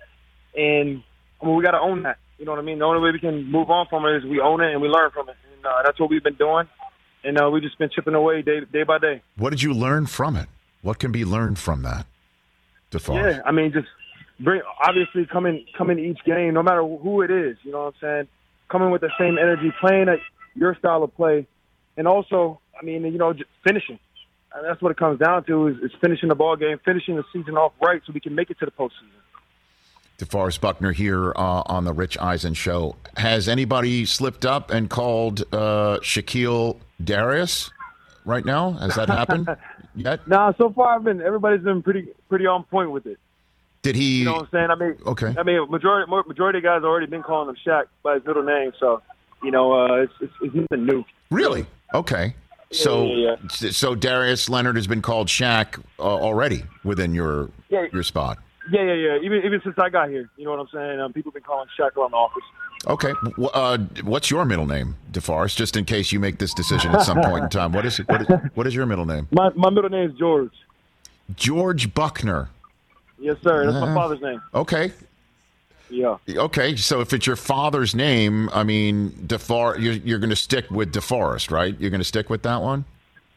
and 0.56 1.04
I 1.42 1.46
mean, 1.46 1.56
we 1.56 1.64
got 1.64 1.72
to 1.72 1.80
own 1.80 2.04
that. 2.04 2.18
You 2.40 2.46
know 2.46 2.52
what 2.52 2.60
I 2.60 2.64
mean? 2.64 2.80
The 2.80 2.86
only 2.86 3.02
way 3.02 3.12
we 3.12 3.20
can 3.20 3.52
move 3.52 3.70
on 3.70 3.88
from 3.90 4.06
it 4.06 4.16
is 4.16 4.24
we 4.24 4.40
own 4.40 4.62
it 4.62 4.72
and 4.72 4.82
we 4.82 4.88
learn 4.88 5.12
from 5.12 5.28
it, 5.28 5.36
and 5.56 5.66
uh, 5.66 5.84
that's 5.84 6.00
what 6.00 6.10
we've 6.10 6.24
been 6.24 6.36
doing. 6.36 6.68
And 7.24 7.38
uh, 7.38 7.50
we 7.50 7.60
just 7.60 7.78
been 7.78 7.90
chipping 7.94 8.16
away 8.16 8.42
day 8.42 8.62
day 8.72 8.84
by 8.84 8.98
day. 8.98 9.22
What 9.36 9.50
did 9.50 9.62
you 9.62 9.74
learn 9.74 10.06
from 10.06 10.38
it? 10.38 10.48
What 10.82 11.00
can 11.00 11.12
be 11.12 11.26
learned 11.26 11.60
from 11.60 11.82
that? 11.82 12.06
DeForest? 12.92 13.36
Yeah, 13.36 13.42
I 13.46 13.52
mean, 13.52 13.74
just 13.74 13.90
bring 14.40 14.62
obviously 14.82 15.26
coming 15.26 15.66
coming 15.78 15.98
to 15.98 16.04
each 16.04 16.24
game, 16.26 16.54
no 16.54 16.64
matter 16.64 16.82
who 16.82 17.22
it 17.22 17.30
is. 17.30 17.58
You 17.64 17.74
know 17.74 17.86
what 17.86 17.96
I'm 17.96 18.02
saying? 18.02 18.28
Coming 18.70 18.92
with 18.92 19.02
the 19.02 19.12
same 19.20 19.38
energy, 19.38 19.74
playing 19.82 20.08
at 20.08 20.20
your 20.56 20.76
style 20.76 21.04
of 21.04 21.14
play, 21.16 21.46
and 21.98 22.08
also, 22.08 22.62
I 22.80 22.86
mean, 22.86 23.04
you 23.04 23.18
know, 23.18 23.34
just 23.34 23.50
finishing. 23.68 24.00
And 24.56 24.66
that's 24.66 24.82
what 24.82 24.92
it 24.92 24.98
comes 24.98 25.20
down 25.20 25.44
to 25.46 25.68
is, 25.68 25.76
is 25.84 25.92
finishing 26.02 26.30
the 26.30 26.36
ball 26.36 26.56
game, 26.56 26.80
finishing 26.84 27.18
the 27.18 27.24
season 27.34 27.56
off 27.56 27.74
right, 27.86 28.02
so 28.08 28.14
we 28.14 28.20
can 28.20 28.34
make 28.34 28.50
it 28.50 28.58
to 28.60 28.66
the 28.66 28.72
postseason. 28.72 29.12
DeForest 30.20 30.60
Buckner 30.62 30.92
here 30.92 31.32
uh, 31.36 31.64
on 31.66 31.86
the 31.86 31.94
Rich 31.94 32.18
Eisen 32.20 32.54
Show. 32.54 32.96
Has 33.18 33.48
anybody 33.48 34.06
slipped 34.06 34.46
up 34.46 34.70
and 34.70 34.90
called 34.90 35.42
uh, 35.54 35.98
Shaquille 36.02 36.78
Darius 37.04 37.72
right 38.26 38.44
now? 38.46 38.72
Has 38.74 38.96
that 38.96 39.10
happened 39.10 39.48
yet? 39.96 40.28
Nah, 40.28 40.54
so 40.58 40.72
far 40.72 40.96
I've 40.98 41.04
been 41.04 41.22
everybody's 41.22 41.64
been 41.64 41.82
pretty 41.82 42.10
pretty 42.28 42.46
on 42.46 42.64
point 42.66 42.92
with 42.92 43.06
it. 43.06 43.18
Did 43.82 43.96
he? 43.96 44.20
You 44.20 44.26
know 44.26 44.34
what 44.34 44.42
I'm 44.44 44.50
saying? 44.52 44.68
I 44.72 44.76
mean, 44.76 44.98
Okay. 45.06 45.34
I 45.38 45.44
mean, 45.44 45.66
majority 45.72 46.12
majority 46.28 46.58
of 46.60 46.64
guys 46.66 46.84
already 46.84 47.06
been 47.08 47.24
calling 47.24 47.48
him 47.50 47.56
Shaq 47.66 47.86
by 48.04 48.16
his 48.16 48.26
middle 48.26 48.44
name, 48.44 48.74
so 48.78 49.02
you 49.42 49.52
know, 49.52 49.72
uh, 49.74 49.94
it's, 50.02 50.14
it's 50.20 50.34
it's 50.42 50.54
nothing 50.56 50.86
new. 50.86 51.06
Really? 51.32 51.66
Okay. 51.94 52.36
So, 52.72 53.06
yeah, 53.14 53.36
so 53.50 53.96
Darius 53.96 54.48
Leonard 54.48 54.76
has 54.76 54.86
been 54.86 55.02
called 55.02 55.28
Shaq 55.28 55.82
uh, 55.98 56.04
already 56.04 56.64
within 56.84 57.16
your 57.16 57.50
Yeah. 57.70 57.88
your 57.92 58.04
spot. 58.04 58.38
Yeah, 58.72 58.84
yeah, 58.84 58.94
yeah. 58.94 59.18
Even 59.22 59.44
even 59.46 59.62
since 59.64 59.76
I 59.78 59.90
got 59.90 60.10
here, 60.10 60.30
you 60.38 60.46
know 60.46 60.52
what 60.52 60.60
I'm 60.60 60.68
saying? 60.74 61.00
Um, 61.00 61.14
people 61.14 61.32
been 61.32 61.44
calling 61.44 61.68
Shaq 61.78 61.96
around 61.98 62.12
the 62.12 62.18
office. 62.18 62.44
Okay. 62.88 63.14
Uh, 63.54 63.78
what's 64.04 64.30
your 64.32 64.46
middle 64.46 64.66
name, 64.66 64.96
DeForest? 65.12 65.56
Just 65.56 65.76
in 65.76 65.86
case 65.86 66.12
you 66.12 66.20
make 66.20 66.38
this 66.40 66.54
decision 66.54 66.92
at 66.96 67.02
some 67.02 67.22
point 67.22 67.44
in 67.44 67.50
time. 67.50 67.74
What 67.74 67.86
is 67.86 67.98
what 68.00 68.22
is, 68.22 68.28
what 68.54 68.68
is 68.68 68.76
your 68.76 68.86
middle 68.86 69.06
name? 69.06 69.28
My 69.32 69.50
my 69.56 69.70
middle 69.70 69.90
name 69.90 70.10
is 70.12 70.18
George. 70.18 70.54
George 71.36 71.94
Buckner. 71.94 72.50
Yes, 73.20 73.38
sir. 73.44 73.66
That's 73.66 73.82
my 73.82 73.92
Uh, 73.92 73.96
father's 73.96 74.22
name. 74.22 74.42
Okay. 74.54 74.94
Yeah. 75.90 76.18
Okay, 76.30 76.76
so 76.76 77.02
if 77.02 77.14
it's 77.14 77.26
your 77.26 77.36
father's 77.36 77.96
name, 77.96 78.50
I 78.54 78.64
mean, 78.64 79.10
DeFor, 79.26 79.80
you're, 79.82 79.94
you're 79.94 80.20
going 80.20 80.30
to 80.30 80.36
stick 80.36 80.70
with 80.70 80.94
DeForest, 80.94 81.50
right? 81.50 81.76
You're 81.80 81.90
going 81.90 82.00
to 82.00 82.06
stick 82.06 82.30
with 82.30 82.44
that 82.44 82.62
one? 82.62 82.86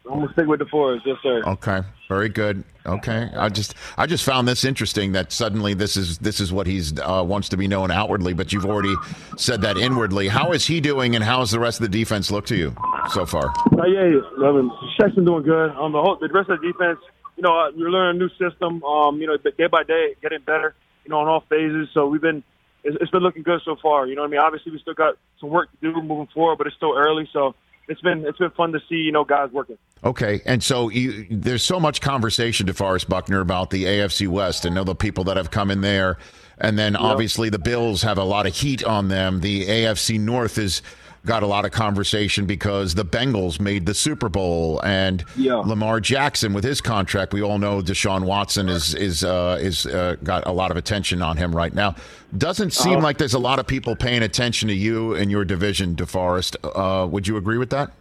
I'm 0.05 0.21
gonna 0.21 0.33
stick 0.33 0.47
with 0.47 0.61
DeForest, 0.61 1.03
yes, 1.07 1.17
sir. 1.23 1.43
Okay, 1.47 1.81
very 2.09 2.29
good. 2.29 2.65
Okay, 2.85 3.31
I 3.37 3.49
just 3.49 3.75
I 3.97 4.07
just 4.07 4.25
found 4.25 4.49
this 4.49 4.65
interesting 4.65 5.13
that 5.13 5.31
suddenly 5.31 5.75
this 5.75 5.97
is 5.97 6.19
this 6.19 6.41
is 6.41 6.53
what 6.53 6.67
he's 6.67 6.99
uh, 6.99 7.23
wants 7.25 7.49
to 7.51 7.57
be 7.57 7.69
known 7.69 7.91
outwardly, 7.91 8.33
but 8.35 8.53
you've 8.53 8.67
already 8.67 8.95
said 9.37 9.63
that 9.63 9.79
inwardly. 9.79 10.27
How 10.29 10.53
is 10.53 10.67
he 10.67 10.81
doing, 10.81 11.15
and 11.15 11.25
how 11.25 11.39
does 11.39 11.53
the 11.53 11.61
rest 11.61 11.81
of 11.81 11.91
the 11.91 11.97
defense 11.97 12.31
look 12.31 12.47
to 12.47 12.57
you 12.57 12.75
so 13.13 13.25
far? 13.25 13.53
Uh, 13.79 13.87
yeah, 13.87 14.07
yeah. 14.07 14.47
I 14.49 14.53
mean, 14.53 14.71
Sexton 15.01 15.25
doing 15.25 15.45
good. 15.45 15.71
Um, 15.71 15.93
the 15.93 16.01
whole 16.01 16.17
the 16.21 16.29
rest 16.29 16.51
of 16.51 16.61
the 16.61 16.73
defense, 16.73 16.99
you 17.37 17.43
know, 17.43 17.57
uh, 17.57 17.71
we're 17.77 17.91
learning 17.91 18.21
a 18.21 18.25
new 18.25 18.51
system. 18.51 18.83
Um, 18.83 19.21
you 19.21 19.29
know, 19.29 19.37
day 19.37 19.69
by 19.71 19.85
day, 19.85 20.17
getting 20.21 20.41
better. 20.41 20.75
You 21.05 21.11
know, 21.11 21.19
on 21.19 21.29
all 21.29 21.45
phases. 21.49 21.89
So 21.95 22.07
we've 22.07 22.21
been, 22.21 22.45
it's, 22.85 22.97
it's 23.01 23.11
been 23.11 23.23
looking 23.23 23.43
good 23.43 23.61
so 23.65 23.75
far. 23.83 24.07
You 24.07 24.15
know 24.15 24.23
what 24.23 24.29
I 24.29 24.31
mean? 24.31 24.41
Obviously, 24.41 24.71
we 24.71 24.79
still 24.79 24.95
got 24.95 25.17
some 25.41 25.51
work 25.51 25.69
to 25.73 25.93
do 25.93 26.01
moving 26.01 26.29
forward, 26.33 26.59
but 26.59 26.69
it's 26.69 26.77
still 26.77 26.97
early. 26.97 27.29
So 27.33 27.57
it's 27.89 28.01
been 28.01 28.25
it's 28.25 28.39
been 28.39 28.51
fun 28.51 28.73
to 28.73 28.81
see 28.89 28.97
you 28.97 29.13
know 29.13 29.25
guys 29.25 29.51
working. 29.53 29.79
Okay, 30.05 30.41
and 30.45 30.63
so 30.63 30.89
you, 30.89 31.27
there's 31.31 31.63
so 31.63 31.79
much 31.79 32.01
conversation, 32.01 32.67
DeForest 32.67 33.09
Buckner, 33.09 33.41
about 33.41 33.71
the 33.71 33.85
AFC 33.85 34.27
West 34.27 34.65
and 34.65 34.75
know 34.75 34.83
the 34.83 34.97
people 34.97 35.25
that 35.25 35.37
have 35.37 35.51
come 35.53 35.71
in 35.71 35.81
there, 35.81 36.19
and 36.59 36.79
then 36.79 36.97
obviously 36.97 37.51
the 37.51 37.59
Bills 37.59 38.03
have 38.03 38.19
a 38.19 38.25
lot 38.25 38.47
of 38.47 38.55
heat 38.55 38.85
on 38.85 39.09
them. 39.09 39.41
The 39.41 39.67
AFC 39.67 40.19
North 40.19 40.59
is 40.59 40.83
got 41.25 41.43
a 41.43 41.47
lot 41.47 41.65
of 41.65 41.71
conversation 41.71 42.47
because 42.47 42.95
the 42.95 43.05
Bengals 43.05 43.61
made 43.61 43.87
the 43.87 43.95
Super 43.95 44.29
Bowl 44.29 44.81
and 44.83 45.25
Lamar 45.37 46.01
Jackson 46.01 46.53
with 46.53 46.65
his 46.65 46.81
contract. 46.81 47.33
We 47.33 47.43
all 47.43 47.59
know 47.59 47.81
Deshaun 47.81 48.25
Watson 48.25 48.69
is 48.69 48.95
is 48.95 49.23
uh, 49.23 49.59
is 49.61 49.87
uh, 49.87 50.17
got 50.25 50.47
a 50.47 50.53
lot 50.53 50.71
of 50.71 50.77
attention 50.77 51.23
on 51.23 51.37
him 51.37 51.55
right 51.55 51.73
now. 51.75 51.95
Doesn't 52.37 52.73
seem 52.73 52.99
Uh, 52.99 53.03
like 53.03 53.19
there's 53.19 53.35
a 53.35 53.39
lot 53.39 53.59
of 53.59 53.67
people 53.67 53.95
paying 53.95 54.23
attention 54.23 54.69
to 54.69 54.75
you 54.75 55.15
and 55.15 55.31
your 55.31 55.45
division, 55.45 55.95
DeForest. 55.95 56.57
Uh, 56.65 57.07
would 57.07 57.29
you 57.29 57.37
agree 57.37 57.59
with 57.59 57.71
that? 57.71 57.93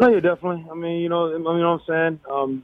No, 0.00 0.08
yeah, 0.08 0.20
definitely. 0.20 0.66
I 0.70 0.74
mean, 0.74 1.00
you 1.02 1.08
know, 1.08 1.28
I 1.34 1.38
mean, 1.38 1.56
you 1.56 1.62
know 1.62 1.72
what 1.86 1.94
I'm 1.94 2.18
saying. 2.18 2.20
Um, 2.30 2.62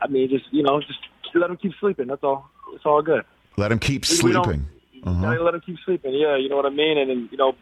I 0.00 0.06
mean, 0.08 0.28
just 0.28 0.44
you 0.52 0.62
know, 0.62 0.80
just 0.80 0.98
let 1.34 1.48
them 1.48 1.56
keep 1.56 1.72
sleeping. 1.80 2.06
That's 2.08 2.22
all. 2.24 2.48
It's 2.74 2.86
all 2.86 3.02
good. 3.02 3.24
Let 3.56 3.70
him 3.72 3.78
keep 3.78 4.04
We- 4.08 4.22
we 4.22 4.32
don't- 4.32 4.44
sleeping. 4.44 4.66
Uh-huh. 5.02 5.36
Let 5.42 5.52
them 5.52 5.62
keep 5.64 5.76
sleeping. 5.84 6.12
Yeah, 6.12 6.36
you 6.36 6.48
know 6.50 6.56
what 6.56 6.66
I 6.66 6.70
mean. 6.70 6.98
And 6.98 7.08
then 7.10 7.28
you 7.32 7.38
know, 7.38 7.54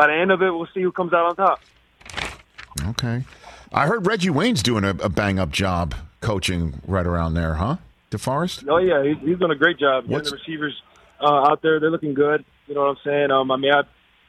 by 0.00 0.06
the 0.06 0.14
end 0.14 0.30
of 0.30 0.40
it, 0.40 0.50
we'll 0.50 0.66
see 0.72 0.80
who 0.80 0.90
comes 0.90 1.12
out 1.12 1.26
on 1.26 1.36
top. 1.36 1.60
Okay. 2.88 3.22
I 3.70 3.86
heard 3.86 4.06
Reggie 4.06 4.30
Wayne's 4.30 4.62
doing 4.62 4.82
a, 4.82 4.90
a 4.90 5.10
bang 5.10 5.38
up 5.38 5.50
job 5.50 5.94
coaching 6.22 6.80
right 6.86 7.06
around 7.06 7.34
there, 7.34 7.54
huh? 7.54 7.76
DeForest? 8.10 8.66
Oh 8.66 8.78
yeah, 8.78 9.04
he's, 9.04 9.18
he's 9.28 9.38
doing 9.38 9.50
a 9.50 9.54
great 9.56 9.78
job. 9.78 10.08
Getting 10.08 10.24
the 10.24 10.30
receivers 10.30 10.74
uh, 11.20 11.50
out 11.50 11.60
there, 11.60 11.78
they're 11.78 11.90
looking 11.90 12.14
good. 12.14 12.46
You 12.66 12.74
know 12.74 12.80
what 12.80 12.90
I'm 12.92 12.96
saying? 13.04 13.30
Um, 13.30 13.50
I 13.50 13.56
mean, 13.58 13.72
I, 13.74 13.82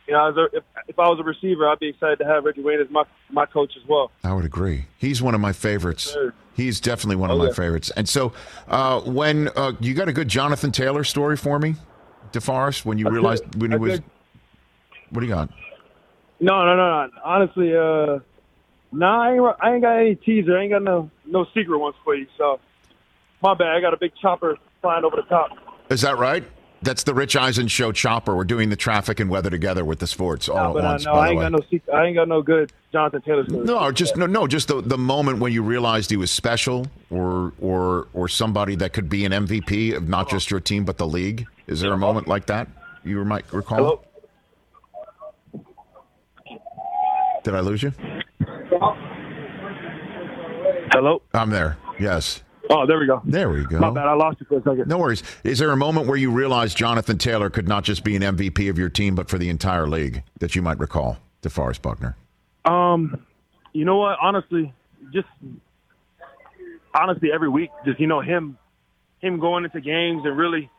you 0.08 0.14
know, 0.14 0.28
a, 0.28 0.44
if, 0.58 0.64
if 0.90 1.00
I 1.00 1.08
was 1.08 1.20
a 1.22 1.24
receiver, 1.24 1.70
I'd 1.70 1.80
be 1.80 1.88
excited 1.88 2.20
to 2.20 2.26
have 2.26 2.44
Reggie 2.44 2.62
Wayne 2.62 2.82
as 2.82 2.90
my 2.90 3.04
my 3.32 3.46
coach 3.46 3.72
as 3.82 3.88
well. 3.88 4.12
I 4.26 4.34
would 4.34 4.44
agree. 4.46 4.88
He's 4.98 5.22
one 5.22 5.34
of 5.34 5.40
my 5.40 5.54
favorites. 5.54 6.12
Sure. 6.12 6.34
He's 6.54 6.82
definitely 6.82 7.16
one 7.16 7.30
of 7.32 7.36
Oh, 7.38 7.40
my 7.40 7.46
yeah. 7.46 7.54
favorites. 7.54 7.92
And 7.96 8.10
so, 8.10 8.34
uh, 8.68 9.00
when 9.02 9.48
uh, 9.56 9.72
you 9.80 9.94
got 9.94 10.10
a 10.10 10.14
good 10.14 10.28
Jonathan 10.28 10.74
Taylor 10.74 11.06
story 11.06 11.38
for 11.38 11.58
me, 11.60 11.76
DeForest, 12.34 12.84
when 12.84 12.98
you 12.98 13.08
A 13.08 13.12
realized 13.12 13.44
good- 13.52 13.62
when 13.62 13.72
he 13.72 13.78
a 13.78 13.80
was, 13.80 13.92
good- 13.94 14.04
what 15.12 15.22
do 15.22 15.26
you 15.28 15.34
got? 15.34 15.50
No, 16.42 16.66
no, 16.66 16.76
no, 16.76 17.06
no. 17.06 17.10
Honestly, 17.24 17.76
uh, 17.76 18.20
nah, 18.92 19.22
I 19.22 19.34
ain't, 19.34 19.56
I 19.62 19.74
ain't 19.74 19.82
got 19.84 19.98
any 19.98 20.16
teaser. 20.16 20.58
I 20.58 20.64
ain't 20.64 20.72
got 20.72 20.82
no 20.84 21.10
no 21.26 21.46
secret 21.54 21.78
ones 21.78 21.96
for 22.04 22.16
you. 22.16 22.26
So, 22.38 22.60
my 23.42 23.54
bad. 23.54 23.68
I 23.70 23.80
got 23.80 23.94
a 23.94 23.98
big 23.98 24.12
chopper 24.20 24.58
flying 24.82 25.06
over 25.06 25.16
the 25.16 25.22
top. 25.24 25.52
Is 25.89 26.02
that 26.02 26.18
right? 26.18 26.44
That's 26.84 27.04
the 27.04 27.14
Rich 27.14 27.36
Eisen 27.36 27.68
show 27.68 27.92
chopper. 27.92 28.36
We're 28.36 28.44
doing 28.44 28.70
the 28.70 28.76
traffic 28.76 29.20
and 29.20 29.30
weather 29.30 29.52
together 29.52 29.86
with 29.86 30.00
the 30.00 30.08
sports 30.08 30.50
all 30.50 30.74
but 30.74 30.80
at 30.80 30.86
I 30.86 30.92
once. 30.94 31.06
know 31.06 31.14
by 31.14 31.20
I 31.20 31.30
ain't 31.30 31.38
way. 31.38 31.44
got 31.44 31.52
no 31.52 31.60
secret. 31.70 31.94
I 31.94 32.06
ain't 32.06 32.16
got 32.16 32.28
no 32.28 32.42
good 32.42 32.74
Jonathan 32.92 33.22
Taylor 33.22 33.46
story. 33.46 33.66
No, 33.66 33.92
just 33.92 34.18
no, 34.18 34.26
no, 34.26 34.48
just 34.48 34.68
the, 34.68 34.82
the 34.82 34.98
moment 34.98 35.38
when 35.38 35.54
you 35.54 35.62
realized 35.62 36.10
he 36.10 36.18
was 36.18 36.32
special, 36.32 36.88
or 37.12 37.54
or 37.62 38.08
or 38.16 38.28
somebody 38.28 38.76
that 38.78 38.94
could 38.94 39.10
be 39.10 39.26
an 39.26 39.32
MVP 39.32 39.96
of 39.96 40.10
not 40.10 40.28
just 40.28 40.50
your 40.50 40.60
team 40.60 40.84
but 40.84 40.98
the 40.98 41.06
league. 41.06 41.46
Is 41.68 41.82
there 41.82 41.94
a 41.94 41.98
moment 41.98 42.28
like 42.28 42.48
that 42.48 42.68
you 43.04 43.24
might 43.26 43.46
recall? 43.54 43.78
Hello? 43.78 44.02
Did 47.44 47.56
I 47.56 47.60
lose 47.62 47.84
you? 47.84 47.94
Hello. 50.92 51.22
I'm 51.34 51.50
there. 51.50 51.78
Yes. 52.00 52.44
Oh, 52.70 52.86
there 52.86 53.00
we 53.00 53.06
go. 53.06 53.22
There 53.26 53.50
we 53.50 53.66
go. 53.66 53.80
My 53.80 53.89
bad. 53.89 54.08
I 54.08 54.14
lost 54.14 54.39
you 54.39 54.46
for 54.48 54.58
a 54.58 54.62
second. 54.62 54.88
No 54.88 54.98
worries. 54.98 55.24
Is 55.44 55.60
there 55.60 55.72
a 55.72 55.78
moment 55.78 56.08
where 56.08 56.18
you 56.18 56.32
realized 56.32 56.78
Jonathan 56.78 57.18
Taylor 57.18 57.50
could 57.50 57.68
not 57.68 57.84
just 57.84 58.04
be 58.04 58.16
an 58.16 58.22
MVP 58.22 58.70
of 58.70 58.78
your 58.78 58.89
team 58.89 59.16
but 59.16 59.30
for 59.30 59.38
the 59.38 59.50
entire 59.50 59.88
league 59.88 60.24
that 60.39 60.56
you 60.56 60.62
might 60.62 60.80
recall? 60.80 61.18
DeForest 61.42 61.82
Buckner. 61.82 62.16
Um, 62.66 63.26
you 63.74 63.84
know 63.84 63.98
what? 63.98 64.18
Honestly, 64.22 64.74
just 65.14 65.28
honestly, 66.94 67.30
every 67.34 67.50
week, 67.50 67.72
just 67.86 68.00
you 68.00 68.08
know 68.08 68.22
him, 68.22 68.58
him 69.20 69.39
going 69.39 69.66
into 69.66 69.82
games 69.82 70.22
and 70.26 70.38
really, 70.38 70.70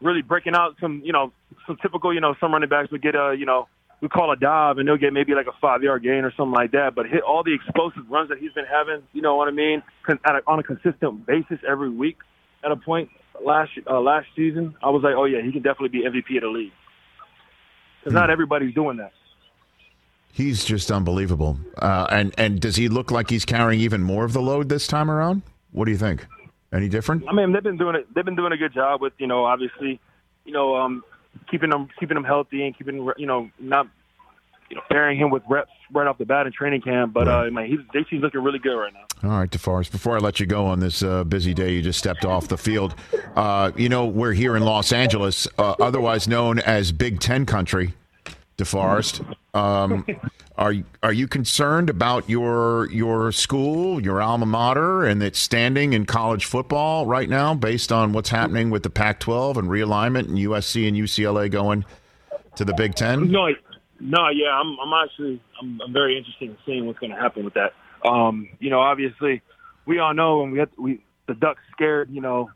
really 0.00 0.22
breaking 0.22 0.54
out 0.54 0.76
some, 0.80 1.00
you 1.04 1.12
know, 1.12 1.32
some 1.66 1.76
typical, 1.80 2.12
you 2.12 2.20
know, 2.20 2.34
some 2.40 2.52
running 2.52 2.68
backs 2.68 2.90
would 2.90 3.02
get 3.02 3.14
a, 3.14 3.34
you 3.38 3.46
know, 3.46 3.68
we 4.00 4.08
call 4.08 4.32
a 4.32 4.36
dive 4.36 4.78
and 4.78 4.88
they'll 4.88 4.96
get 4.96 5.12
maybe 5.12 5.34
like 5.34 5.46
a 5.46 5.58
five 5.60 5.82
yard 5.82 6.02
gain 6.02 6.24
or 6.24 6.32
something 6.36 6.54
like 6.54 6.72
that. 6.72 6.94
But 6.94 7.06
hit 7.06 7.22
all 7.22 7.42
the 7.42 7.54
explosive 7.54 8.08
runs 8.08 8.30
that 8.30 8.38
he's 8.38 8.52
been 8.52 8.64
having, 8.64 9.02
you 9.12 9.22
know 9.22 9.36
what 9.36 9.48
I 9.48 9.52
mean, 9.52 9.82
at 10.08 10.36
a, 10.36 10.40
on 10.46 10.58
a 10.58 10.62
consistent 10.62 11.26
basis 11.26 11.58
every 11.68 11.90
week. 11.90 12.18
At 12.62 12.72
a 12.72 12.76
point 12.76 13.08
last 13.44 13.70
uh, 13.88 14.00
last 14.00 14.26
season, 14.36 14.74
I 14.82 14.90
was 14.90 15.02
like, 15.02 15.14
oh 15.16 15.24
yeah, 15.24 15.40
he 15.42 15.50
can 15.52 15.62
definitely 15.62 15.88
be 15.88 16.04
MVP 16.04 16.36
of 16.36 16.42
the 16.42 16.48
league 16.48 16.72
because 18.00 18.14
not 18.14 18.30
everybody's 18.30 18.74
doing 18.74 18.98
that. 18.98 19.12
He's 20.32 20.64
just 20.64 20.90
unbelievable. 20.90 21.58
Uh, 21.76 22.06
and 22.10 22.34
and 22.38 22.60
does 22.60 22.76
he 22.76 22.88
look 22.88 23.10
like 23.10 23.30
he's 23.30 23.44
carrying 23.44 23.80
even 23.80 24.02
more 24.02 24.24
of 24.24 24.32
the 24.32 24.42
load 24.42 24.68
this 24.68 24.86
time 24.86 25.10
around? 25.10 25.42
What 25.72 25.86
do 25.86 25.90
you 25.90 25.98
think? 25.98 26.26
Any 26.72 26.88
different? 26.88 27.24
I 27.28 27.32
mean, 27.32 27.52
they've 27.52 27.62
been 27.62 27.78
doing 27.78 27.96
it. 27.96 28.06
They've 28.14 28.24
been 28.24 28.36
doing 28.36 28.52
a 28.52 28.56
good 28.56 28.72
job 28.72 29.00
with 29.00 29.12
you 29.18 29.26
know, 29.26 29.44
obviously, 29.44 30.00
you 30.44 30.52
know, 30.52 30.76
um, 30.76 31.02
keeping 31.50 31.70
them 31.70 31.88
keeping 31.98 32.14
them 32.14 32.24
healthy 32.24 32.64
and 32.64 32.76
keeping 32.76 33.10
you 33.16 33.26
know 33.26 33.50
not 33.58 33.86
you 34.68 34.76
know 34.76 34.82
pairing 34.90 35.18
him 35.18 35.30
with 35.30 35.42
reps 35.48 35.70
right 35.92 36.06
off 36.06 36.18
the 36.18 36.24
bat 36.24 36.46
in 36.46 36.52
training 36.52 36.80
camp. 36.80 37.12
But 37.12 37.28
uh, 37.28 37.50
man, 37.50 37.66
he's 37.66 37.80
JC's 37.94 38.22
looking 38.22 38.42
really 38.42 38.58
good 38.58 38.76
right 38.76 38.92
now. 38.92 39.04
All 39.22 39.38
right, 39.38 39.50
DeForest, 39.50 39.90
before 39.90 40.16
I 40.16 40.18
let 40.18 40.40
you 40.40 40.46
go 40.46 40.64
on 40.64 40.80
this 40.80 41.02
uh, 41.02 41.24
busy 41.24 41.52
day, 41.52 41.74
you 41.74 41.82
just 41.82 41.98
stepped 41.98 42.24
off 42.24 42.48
the 42.48 42.56
field. 42.56 42.94
Uh, 43.36 43.70
you 43.76 43.88
know, 43.88 44.06
we're 44.06 44.32
here 44.32 44.56
in 44.56 44.62
Los 44.62 44.92
Angeles, 44.92 45.46
uh, 45.58 45.74
otherwise 45.78 46.26
known 46.26 46.58
as 46.60 46.90
Big 46.90 47.20
Ten 47.20 47.44
country, 47.44 47.92
DeForest. 48.60 49.36
Um, 49.54 50.06
are, 50.56 50.74
are 51.02 51.12
you 51.12 51.26
concerned 51.26 51.90
about 51.90 52.28
your, 52.28 52.90
your 52.90 53.32
school, 53.32 54.00
your 54.00 54.20
alma 54.22 54.46
mater, 54.46 55.04
and 55.04 55.22
its 55.22 55.38
standing 55.38 55.92
in 55.92 56.06
college 56.06 56.44
football 56.44 57.06
right 57.06 57.28
now 57.28 57.54
based 57.54 57.90
on 57.90 58.12
what's 58.12 58.30
happening 58.30 58.70
with 58.70 58.82
the 58.82 58.90
Pac 58.90 59.20
12 59.20 59.56
and 59.56 59.68
realignment 59.68 60.28
and 60.28 60.38
USC 60.38 60.86
and 60.86 60.96
UCLA 60.96 61.50
going 61.50 61.84
to 62.56 62.64
the 62.64 62.74
Big 62.74 62.94
Ten? 62.94 63.30
No, 63.30 63.48
no, 64.00 64.28
yeah, 64.30 64.50
I'm 64.52 64.78
I'm 64.80 65.04
actually 65.04 65.40
I'm, 65.60 65.80
I'm 65.82 65.92
very 65.92 66.16
interested 66.16 66.50
in 66.50 66.56
seeing 66.64 66.86
what's 66.86 66.98
going 66.98 67.12
to 67.12 67.20
happen 67.20 67.44
with 67.44 67.54
that. 67.54 67.74
Um, 68.04 68.48
you 68.58 68.70
know, 68.70 68.80
obviously, 68.80 69.42
we 69.86 69.98
all 69.98 70.14
know 70.14 70.38
when 70.38 70.50
we 70.52 70.64
we 70.78 71.04
the 71.26 71.34
Ducks 71.34 71.60
scared, 71.72 72.10
you 72.10 72.20
know, 72.20 72.50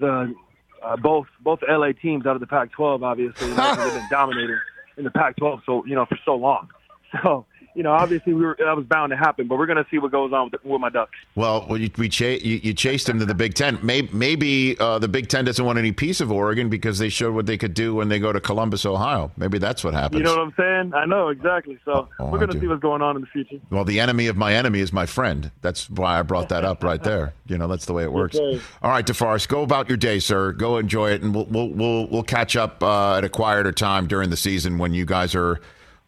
the 0.00 0.34
uh, 0.82 0.96
both 0.96 1.26
both 1.40 1.60
LA 1.68 1.92
teams 1.92 2.26
out 2.26 2.36
of 2.36 2.40
the 2.40 2.46
Pac-12. 2.46 3.02
Obviously, 3.02 3.48
they've 3.48 3.56
been 3.56 4.08
dominating 4.10 4.58
in 4.98 5.04
the 5.04 5.10
Pac-12 5.10 5.60
so 5.64 5.84
you 5.86 5.94
know 5.94 6.06
for 6.06 6.18
so 6.24 6.34
long. 6.34 6.68
So 7.22 7.46
you 7.78 7.84
know, 7.84 7.92
obviously, 7.92 8.34
we 8.34 8.44
were 8.44 8.56
that 8.58 8.76
was 8.76 8.84
bound 8.86 9.10
to 9.10 9.16
happen. 9.16 9.46
But 9.46 9.56
we're 9.56 9.66
going 9.66 9.82
to 9.82 9.86
see 9.88 9.98
what 9.98 10.10
goes 10.10 10.32
on 10.32 10.50
with, 10.50 10.64
with 10.64 10.80
my 10.80 10.88
Ducks. 10.88 11.16
Well, 11.36 11.64
well 11.68 11.78
you, 11.78 11.88
we 11.96 12.08
cha- 12.08 12.24
you, 12.24 12.60
you 12.60 12.74
chased 12.74 13.08
him 13.08 13.20
to 13.20 13.24
the 13.24 13.36
Big 13.36 13.54
Ten. 13.54 13.78
Maybe, 13.84 14.08
maybe 14.12 14.76
uh, 14.80 14.98
the 14.98 15.06
Big 15.06 15.28
Ten 15.28 15.44
doesn't 15.44 15.64
want 15.64 15.78
any 15.78 15.92
piece 15.92 16.20
of 16.20 16.32
Oregon 16.32 16.68
because 16.70 16.98
they 16.98 17.08
showed 17.08 17.36
what 17.36 17.46
they 17.46 17.56
could 17.56 17.74
do 17.74 17.94
when 17.94 18.08
they 18.08 18.18
go 18.18 18.32
to 18.32 18.40
Columbus, 18.40 18.84
Ohio. 18.84 19.30
Maybe 19.36 19.58
that's 19.58 19.84
what 19.84 19.94
happens. 19.94 20.18
You 20.18 20.24
know 20.24 20.36
what 20.36 20.40
I'm 20.40 20.54
saying? 20.56 20.92
I 20.92 21.06
know 21.06 21.28
exactly. 21.28 21.78
So 21.84 22.08
Oh, 22.18 22.26
we're 22.26 22.38
going 22.38 22.50
to 22.50 22.58
see 22.58 22.66
what's 22.66 22.82
going 22.82 23.00
on 23.00 23.14
in 23.14 23.22
the 23.22 23.28
future. 23.28 23.60
well, 23.70 23.84
the 23.84 24.00
enemy 24.00 24.26
of 24.26 24.36
my 24.36 24.54
enemy 24.54 24.80
is 24.80 24.92
my 24.92 25.06
friend. 25.06 25.52
That's 25.62 25.88
why 25.88 26.18
I 26.18 26.22
brought 26.22 26.48
that 26.48 26.64
up 26.64 26.82
right 26.82 27.00
there. 27.02 27.32
You 27.46 27.58
know, 27.58 27.68
that's 27.68 27.86
the 27.86 27.92
way 27.92 28.02
it 28.02 28.12
works. 28.12 28.34
Okay. 28.36 28.60
All 28.82 28.90
right, 28.90 29.06
DeForest, 29.06 29.46
go 29.46 29.62
about 29.62 29.88
your 29.88 29.98
day, 29.98 30.18
sir. 30.18 30.50
Go 30.50 30.78
enjoy 30.78 31.12
it, 31.12 31.22
and 31.22 31.32
we'll 31.32 31.46
we'll 31.46 31.68
we'll, 31.68 32.06
we'll 32.08 32.22
catch 32.24 32.56
up 32.56 32.82
uh, 32.82 33.18
at 33.18 33.24
a 33.24 33.28
quieter 33.28 33.70
time 33.70 34.08
during 34.08 34.30
the 34.30 34.36
season 34.36 34.78
when 34.78 34.92
you 34.94 35.04
guys 35.04 35.36
are 35.36 35.60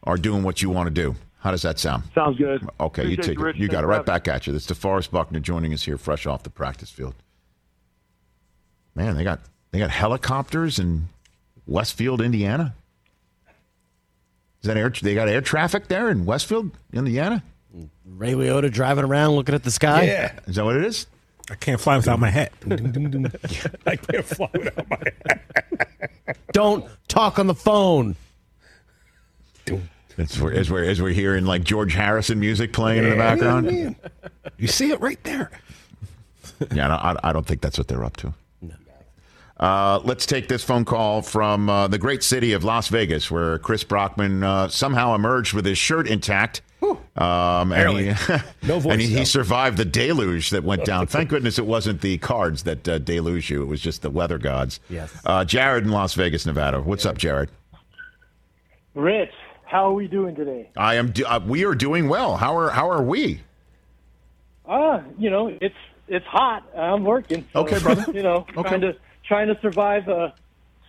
are 0.02 0.16
doing 0.16 0.42
what 0.42 0.62
you 0.62 0.70
want 0.70 0.88
to 0.88 0.90
do. 0.90 1.14
How 1.40 1.50
does 1.50 1.62
that 1.62 1.78
sound? 1.78 2.04
Sounds 2.14 2.36
good. 2.36 2.68
Okay, 2.78 3.06
you 3.06 3.16
take 3.16 3.38
you, 3.38 3.46
it. 3.46 3.56
You 3.56 3.68
got 3.68 3.82
it 3.82 3.86
right 3.86 4.04
back 4.04 4.28
at 4.28 4.46
you. 4.46 4.52
This 4.52 4.70
is 4.70 4.76
DeForest 4.76 5.10
Buckner 5.10 5.40
joining 5.40 5.72
us 5.72 5.82
here, 5.82 5.96
fresh 5.96 6.26
off 6.26 6.42
the 6.42 6.50
practice 6.50 6.90
field. 6.90 7.14
Man, 8.94 9.16
they 9.16 9.24
got 9.24 9.40
they 9.70 9.78
got 9.78 9.90
helicopters 9.90 10.78
in 10.78 11.08
Westfield, 11.66 12.20
Indiana. 12.20 12.74
Is 14.62 14.66
that 14.66 14.76
air? 14.76 14.90
They 14.90 15.14
got 15.14 15.28
air 15.28 15.40
traffic 15.40 15.88
there 15.88 16.10
in 16.10 16.26
Westfield, 16.26 16.72
Indiana. 16.92 17.42
Ray 18.04 18.32
Liotta 18.32 18.70
driving 18.70 19.04
around 19.04 19.30
looking 19.30 19.54
at 19.54 19.62
the 19.62 19.70
sky. 19.70 20.02
Yeah. 20.02 20.38
Is 20.46 20.56
that 20.56 20.64
what 20.64 20.76
it 20.76 20.84
is? 20.84 21.06
I 21.50 21.54
can't 21.54 21.80
fly 21.80 21.96
without 21.96 22.18
my 22.18 22.28
hat. 22.28 22.52
I 23.86 23.96
can't 23.96 24.24
fly 24.24 24.50
without 24.52 24.90
my 24.90 24.98
hat. 25.26 26.36
Don't 26.52 26.84
talk 27.08 27.38
on 27.38 27.46
the 27.46 27.54
phone. 27.54 28.16
As 30.20 30.40
we're, 30.40 30.52
as 30.52 30.70
we're 30.70 30.84
as 30.84 31.00
we're 31.02 31.12
hearing 31.12 31.46
like 31.46 31.64
George 31.64 31.94
Harrison 31.94 32.38
music 32.40 32.72
playing 32.72 32.98
in 33.04 33.10
the 33.10 33.16
Yeah, 33.16 33.30
background. 33.34 33.66
man. 33.66 33.96
You 34.58 34.68
see 34.68 34.90
it 34.90 35.00
right 35.00 35.22
there. 35.24 35.50
Yeah, 36.74 36.88
no, 36.88 36.94
I, 36.94 37.16
I 37.24 37.32
don't 37.32 37.46
think 37.46 37.62
that's 37.62 37.78
what 37.78 37.88
they're 37.88 38.04
up 38.04 38.18
to. 38.18 38.34
Uh, 39.58 39.98
let's 40.04 40.24
take 40.26 40.46
this 40.48 40.62
phone 40.64 40.84
call 40.84 41.20
from 41.22 41.68
uh, 41.70 41.86
the 41.88 41.96
great 41.98 42.22
city 42.22 42.52
of 42.52 42.64
Las 42.64 42.88
Vegas, 42.88 43.30
where 43.30 43.58
Chris 43.58 43.82
Brockman 43.84 44.42
uh, 44.42 44.68
somehow 44.68 45.14
emerged 45.14 45.52
with 45.54 45.64
his 45.64 45.76
shirt 45.78 46.06
intact. 46.06 46.60
Um, 47.16 47.72
and 47.72 47.98
he, 47.98 48.06
No 48.66 48.78
voice, 48.78 48.86
and 48.92 49.00
he, 49.02 49.08
he 49.08 49.24
survived 49.26 49.76
the 49.78 49.84
deluge 49.86 50.50
that 50.50 50.64
went 50.64 50.84
down. 50.84 51.06
Thank 51.08 51.28
goodness 51.30 51.58
it 51.58 51.66
wasn't 51.66 52.00
the 52.02 52.18
cards 52.18 52.62
that 52.64 52.86
uh, 52.88 52.98
deluge 52.98 53.48
you; 53.50 53.62
it 53.62 53.66
was 53.66 53.80
just 53.80 54.00
the 54.02 54.10
weather 54.10 54.36
gods. 54.38 54.80
Yes. 54.90 55.10
Uh, 55.24 55.44
Jared 55.46 55.84
in 55.84 55.90
Las 55.90 56.12
Vegas, 56.14 56.44
Nevada. 56.46 56.80
What's 56.80 57.04
up, 57.06 57.16
Jared? 57.18 57.48
Rich, 58.94 59.32
how 59.70 59.88
are 59.88 59.92
we 59.92 60.08
doing 60.08 60.34
today? 60.34 60.70
I 60.76 60.96
am. 60.96 61.12
Do, 61.12 61.24
uh, 61.24 61.40
we 61.44 61.64
are 61.64 61.74
doing 61.74 62.08
well. 62.08 62.36
How 62.36 62.56
are 62.56 62.70
How 62.70 62.90
are 62.90 63.02
we? 63.02 63.40
Uh, 64.66 65.02
you 65.18 65.30
know, 65.30 65.48
it's 65.60 65.74
it's 66.08 66.26
hot. 66.26 66.64
I'm 66.76 67.04
working. 67.04 67.46
so, 67.52 67.60
Okay, 67.60 67.78
brother. 67.78 68.06
You 68.12 68.22
know, 68.22 68.46
trying 68.52 68.80
to 68.82 68.96
trying 69.24 69.48
to 69.48 69.60
survive. 69.60 70.08
Uh, 70.08 70.30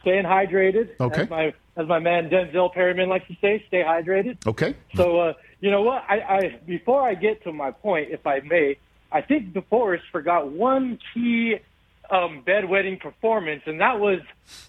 staying 0.02 0.26
hydrated. 0.26 0.90
Okay. 1.00 1.24
As 1.24 1.30
my 1.30 1.54
as 1.78 1.88
my 1.88 2.00
man 2.00 2.30
Denzel 2.30 2.74
Perryman 2.74 3.08
likes 3.08 3.28
to 3.28 3.38
say, 3.40 3.64
stay 3.68 3.84
hydrated. 3.84 4.46
Okay. 4.46 4.76
So, 4.96 5.20
uh, 5.20 5.34
you 5.62 5.72
know 5.72 5.84
what? 5.84 6.04
I, 6.10 6.20
I 6.20 6.60
before 6.66 7.02
I 7.02 7.16
get 7.16 7.44
to 7.44 7.54
my 7.54 7.72
point, 7.72 8.10
if 8.12 8.28
I 8.28 8.42
may, 8.42 8.78
I 9.12 9.22
think 9.22 9.54
DeForest 9.54 10.02
forgot 10.12 10.52
one 10.52 11.00
key 11.14 11.58
um, 12.12 12.44
bedwetting 12.46 13.00
performance, 13.00 13.64
and 13.66 13.80
that 13.80 14.00
was 14.00 14.20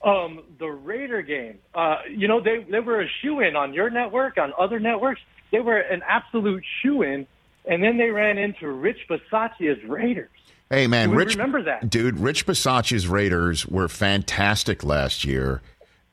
um, 0.04 0.42
the 0.58 0.68
Raider 0.68 1.22
game. 1.22 1.58
Uh, 1.74 1.96
you 2.08 2.28
know, 2.28 2.40
they 2.40 2.64
they 2.70 2.80
were 2.80 3.02
a 3.02 3.08
shoe 3.20 3.40
in 3.40 3.56
on 3.56 3.74
your 3.74 3.90
network, 3.90 4.38
on 4.38 4.52
other 4.58 4.78
networks. 4.78 5.20
They 5.50 5.60
were 5.60 5.78
an 5.78 6.02
absolute 6.08 6.64
shoe 6.80 7.02
in, 7.02 7.26
and 7.66 7.82
then 7.82 7.98
they 7.98 8.10
ran 8.10 8.38
into 8.38 8.70
Rich 8.70 9.08
Bisaccia's 9.10 9.82
Raiders. 9.84 10.30
Hey 10.70 10.86
man, 10.86 11.10
we 11.10 11.16
Rich, 11.18 11.34
remember 11.34 11.62
that? 11.64 11.90
dude. 11.90 12.18
Rich 12.18 12.46
Bisaccia's 12.46 13.06
Raiders 13.06 13.66
were 13.66 13.88
fantastic 13.88 14.82
last 14.84 15.24
year, 15.24 15.60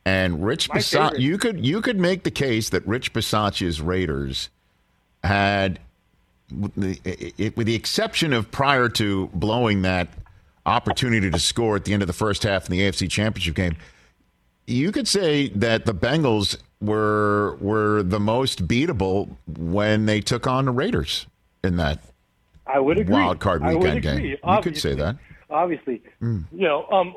and 0.06 0.44
Rich 0.44 0.70
Bisaccia, 0.70 1.20
you 1.20 1.38
could 1.38 1.66
you 1.66 1.80
could 1.82 1.98
make 2.00 2.24
the 2.24 2.32
case 2.32 2.70
that 2.70 2.86
Rich 2.86 3.14
Bisaccia's 3.14 3.80
Raiders 3.80 4.50
had, 5.24 5.80
with 6.52 6.76
the, 6.76 7.00
it, 7.38 7.56
with 7.56 7.68
the 7.68 7.76
exception 7.76 8.34
of 8.34 8.52
prior 8.52 8.90
to 8.90 9.28
blowing 9.34 9.84
that 9.84 10.10
opportunity 10.70 11.30
to 11.30 11.40
score 11.40 11.76
at 11.76 11.86
the 11.86 11.94
end 11.94 12.02
of 12.04 12.08
the 12.08 12.14
first 12.14 12.44
half 12.44 12.66
in 12.66 12.72
the 12.72 12.82
AFC 12.82 13.10
Championship 13.10 13.56
game, 13.56 13.76
you 14.68 14.92
could 14.92 15.08
say 15.08 15.50
that 15.50 15.86
the 15.86 15.94
Bengals 15.94 16.58
were 16.82 17.56
were 17.60 18.04
the 18.04 18.20
most 18.20 18.68
beatable 18.68 19.30
when 19.58 20.06
they 20.06 20.22
took 20.22 20.48
on 20.48 20.66
the 20.66 20.72
Raiders 20.72 21.26
in 21.64 21.76
that 21.78 22.00
I 22.66 22.80
would 22.80 22.98
agree. 23.00 23.14
wild 23.14 23.40
card 23.40 23.64
weekend 23.66 24.02
game. 24.04 24.24
You 24.24 24.38
could 24.62 24.78
say 24.78 24.94
that. 24.96 25.18
Obviously, 25.50 26.02
Mm. 26.22 26.46
you 26.52 26.68
know, 26.68 26.86
um, 26.92 27.16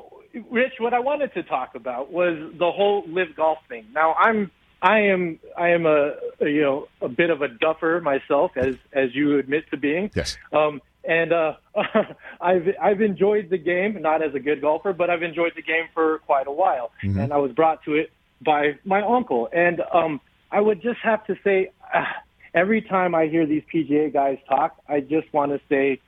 Rich. 0.50 0.74
What 0.78 0.94
I 0.94 0.98
wanted 1.00 1.34
to 1.34 1.42
talk 1.42 1.74
about 1.74 2.10
was 2.10 2.38
the 2.58 2.72
whole 2.72 3.04
LIV 3.06 3.36
golf 3.36 3.58
thing. 3.68 3.84
Now, 3.94 4.14
I'm, 4.14 4.50
I 4.80 5.00
am, 5.00 5.38
I 5.58 5.68
am 5.68 5.84
a, 5.84 6.14
a 6.40 6.48
you 6.48 6.62
know 6.62 6.88
a 7.02 7.08
bit 7.10 7.28
of 7.28 7.42
a 7.42 7.48
duffer 7.48 8.00
myself, 8.02 8.52
as 8.56 8.76
as 8.94 9.14
you 9.14 9.38
admit 9.38 9.70
to 9.70 9.76
being. 9.76 10.10
Yes. 10.16 10.38
Um, 10.52 10.80
and 11.04 11.32
uh, 11.32 11.54
I've 12.40 12.68
I've 12.80 13.00
enjoyed 13.00 13.50
the 13.50 13.58
game, 13.58 14.00
not 14.00 14.22
as 14.22 14.34
a 14.34 14.40
good 14.40 14.60
golfer, 14.60 14.92
but 14.92 15.10
I've 15.10 15.22
enjoyed 15.22 15.52
the 15.56 15.62
game 15.62 15.86
for 15.94 16.18
quite 16.20 16.46
a 16.46 16.52
while. 16.52 16.92
Mhm. 17.02 17.24
And 17.24 17.32
I 17.32 17.38
was 17.38 17.52
brought 17.52 17.82
to 17.84 17.94
it 17.94 18.12
by 18.44 18.78
my 18.84 19.02
uncle. 19.02 19.48
And 19.52 19.82
um, 19.92 20.20
I 20.50 20.60
would 20.60 20.82
just 20.82 21.00
have 21.00 21.24
to 21.26 21.36
say, 21.44 21.70
ah, 21.94 22.22
every 22.54 22.82
time 22.82 23.14
I 23.14 23.26
hear 23.26 23.46
these 23.46 23.62
PGA 23.72 24.12
guys 24.12 24.38
talk, 24.48 24.76
I 24.88 25.00
just 25.00 25.32
want 25.32 25.52
to 25.52 25.60
say, 25.68 26.00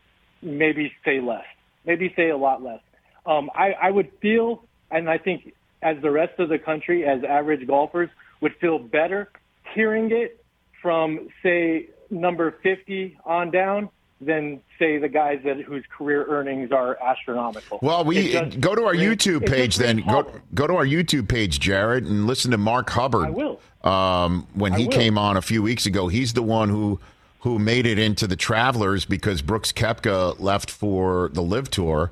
maybe 0.43 0.93
say 1.05 1.21
less, 1.21 1.45
maybe 1.87 2.13
say 2.17 2.29
a 2.29 2.37
lot 2.37 2.63
less. 2.63 2.81
Um, 3.27 3.51
I, 3.55 3.73
I 3.73 3.91
would 3.91 4.11
feel, 4.21 4.65
and 4.91 5.09
I 5.09 5.17
think 5.17 5.55
as 5.83 5.97
the 6.03 6.11
rest 6.11 6.39
of 6.39 6.51
the 6.51 6.59
country, 6.59 7.07
as 7.07 7.25
average 7.25 7.67
golfers, 7.67 8.11
would 8.43 8.55
feel 8.61 8.79
better 8.79 9.31
hearing 9.75 10.11
it 10.13 10.45
from, 10.83 11.29
say, 11.43 11.89
number 12.11 12.55
50 12.63 13.17
on 13.25 13.51
down 13.51 13.89
than, 14.21 14.61
say, 14.79 14.99
the 14.99 15.09
guys 15.09 15.41
that 15.45 15.61
whose 15.61 15.85
career 15.97 16.25
earnings 16.29 16.73
are 16.73 16.97
astronomical. 17.03 17.79
Well, 17.83 18.05
we 18.05 18.33
just 18.33 18.61
go 18.61 18.75
to 18.75 18.85
our 18.85 18.95
YouTube 18.95 19.47
page 19.47 19.77
then. 19.77 20.03
Go 20.07 20.31
go 20.55 20.67
to 20.67 20.75
our 20.75 20.87
YouTube 20.87 21.29
page, 21.29 21.61
Jared, 21.61 22.05
and 22.05 22.27
listen 22.27 22.51
to 22.53 22.59
Mark 22.59 22.91
Hubbard. 22.91 23.27
I 23.27 23.31
will. 23.31 23.61
Um, 23.83 24.47
when 24.55 24.73
I 24.73 24.79
he 24.79 24.85
will. 24.85 24.93
came 24.93 25.19
on 25.19 25.37
a 25.37 25.43
few 25.43 25.63
weeks 25.63 25.87
ago, 25.87 26.09
he's 26.09 26.33
the 26.33 26.43
one 26.43 26.69
who 26.69 27.01
who 27.41 27.59
made 27.59 27.85
it 27.87 27.99
into 27.99 28.27
the 28.27 28.37
Travelers 28.37 29.05
because 29.05 29.43
Brooks 29.43 29.71
Koepka 29.71 30.41
left 30.41 30.71
for 30.71 31.29
the 31.35 31.43
LIV 31.43 31.71
Tour, 31.71 32.11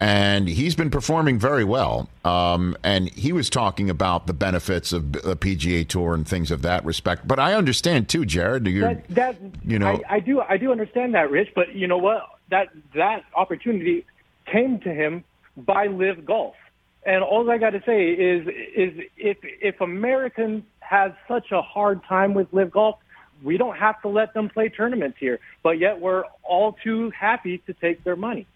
and 0.00 0.48
he's 0.48 0.74
been 0.74 0.90
performing 0.90 1.38
very 1.38 1.62
well. 1.62 2.08
Um, 2.24 2.74
and 2.82 3.10
he 3.10 3.32
was 3.32 3.50
talking 3.50 3.90
about 3.90 4.26
the 4.26 4.32
benefits 4.32 4.92
of 4.92 5.12
the 5.12 5.36
PGA 5.36 5.86
Tour 5.86 6.14
and 6.14 6.26
things 6.26 6.50
of 6.50 6.62
that 6.62 6.84
respect. 6.86 7.28
But 7.28 7.38
I 7.38 7.52
understand 7.54 8.08
too, 8.08 8.24
Jared. 8.24 8.64
That, 8.64 9.08
that 9.10 9.36
you 9.62 9.78
know- 9.78 10.00
I, 10.08 10.16
I 10.16 10.20
do 10.20 10.40
I 10.40 10.56
do 10.56 10.72
understand 10.72 11.14
that, 11.14 11.30
Rich. 11.30 11.50
But 11.54 11.74
you 11.74 11.86
know 11.86 11.98
what? 11.98 12.26
That 12.48 12.68
that 12.94 13.24
opportunity 13.34 14.06
came 14.46 14.80
to 14.80 14.92
him 14.92 15.22
by 15.56 15.86
LIV 15.86 16.24
Golf, 16.24 16.56
and 17.04 17.22
all 17.22 17.48
I 17.50 17.58
got 17.58 17.70
to 17.70 17.82
say 17.84 18.10
is 18.10 18.48
is 18.48 19.06
if 19.18 19.36
if 19.42 19.80
Americans 19.80 20.64
have 20.80 21.14
such 21.28 21.52
a 21.52 21.60
hard 21.62 22.02
time 22.04 22.34
with 22.34 22.52
LIV 22.52 22.70
Golf, 22.70 22.98
we 23.42 23.58
don't 23.58 23.76
have 23.76 24.00
to 24.02 24.08
let 24.08 24.32
them 24.34 24.48
play 24.48 24.70
tournaments 24.70 25.18
here. 25.20 25.38
But 25.62 25.78
yet 25.78 26.00
we're 26.00 26.24
all 26.42 26.72
too 26.82 27.10
happy 27.10 27.58
to 27.66 27.74
take 27.74 28.02
their 28.02 28.16
money. 28.16 28.46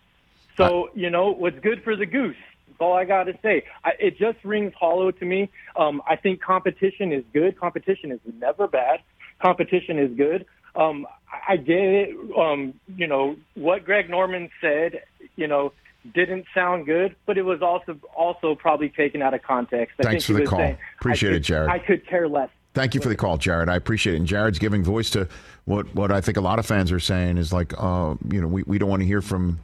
So 0.57 0.91
you 0.95 1.11
know 1.11 1.33
what's 1.33 1.59
good 1.61 1.83
for 1.83 1.97
the 1.97 2.07
goose. 2.07 2.37
That's 2.69 2.81
all 2.81 2.95
I 2.95 3.05
got 3.05 3.25
to 3.25 3.39
say. 3.43 3.65
I, 3.85 3.93
it 4.01 4.19
just 4.19 4.45
rings 4.45 4.73
hollow 4.79 5.11
to 5.11 5.25
me. 5.25 5.51
Um, 5.77 6.03
I 6.09 6.17
think 6.17 6.41
competition 6.41 7.13
is 7.13 7.25
good. 7.33 7.59
Competition 7.59 8.11
is 8.11 8.21
never 8.39 8.67
bad. 8.67 9.01
Competition 9.41 9.99
is 9.99 10.17
good. 10.17 10.47
Um, 10.75 11.07
I, 11.49 11.57
get 11.57 11.79
it. 11.79 12.17
Um, 12.37 12.75
you 12.97 13.07
know 13.07 13.37
what 13.55 13.85
Greg 13.85 14.11
Norman 14.11 14.51
said. 14.61 15.03
You 15.37 15.47
know 15.47 15.73
didn't 16.13 16.45
sound 16.55 16.85
good, 16.85 17.17
but 17.27 17.39
it 17.39 17.43
was 17.43 17.63
also 17.63 17.97
also 18.15 18.55
probably 18.55 18.91
taken 18.91 19.23
out 19.23 19.35
of 19.35 19.43
context. 19.43 19.95
I 19.99 20.03
Thanks 20.03 20.27
think 20.27 20.37
for 20.37 20.41
he 20.41 20.45
the 20.45 20.51
call. 20.51 20.59
saying, 20.59 20.79
Appreciate 21.01 21.33
I 21.33 21.37
it, 21.37 21.41
Jared. 21.41 21.71
I 21.71 21.79
could 21.79 22.07
care 22.07 22.29
less. 22.29 22.51
Thank 22.75 22.95
you 22.95 23.01
for 23.01 23.09
the 23.09 23.17
call, 23.17 23.39
Jared. 23.39 23.69
I 23.69 23.77
appreciate 23.77 24.15
it. 24.15 24.19
And 24.19 24.27
Jared's 24.27 24.59
giving 24.59 24.83
voice 24.83 25.09
to 25.11 25.29
what, 25.65 25.95
what 25.95 26.11
I 26.11 26.21
think 26.21 26.37
a 26.37 26.41
lot 26.41 26.59
of 26.59 26.67
fans 26.67 26.91
are 26.91 26.99
saying 26.99 27.39
is 27.39 27.53
like, 27.53 27.73
uh, 27.79 28.17
you 28.29 28.41
know, 28.41 28.49
we, 28.49 28.65
we 28.65 28.79
don't 28.79 28.91
want 28.91 29.01
to 29.01 29.07
hear 29.07 29.23
from, 29.23 29.61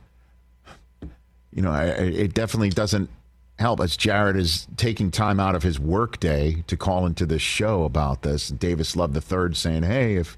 you 1.53 1.63
know, 1.63 1.71
I, 1.73 1.85
it 1.87 2.35
definitely 2.35 2.71
doesn't 2.71 3.11
help 3.59 3.81
as 3.81 3.97
Jared 3.97 4.37
is 4.37 4.67
taking 4.77 5.11
time 5.11 5.39
out 5.39 5.55
of 5.55 5.63
his 5.63 5.79
work 5.79 6.19
day 6.21 6.65
to 6.67 6.77
call 6.77 7.05
into 7.07 7.27
this 7.27 7.43
show 7.43 7.85
about 7.85 8.23
this. 8.23 8.49
Davis 8.49 8.97
Love 8.97 9.13
the 9.13 9.21
third 9.21 9.57
saying, 9.57 9.83
hey, 9.83 10.17
if 10.17 10.37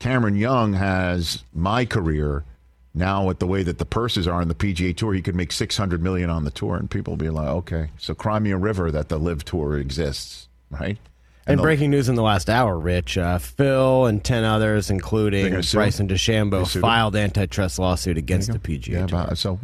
Cameron 0.00 0.36
Young 0.36 0.72
has 0.72 1.44
my 1.54 1.84
career 1.84 2.44
now 2.92 3.24
with 3.26 3.38
the 3.38 3.46
way 3.46 3.62
that 3.62 3.78
the 3.78 3.84
purses 3.84 4.26
are 4.26 4.40
on 4.40 4.48
the 4.48 4.54
PGA 4.54 4.96
Tour, 4.96 5.14
he 5.14 5.22
could 5.22 5.34
make 5.36 5.52
600 5.52 6.02
million 6.02 6.30
on 6.30 6.44
the 6.44 6.50
tour. 6.50 6.76
And 6.76 6.90
people 6.90 7.12
will 7.12 7.18
be 7.18 7.30
like, 7.30 7.48
okay, 7.48 7.90
so 7.98 8.14
cry 8.14 8.38
me 8.38 8.50
a 8.50 8.56
river 8.56 8.90
that 8.90 9.08
the 9.08 9.18
LIV 9.18 9.44
tour 9.44 9.78
exists, 9.78 10.48
right? 10.70 10.98
And 11.46 11.58
the- 11.58 11.62
breaking 11.62 11.90
news 11.90 12.08
in 12.08 12.14
the 12.14 12.22
last 12.22 12.48
hour, 12.48 12.78
Rich, 12.78 13.18
uh, 13.18 13.38
Phil 13.38 14.06
and 14.06 14.24
10 14.24 14.44
others, 14.44 14.90
including? 14.90 15.50
Bryson 15.72 16.08
DeChambeau, 16.08 16.80
filed 16.80 17.14
antitrust 17.16 17.78
lawsuit 17.78 18.16
against 18.16 18.50
the 18.52 18.58
PGA 18.58 18.88
Yeah, 18.92 19.06
Tour. 19.06 19.26
but- 19.28 19.38
so 19.38 19.58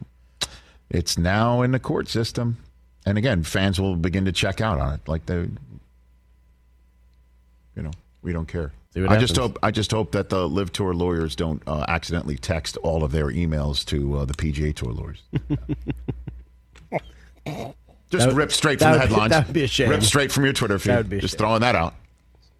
it's 0.90 1.16
now 1.16 1.62
in 1.62 1.70
the 1.70 1.78
court 1.78 2.08
system, 2.08 2.58
and 3.06 3.16
again, 3.16 3.44
fans 3.44 3.80
will 3.80 3.96
begin 3.96 4.24
to 4.24 4.32
check 4.32 4.60
out 4.60 4.78
on 4.78 4.94
it. 4.94 5.08
Like 5.08 5.26
they, 5.26 5.36
you 5.36 5.50
know, 7.82 7.92
we 8.22 8.32
don't 8.32 8.46
care. 8.46 8.72
I 9.08 9.18
just 9.18 9.36
hope 9.36 9.56
I 9.62 9.70
just 9.70 9.92
hope 9.92 10.10
that 10.12 10.30
the 10.30 10.48
LIV 10.48 10.72
Tour 10.72 10.94
lawyers 10.94 11.36
don't 11.36 11.62
uh, 11.66 11.84
accidentally 11.86 12.36
text 12.36 12.76
all 12.78 13.04
of 13.04 13.12
their 13.12 13.28
emails 13.28 13.84
to 13.86 14.18
uh, 14.18 14.24
the 14.24 14.34
PGA 14.34 14.74
Tour 14.74 14.92
lawyers. 14.92 15.22
just 18.10 18.26
would- 18.26 18.36
rip 18.36 18.50
straight 18.50 18.80
from 18.80 18.92
the 18.92 18.98
would 18.98 19.08
headlines. 19.08 19.30
that 19.30 19.46
would 19.46 19.54
be 19.54 19.62
a 19.62 19.68
shame. 19.68 19.90
Rip 19.90 20.02
straight 20.02 20.32
from 20.32 20.44
your 20.44 20.52
Twitter 20.52 20.78
feed. 20.80 20.90
That 20.90 20.96
would 20.98 21.10
be 21.10 21.18
a 21.18 21.20
just 21.20 21.34
shame. 21.34 21.38
throwing 21.38 21.60
that 21.60 21.76
out 21.76 21.94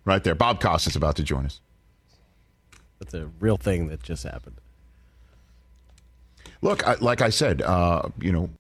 right 0.05 0.23
there. 0.23 0.37
Bob 0.37 0.61
Costas 0.61 0.95
about 0.95 1.17
to 1.17 1.25
join 1.25 1.47
us. 1.47 1.61
That's 3.01 3.15
a 3.15 3.29
real 3.41 3.57
thing 3.57 3.89
that 3.89 4.05
just 4.05 4.23
happened. 4.23 4.61
Look, 6.63 6.87
I, 6.87 6.95
like 7.01 7.23
I 7.23 7.31
said, 7.31 7.63
uh, 7.63 8.09
you 8.21 8.33
know, 8.33 8.51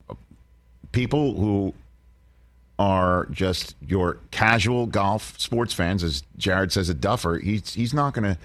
people 0.92 1.34
who 1.34 1.74
are 2.78 3.26
just 3.30 3.76
your 3.86 4.18
casual 4.30 4.86
golf 4.86 5.38
sports 5.38 5.74
fans, 5.74 6.02
as 6.02 6.22
Jared 6.38 6.72
says, 6.72 6.88
a 6.88 6.94
duffer. 6.94 7.38
He's 7.38 7.74
he's 7.74 7.92
not 7.94 8.14
going 8.14 8.34
to 8.34 8.38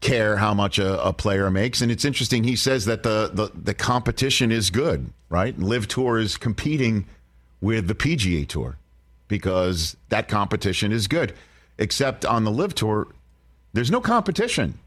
care 0.00 0.36
how 0.36 0.54
much 0.54 0.78
a, 0.78 1.02
a 1.04 1.12
player 1.12 1.50
makes. 1.50 1.80
And 1.82 1.90
it's 1.92 2.04
interesting. 2.04 2.44
He 2.44 2.56
says 2.56 2.86
that 2.86 3.02
the, 3.02 3.30
the 3.32 3.50
the 3.54 3.74
competition 3.74 4.50
is 4.52 4.70
good, 4.70 5.10
right? 5.28 5.58
LIV 5.58 5.88
Tour 5.88 6.18
is 6.18 6.36
competing 6.38 7.06
with 7.60 7.88
the 7.88 7.94
PGA 7.94 8.46
Tour 8.48 8.76
because 9.28 9.96
that 10.08 10.28
competition 10.28 10.92
is 10.92 11.06
good. 11.08 11.34
Except 11.78 12.24
on 12.24 12.44
the 12.44 12.50
LIV 12.50 12.74
Tour, 12.74 13.08
There's 13.74 13.90
no 13.90 14.00
competition. 14.00 14.78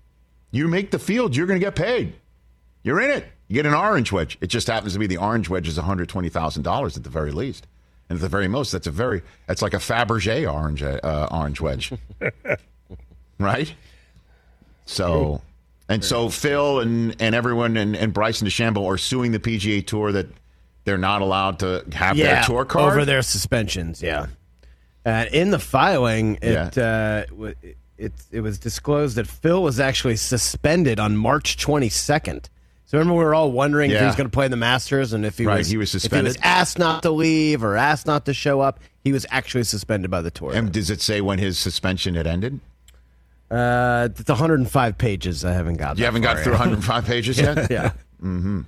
You 0.51 0.68
make 0.68 0.89
the 0.89 0.97
field, 0.97 1.36
you're 1.36 1.45
going 1.45 1.60
to 1.60 1.66
get 1.66 1.76
paid. 1.76 2.14
You're 2.82 2.99
in 3.01 3.12
it. 3.12 3.26
You 3.50 3.56
get 3.56 3.66
an 3.66 3.74
orange 3.74 4.12
wedge. 4.12 4.38
It 4.41 4.47
just 4.47 4.68
happens 4.68 4.93
to 4.93 5.00
be 5.00 5.08
the 5.08 5.18
orange 5.18 5.50
wedge 5.50 5.68
is 5.68 5.78
$120,000 5.78 6.97
at 6.97 7.04
the 7.04 7.10
very 7.10 7.32
least. 7.32 7.68
And 8.08 8.18
at 8.18 8.22
the 8.22 8.30
very 8.30 8.47
most, 8.47 8.72
that's 8.72 8.88
a 8.88 8.91
very 8.91 9.22
that's 9.47 9.62
like 9.62 9.74
a 9.74 9.78
Fabergé 9.78 10.52
orange 10.52 10.82
uh, 10.82 11.28
orange 11.32 11.62
wedge, 11.62 11.91
right? 13.39 13.74
So, 14.86 15.41
and 15.88 16.04
so 16.04 16.30
Phil 16.30 16.80
and, 16.80 17.16
and 17.20 17.36
everyone 17.36 17.78
and, 17.78 17.95
and 17.95 18.12
Bryson 18.12 18.47
DeChambeau 18.47 18.84
are 18.88 18.97
suing 18.97 19.32
the 19.32 19.39
PGA 19.39 19.86
Tour 19.86 20.12
that 20.12 20.26
they're 20.86 20.97
not 20.97 21.22
allowed 21.22 21.60
to 21.60 21.86
have 21.91 22.18
yeah, 22.18 22.36
their 22.36 22.43
tour 22.45 22.66
card 22.66 22.93
over 22.93 23.06
their 23.06 23.22
suspensions. 23.22 24.02
Yeah, 24.02 24.26
uh, 25.06 25.26
in 25.32 25.52
the 25.52 25.60
filing, 25.60 26.39
it, 26.41 26.76
uh, 26.80 27.28
w- 27.28 27.54
it 28.00 28.14
it 28.32 28.41
was 28.41 28.58
disclosed 28.58 29.18
that 29.18 29.28
Phil 29.28 29.62
was 29.62 29.80
actually 29.80 30.16
suspended 30.16 31.00
on 31.00 31.16
March 31.16 31.64
22nd. 31.64 32.47
So 32.90 32.98
remember, 32.98 33.20
we 33.20 33.24
were 33.24 33.36
all 33.36 33.52
wondering 33.52 33.92
if 33.92 33.98
he 33.98 34.02
Yeah. 34.02 34.08
was 34.08 34.16
going 34.16 34.26
to 34.26 34.34
play 34.34 34.46
in 34.46 34.52
the 34.52 34.58
Masters 34.58 35.14
and 35.14 35.24
if 35.24 35.38
he 35.38 35.46
Right, 35.46 35.60
was 35.60 35.68
he 35.70 35.78
was 35.78 35.94
if 35.94 36.12
he 36.12 36.22
was 36.24 36.36
asked 36.42 36.80
not 36.80 37.04
to 37.04 37.12
leave 37.12 37.64
or 37.64 37.78
asked 37.78 38.08
not 38.08 38.26
to 38.26 38.34
show 38.34 38.62
up. 38.62 38.80
He 39.04 39.12
was 39.12 39.28
actually 39.30 39.66
suspended 39.66 40.10
by 40.10 40.22
the 40.24 40.32
tour. 40.32 40.54
And 40.56 40.72
does 40.72 40.90
it 40.90 41.00
say 41.00 41.22
when 41.22 41.38
his 41.38 41.60
suspension 41.60 42.16
had 42.16 42.26
ended? 42.26 42.60
Uh, 43.52 44.10
it's 44.18 44.28
105 44.28 44.98
pages. 44.98 45.46
I 45.46 45.54
haven't 45.54 45.76
got. 45.78 45.98
You 45.98 46.02
that 46.02 46.06
haven't 46.06 46.24
got 46.24 46.38
far 46.38 46.44
through 46.46 46.54
yet. 46.54 46.60
105 46.62 47.06
pages 47.06 47.38
yet? 47.40 47.70
yeah. 47.70 47.92
hmm 48.20 48.62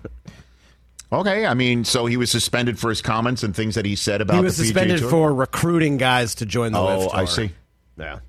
Okay, 1.11 1.47
I 1.47 1.55
mean, 1.55 1.83
so 1.83 2.05
he 2.05 2.15
was 2.15 2.29
suspended 2.29 2.77
for 2.79 2.89
his 2.89 3.01
comments 3.01 3.41
and 3.41 3.55
things 3.55 3.73
that 3.73 3.85
he 3.85 3.95
said 3.95 4.21
about 4.21 4.35
He 4.37 4.43
was 4.43 4.55
the 4.55 4.63
PGA 4.63 4.67
suspended 4.67 4.99
Tour? 4.99 5.09
for 5.09 5.33
recruiting 5.33 5.97
guys 5.97 6.35
to 6.35 6.45
join 6.45 6.71
the 6.73 6.79
Oh, 6.79 6.85
LIV 6.85 6.99
Tour. 7.11 7.19
I 7.19 7.25
see. 7.25 7.51
Yeah. 7.97 8.19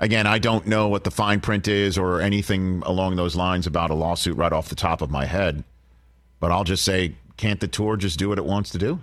Again, 0.00 0.26
I 0.26 0.38
don't 0.38 0.66
know 0.66 0.88
what 0.88 1.04
the 1.04 1.10
fine 1.10 1.40
print 1.40 1.68
is 1.68 1.98
or 1.98 2.22
anything 2.22 2.82
along 2.86 3.16
those 3.16 3.36
lines 3.36 3.66
about 3.66 3.90
a 3.90 3.94
lawsuit 3.94 4.36
right 4.36 4.52
off 4.52 4.70
the 4.70 4.74
top 4.74 5.02
of 5.02 5.10
my 5.10 5.26
head. 5.26 5.62
But 6.40 6.50
I'll 6.50 6.64
just 6.64 6.84
say, 6.84 7.16
can't 7.36 7.60
the 7.60 7.68
tour 7.68 7.98
just 7.98 8.18
do 8.18 8.30
what 8.30 8.38
it 8.38 8.46
wants 8.46 8.70
to 8.70 8.78
do? 8.78 9.00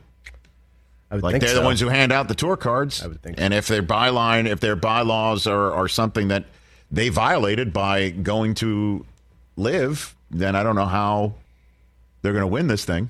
I 1.11 1.15
would 1.15 1.23
like 1.23 1.33
think 1.33 1.43
they're 1.43 1.53
so. 1.53 1.59
the 1.61 1.65
ones 1.65 1.79
who 1.79 1.87
hand 1.87 2.11
out 2.11 2.27
the 2.27 2.35
tour 2.35 2.57
cards. 2.57 3.03
I 3.03 3.07
would 3.07 3.21
think 3.21 3.39
and 3.39 3.53
if 3.53 3.67
their 3.67 3.83
byline, 3.83 4.47
if 4.47 4.59
their 4.59 4.75
bylaws 4.75 5.45
are, 5.45 5.71
are 5.71 5.87
something 5.87 6.29
that 6.29 6.45
they 6.91 7.09
violated 7.09 7.71
by 7.71 8.09
going 8.09 8.55
to 8.55 9.05
LIV, 9.55 10.15
then 10.31 10.55
I 10.55 10.63
don't 10.63 10.75
know 10.75 10.85
how 10.85 11.35
they're 12.21 12.33
going 12.33 12.41
to 12.41 12.47
win 12.47 12.67
this 12.67 12.83
thing. 12.83 13.09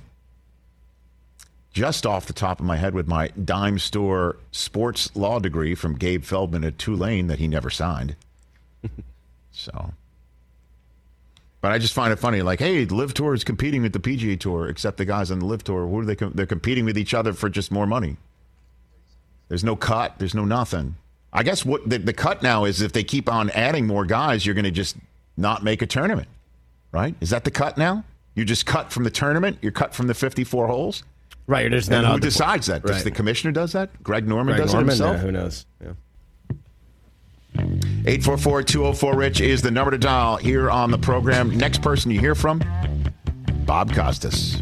Just 1.77 2.07
off 2.07 2.25
the 2.25 2.33
top 2.33 2.59
of 2.59 2.65
my 2.65 2.75
head, 2.77 2.95
with 2.95 3.07
my 3.07 3.27
dime 3.27 3.77
store 3.77 4.37
sports 4.49 5.15
law 5.15 5.37
degree 5.37 5.75
from 5.75 5.95
Gabe 5.95 6.23
Feldman 6.23 6.63
at 6.63 6.79
Tulane 6.79 7.27
that 7.27 7.37
he 7.37 7.47
never 7.47 7.69
signed. 7.69 8.15
so, 9.51 9.93
but 11.61 11.71
I 11.71 11.77
just 11.77 11.93
find 11.93 12.11
it 12.11 12.17
funny. 12.17 12.41
Like, 12.41 12.57
hey, 12.57 12.83
the 12.83 12.95
LIV 12.95 13.13
Tour 13.13 13.35
is 13.35 13.43
competing 13.43 13.83
with 13.83 13.93
the 13.93 13.99
PGA 13.99 14.39
Tour, 14.39 14.67
except 14.69 14.97
the 14.97 15.05
guys 15.05 15.29
on 15.29 15.37
the 15.37 15.45
LIV 15.45 15.65
Tour, 15.65 15.85
who 15.85 15.99
are 15.99 16.05
they? 16.05 16.15
Com- 16.15 16.31
they're 16.33 16.47
competing 16.47 16.83
with 16.83 16.97
each 16.97 17.13
other 17.13 17.31
for 17.31 17.47
just 17.47 17.71
more 17.71 17.85
money. 17.85 18.17
There's 19.47 19.63
no 19.63 19.75
cut. 19.75 20.17
There's 20.17 20.33
no 20.33 20.45
nothing. 20.45 20.95
I 21.31 21.43
guess 21.43 21.63
what 21.63 21.87
the, 21.87 21.99
the 21.99 22.11
cut 22.11 22.41
now 22.41 22.65
is 22.65 22.81
if 22.81 22.91
they 22.91 23.03
keep 23.03 23.29
on 23.29 23.51
adding 23.51 23.85
more 23.85 24.03
guys, 24.03 24.47
you're 24.47 24.55
going 24.55 24.65
to 24.65 24.71
just 24.71 24.97
not 25.37 25.63
make 25.63 25.83
a 25.83 25.85
tournament, 25.85 26.27
right? 26.91 27.13
Is 27.21 27.29
that 27.29 27.43
the 27.43 27.51
cut 27.51 27.77
now? 27.77 28.03
You 28.33 28.45
just 28.45 28.65
cut 28.65 28.91
from 28.91 29.03
the 29.03 29.11
tournament. 29.11 29.59
You're 29.61 29.71
cut 29.71 29.93
from 29.93 30.07
the 30.07 30.15
54 30.15 30.65
holes. 30.65 31.03
Right. 31.47 31.61
You're 31.61 31.79
just 31.79 31.89
And 31.91 32.03
not 32.03 32.13
who 32.15 32.19
decides 32.19 32.67
that? 32.67 32.81
Does 32.83 32.91
Right. 32.97 33.03
the 33.05 33.11
commissioner 33.11 33.51
does 33.53 33.71
that? 33.71 34.03
Greg 34.03 34.27
Norman 34.27 34.55
Greg 34.55 34.65
does 34.65 34.73
Norman? 34.73 34.89
it 34.89 34.91
himself. 34.93 35.15
Yeah, 35.17 35.21
who 35.23 35.31
knows? 35.31 35.65
Yeah. 35.81 35.91
844 38.05 38.63
204 38.63 39.15
Rich 39.15 39.41
is 39.41 39.61
the 39.61 39.71
number 39.71 39.91
to 39.91 39.97
dial 39.97 40.37
here 40.37 40.69
on 40.69 40.91
the 40.91 40.97
program. 40.97 41.57
Next 41.57 41.81
person 41.81 42.11
you 42.11 42.19
hear 42.19 42.35
from, 42.35 42.61
Bob 43.65 43.93
Costas. 43.93 44.61